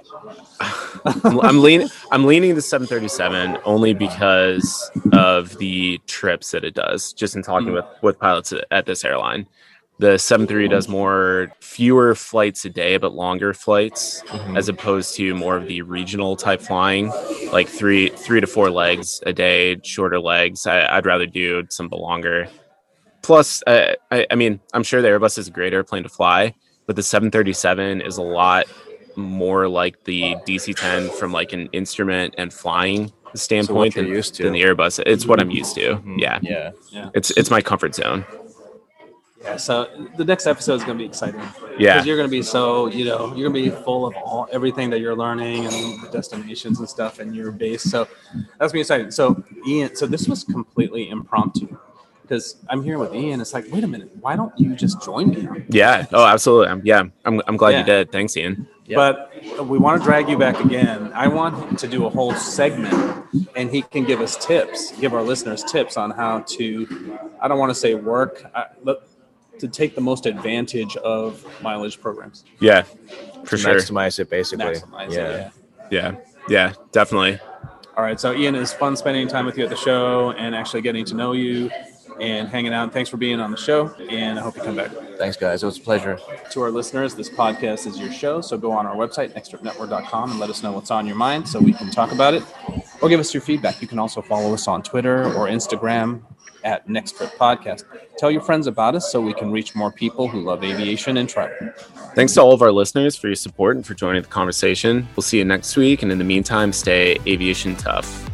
I'm, 1.24 1.40
I'm 1.42 1.62
leaning 1.62 1.88
I'm 2.12 2.26
leaning 2.26 2.56
the 2.56 2.62
737 2.62 3.58
only 3.66 3.94
because 3.94 4.92
of 5.14 5.58
the 5.60 6.00
trips 6.08 6.52
that 6.52 6.64
it 6.64 6.74
does. 6.74 7.14
Just 7.14 7.36
in 7.36 7.44
talking 7.44 7.72
with 7.72 7.86
with 8.02 8.20
pilots 8.20 8.52
at, 8.54 8.66
at 8.72 8.86
this 8.86 9.06
airline, 9.06 9.48
the 9.98 10.18
73 10.18 10.68
does 10.68 10.90
more 10.90 11.52
fewer 11.62 12.16
flights 12.16 12.66
a 12.66 12.70
day, 12.70 12.98
but 12.98 13.14
longer 13.14 13.54
flights 13.54 14.24
as 14.56 14.68
opposed 14.68 15.16
to 15.16 15.34
more 15.36 15.56
of 15.56 15.68
the 15.68 15.82
regional 15.84 16.36
type 16.36 16.62
flying, 16.62 17.12
like 17.52 17.70
three 17.70 18.10
three 18.10 18.42
to 18.42 18.48
four 18.48 18.70
legs 18.70 19.22
a 19.26 19.32
day, 19.34 19.78
shorter 19.84 20.20
legs. 20.20 20.68
I, 20.68 20.98
I'd 20.98 21.06
rather 21.06 21.26
do 21.26 21.64
some 21.70 21.86
of 21.86 21.92
the 21.92 21.98
longer. 21.98 22.48
Plus, 23.22 23.64
uh, 23.66 23.94
I, 24.12 24.28
I 24.30 24.36
mean, 24.36 24.60
I'm 24.74 24.84
sure 24.84 25.02
the 25.02 25.08
Airbus 25.08 25.38
is 25.38 25.48
a 25.48 25.52
great 25.52 25.74
airplane 25.74 26.04
to 26.04 26.10
fly, 26.10 26.54
but 26.86 26.96
the 26.96 27.02
737 27.04 28.02
is 28.02 28.18
a 28.18 28.22
lot 28.22 28.66
more 29.16 29.68
like 29.68 30.04
the 30.04 30.36
DC-10 30.46 31.10
from 31.14 31.32
like 31.32 31.54
an 31.54 31.68
instrument 31.72 32.36
and 32.38 32.54
flying 32.54 33.12
standpoint 33.34 33.96
you're 33.96 34.22
than, 34.22 34.44
than 34.44 34.54
the 34.54 34.62
Airbus. 34.62 35.02
It's 35.06 35.26
what 35.26 35.40
I'm 35.42 35.52
used 35.52 35.76
to. 35.76 35.96
Mm-hmm. 35.96 36.20
Yeah, 36.20 36.40
Yeah. 36.42 37.10
it's 37.14 37.32
it's 37.32 37.50
my 37.50 37.62
comfort 37.62 37.96
zone. 37.96 38.26
Yeah. 39.46 39.58
So 39.58 39.90
the 40.18 40.26
next 40.26 40.48
episode 40.48 40.76
is 40.76 40.84
going 40.84 40.98
to 40.98 41.02
be 41.02 41.08
exciting. 41.08 41.40
Yeah. 41.78 41.96
because 41.96 42.06
you're 42.08 42.18
going 42.18 42.28
to 42.28 42.32
be 42.32 42.42
so 42.42 42.88
you 42.88 43.06
know 43.06 43.34
you're 43.36 43.50
going 43.50 43.64
to 43.64 43.70
be 43.72 43.84
full 43.84 44.06
of 44.06 44.16
all 44.16 44.48
everything 44.52 44.90
that 44.92 45.00
you're 45.00 45.16
learning 45.16 45.66
and 45.66 45.74
the 46.02 46.10
destinations 46.12 46.80
and 46.80 46.90
stuff 46.90 47.20
and 47.20 47.36
your 47.36 47.52
base. 47.52 47.84
So 47.84 48.06
that's 48.34 48.58
going 48.60 48.70
to 48.70 48.74
be 48.74 48.80
exciting. 48.82 49.12
So 49.12 49.44
Ian, 49.68 49.96
so 49.96 50.06
this 50.08 50.28
was 50.28 50.44
completely 50.44 51.10
impromptu 51.10 51.78
because 52.22 52.58
I'm 52.70 52.84
here 52.84 52.98
with 52.98 53.14
Ian. 53.14 53.40
It's 53.40 53.54
like, 53.54 53.66
wait 53.72 53.84
a 53.84 53.88
minute, 53.88 54.10
why 54.20 54.36
don't 54.36 54.58
you 54.60 54.76
just 54.76 55.04
join 55.04 55.30
me? 55.30 55.48
Yeah. 55.70 56.06
Oh, 56.12 56.26
absolutely. 56.26 56.70
I'm, 56.70 56.82
yeah. 56.84 57.04
I'm, 57.24 57.40
I'm 57.48 57.56
glad 57.56 57.72
Yeah. 57.72 57.80
you 57.82 57.86
did. 57.86 58.12
Thanks, 58.12 58.36
Ian. 58.36 58.68
Yep. 58.88 58.96
But 58.98 59.68
we 59.68 59.78
want 59.78 60.02
to 60.02 60.06
drag 60.06 60.28
you 60.30 60.38
back 60.38 60.60
again. 60.64 61.12
I 61.14 61.28
want 61.28 61.56
him 61.58 61.76
to 61.76 61.88
do 61.88 62.06
a 62.06 62.10
whole 62.10 62.34
segment 62.34 62.94
and 63.56 63.70
he 63.70 63.82
can 63.84 64.06
give 64.06 64.22
us 64.22 64.38
tips, 64.44 64.92
give 65.00 65.14
our 65.14 65.22
listeners 65.24 65.64
tips 65.64 65.98
on 65.98 66.12
how 66.12 66.40
to, 66.48 67.20
I 67.42 67.48
don't 67.48 67.60
want 67.60 67.70
to 67.72 67.76
say 67.76 67.94
work, 67.96 68.44
I, 68.56 68.66
but 68.84 69.08
to 69.60 69.68
take 69.68 69.96
the 69.96 70.02
most 70.02 70.26
advantage 70.26 70.96
of 70.98 71.46
mileage 71.62 72.00
programs. 72.00 72.46
Yeah, 72.60 72.84
for 73.46 73.58
sure. 73.58 73.76
Maximize 73.76 74.20
it, 74.20 74.30
basically. 74.30 74.66
Maximize 74.66 75.12
it, 75.12 75.14
yeah. 75.14 75.52
Yeah. 75.92 76.16
Yeah. 76.48 76.74
Definitely. 76.92 77.40
All 77.98 78.04
right. 78.04 78.20
So, 78.20 78.34
Ian, 78.34 78.56
it's 78.56 78.74
fun 78.74 78.96
spending 78.96 79.28
time 79.28 79.46
with 79.46 79.58
you 79.58 79.64
at 79.64 79.70
the 79.70 79.78
show 79.78 80.32
and 80.32 80.54
actually 80.56 80.82
getting 80.82 81.06
to 81.06 81.16
know 81.16 81.32
you 81.32 81.70
and 82.20 82.48
hanging 82.48 82.74
out. 82.74 82.94
Thanks 82.94 83.10
for 83.10 83.18
being 83.18 83.40
on 83.40 83.52
the 83.52 83.58
show. 83.58 83.94
And 84.10 84.40
I 84.40 84.42
hope 84.42 84.56
you 84.56 84.64
come 84.64 84.76
back. 84.76 84.92
Thanks, 85.18 85.38
guys. 85.38 85.64
It 85.64 85.66
was 85.66 85.78
a 85.78 85.82
pleasure. 85.82 86.20
To 86.52 86.62
our 86.62 86.72
listeners, 86.72 87.16
this 87.16 87.30
podcast 87.30 87.88
is 87.88 88.00
your 88.00 88.12
show. 88.12 88.42
So 88.42 88.58
go 88.58 88.72
on 88.72 88.86
our 88.86 88.96
website, 88.96 89.34
nexttripnetwork.com, 89.34 90.32
and 90.32 90.40
let 90.40 90.50
us 90.50 90.64
know 90.64 90.72
what's 90.72 90.92
on 90.92 91.06
your 91.06 91.16
mind 91.16 91.48
so 91.48 91.60
we 91.60 91.74
can 91.74 91.90
talk 91.90 92.12
about 92.12 92.34
it 92.34 92.44
or 93.02 93.10
give 93.10 93.20
us 93.20 93.34
your 93.34 93.42
feedback. 93.42 93.82
You 93.82 93.88
can 93.88 94.00
also 94.00 94.22
follow 94.22 94.54
us 94.54 94.68
on 94.68 94.84
Twitter 94.84 95.26
or 95.34 95.48
Instagram 95.48 96.22
at 96.66 96.90
Next 96.90 97.16
Trip 97.16 97.32
Podcast. 97.38 97.86
Tell 98.18 98.30
your 98.30 98.42
friends 98.42 98.68
about 98.68 98.96
us 98.96 99.10
so 99.10 99.22
we 99.22 99.34
can 99.34 99.52
reach 99.52 99.76
more 99.76 99.92
people 99.92 100.28
who 100.28 100.42
love 100.42 100.64
aviation 100.64 101.18
and 101.18 101.30
travel. 101.30 101.70
Thanks 102.16 102.34
to 102.34 102.42
all 102.42 102.52
of 102.52 102.62
our 102.62 102.72
listeners 102.72 103.16
for 103.16 103.28
your 103.28 103.36
support 103.36 103.78
and 103.78 103.86
for 103.86 103.94
joining 103.94 104.24
the 104.24 104.28
conversation. 104.28 105.08
We'll 105.16 105.24
see 105.24 105.38
you 105.38 105.46
next 105.46 105.78
week. 105.78 106.04
And 106.04 106.12
in 106.12 106.18
the 106.18 106.24
meantime, 106.26 106.74
stay 106.74 107.18
aviation 107.26 107.76
tough. 107.78 108.30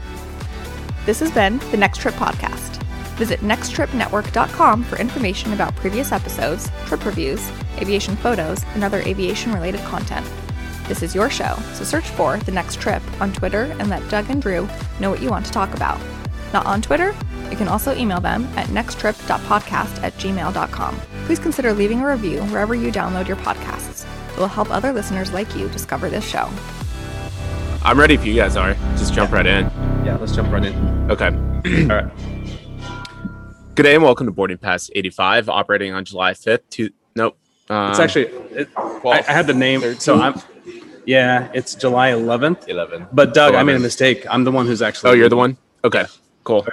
This 1.06 1.20
has 1.20 1.32
been 1.32 1.60
the 1.72 1.78
Next 1.78 2.00
Trip 2.00 2.16
Podcast. 2.16 2.78
Visit 3.18 3.42
nexttripnetwork.com 3.42 4.84
for 4.84 4.98
information 4.98 5.54
about 5.54 5.76
previous 5.76 6.12
episodes, 6.12 6.72
trip 6.86 7.06
reviews, 7.06 7.52
aviation 7.78 8.16
photos, 8.16 8.64
and 8.74 8.84
other 8.84 9.02
aviation 9.02 9.52
related 9.52 9.82
content. 9.82 10.26
This 10.88 11.04
is 11.04 11.14
your 11.14 11.30
show, 11.30 11.56
so 11.74 11.84
search 11.84 12.08
for 12.10 12.38
The 12.38 12.52
Next 12.52 12.80
Trip 12.80 13.02
on 13.22 13.32
Twitter 13.32 13.76
and 13.80 13.90
let 13.90 14.08
Doug 14.10 14.30
and 14.30 14.42
Drew 14.42 14.68
know 15.00 15.10
what 15.10 15.22
you 15.22 15.30
want 15.30 15.46
to 15.46 15.52
talk 15.52 15.74
about. 15.74 16.02
Not 16.52 16.66
on 16.66 16.82
Twitter? 16.82 17.16
You 17.52 17.58
can 17.58 17.68
also 17.68 17.94
email 17.94 18.22
them 18.22 18.46
at 18.56 18.68
nexttrip.podcast 18.68 20.02
at 20.04 20.14
gmail.com. 20.14 21.02
Please 21.26 21.38
consider 21.38 21.74
leaving 21.74 22.00
a 22.00 22.08
review 22.08 22.42
wherever 22.46 22.74
you 22.74 22.92
download 22.94 23.28
your 23.28 23.36
podcasts. 23.38 24.08
It 24.32 24.38
will 24.38 24.48
help 24.48 24.72
other 24.72 24.94
listeners 24.94 25.34
like 25.34 25.54
you 25.56 25.68
discover 25.68 26.10
this 26.10 26.26
show. 26.26 26.50
I'm 27.84 28.00
ready 28.00 28.14
if 28.14 28.26
you 28.26 28.36
guys 28.36 28.56
are. 28.56 28.74
Just 28.96 29.14
jump 29.14 29.34
right 29.34 29.46
in. 29.46 29.66
Yeah, 30.06 30.18
let's 30.20 30.34
jump 30.34 30.52
right 30.52 30.64
in. 30.64 31.12
Okay. 31.12 31.28
All 31.92 32.02
right. 32.04 32.12
Good 33.76 33.84
day 33.84 33.96
and 33.96 34.04
welcome 34.04 34.28
to 34.28 34.32
Boarding 34.32 34.58
Pass 34.58 34.90
85, 34.96 35.50
operating 35.50 35.94
on 35.94 36.06
July 36.06 36.34
5th. 36.34 36.62
To, 36.72 36.90
nope. 37.16 37.38
Um, 37.70 37.92
It's 37.92 38.00
actually, 38.00 38.26
it, 38.56 38.70
I, 38.78 39.26
I 39.28 39.32
had 39.32 39.48
the 39.48 39.54
name. 39.54 39.82
So 40.00 40.22
I'm, 40.22 40.42
yeah, 41.06 41.50
it's 41.54 41.76
July 41.76 42.12
11th. 42.12 42.70
11. 42.70 43.08
But 43.12 43.34
Doug, 43.34 43.56
I 43.56 43.64
made 43.64 43.76
a 43.76 43.80
mistake. 43.80 44.26
I'm 44.30 44.46
the 44.46 44.52
one 44.52 44.68
who's 44.68 44.82
actually. 44.82 45.12
Oh, 45.12 45.14
you're 45.14 45.30
the 45.30 45.36
one? 45.36 45.58
Okay. 45.84 46.06
Cool. 46.46 46.66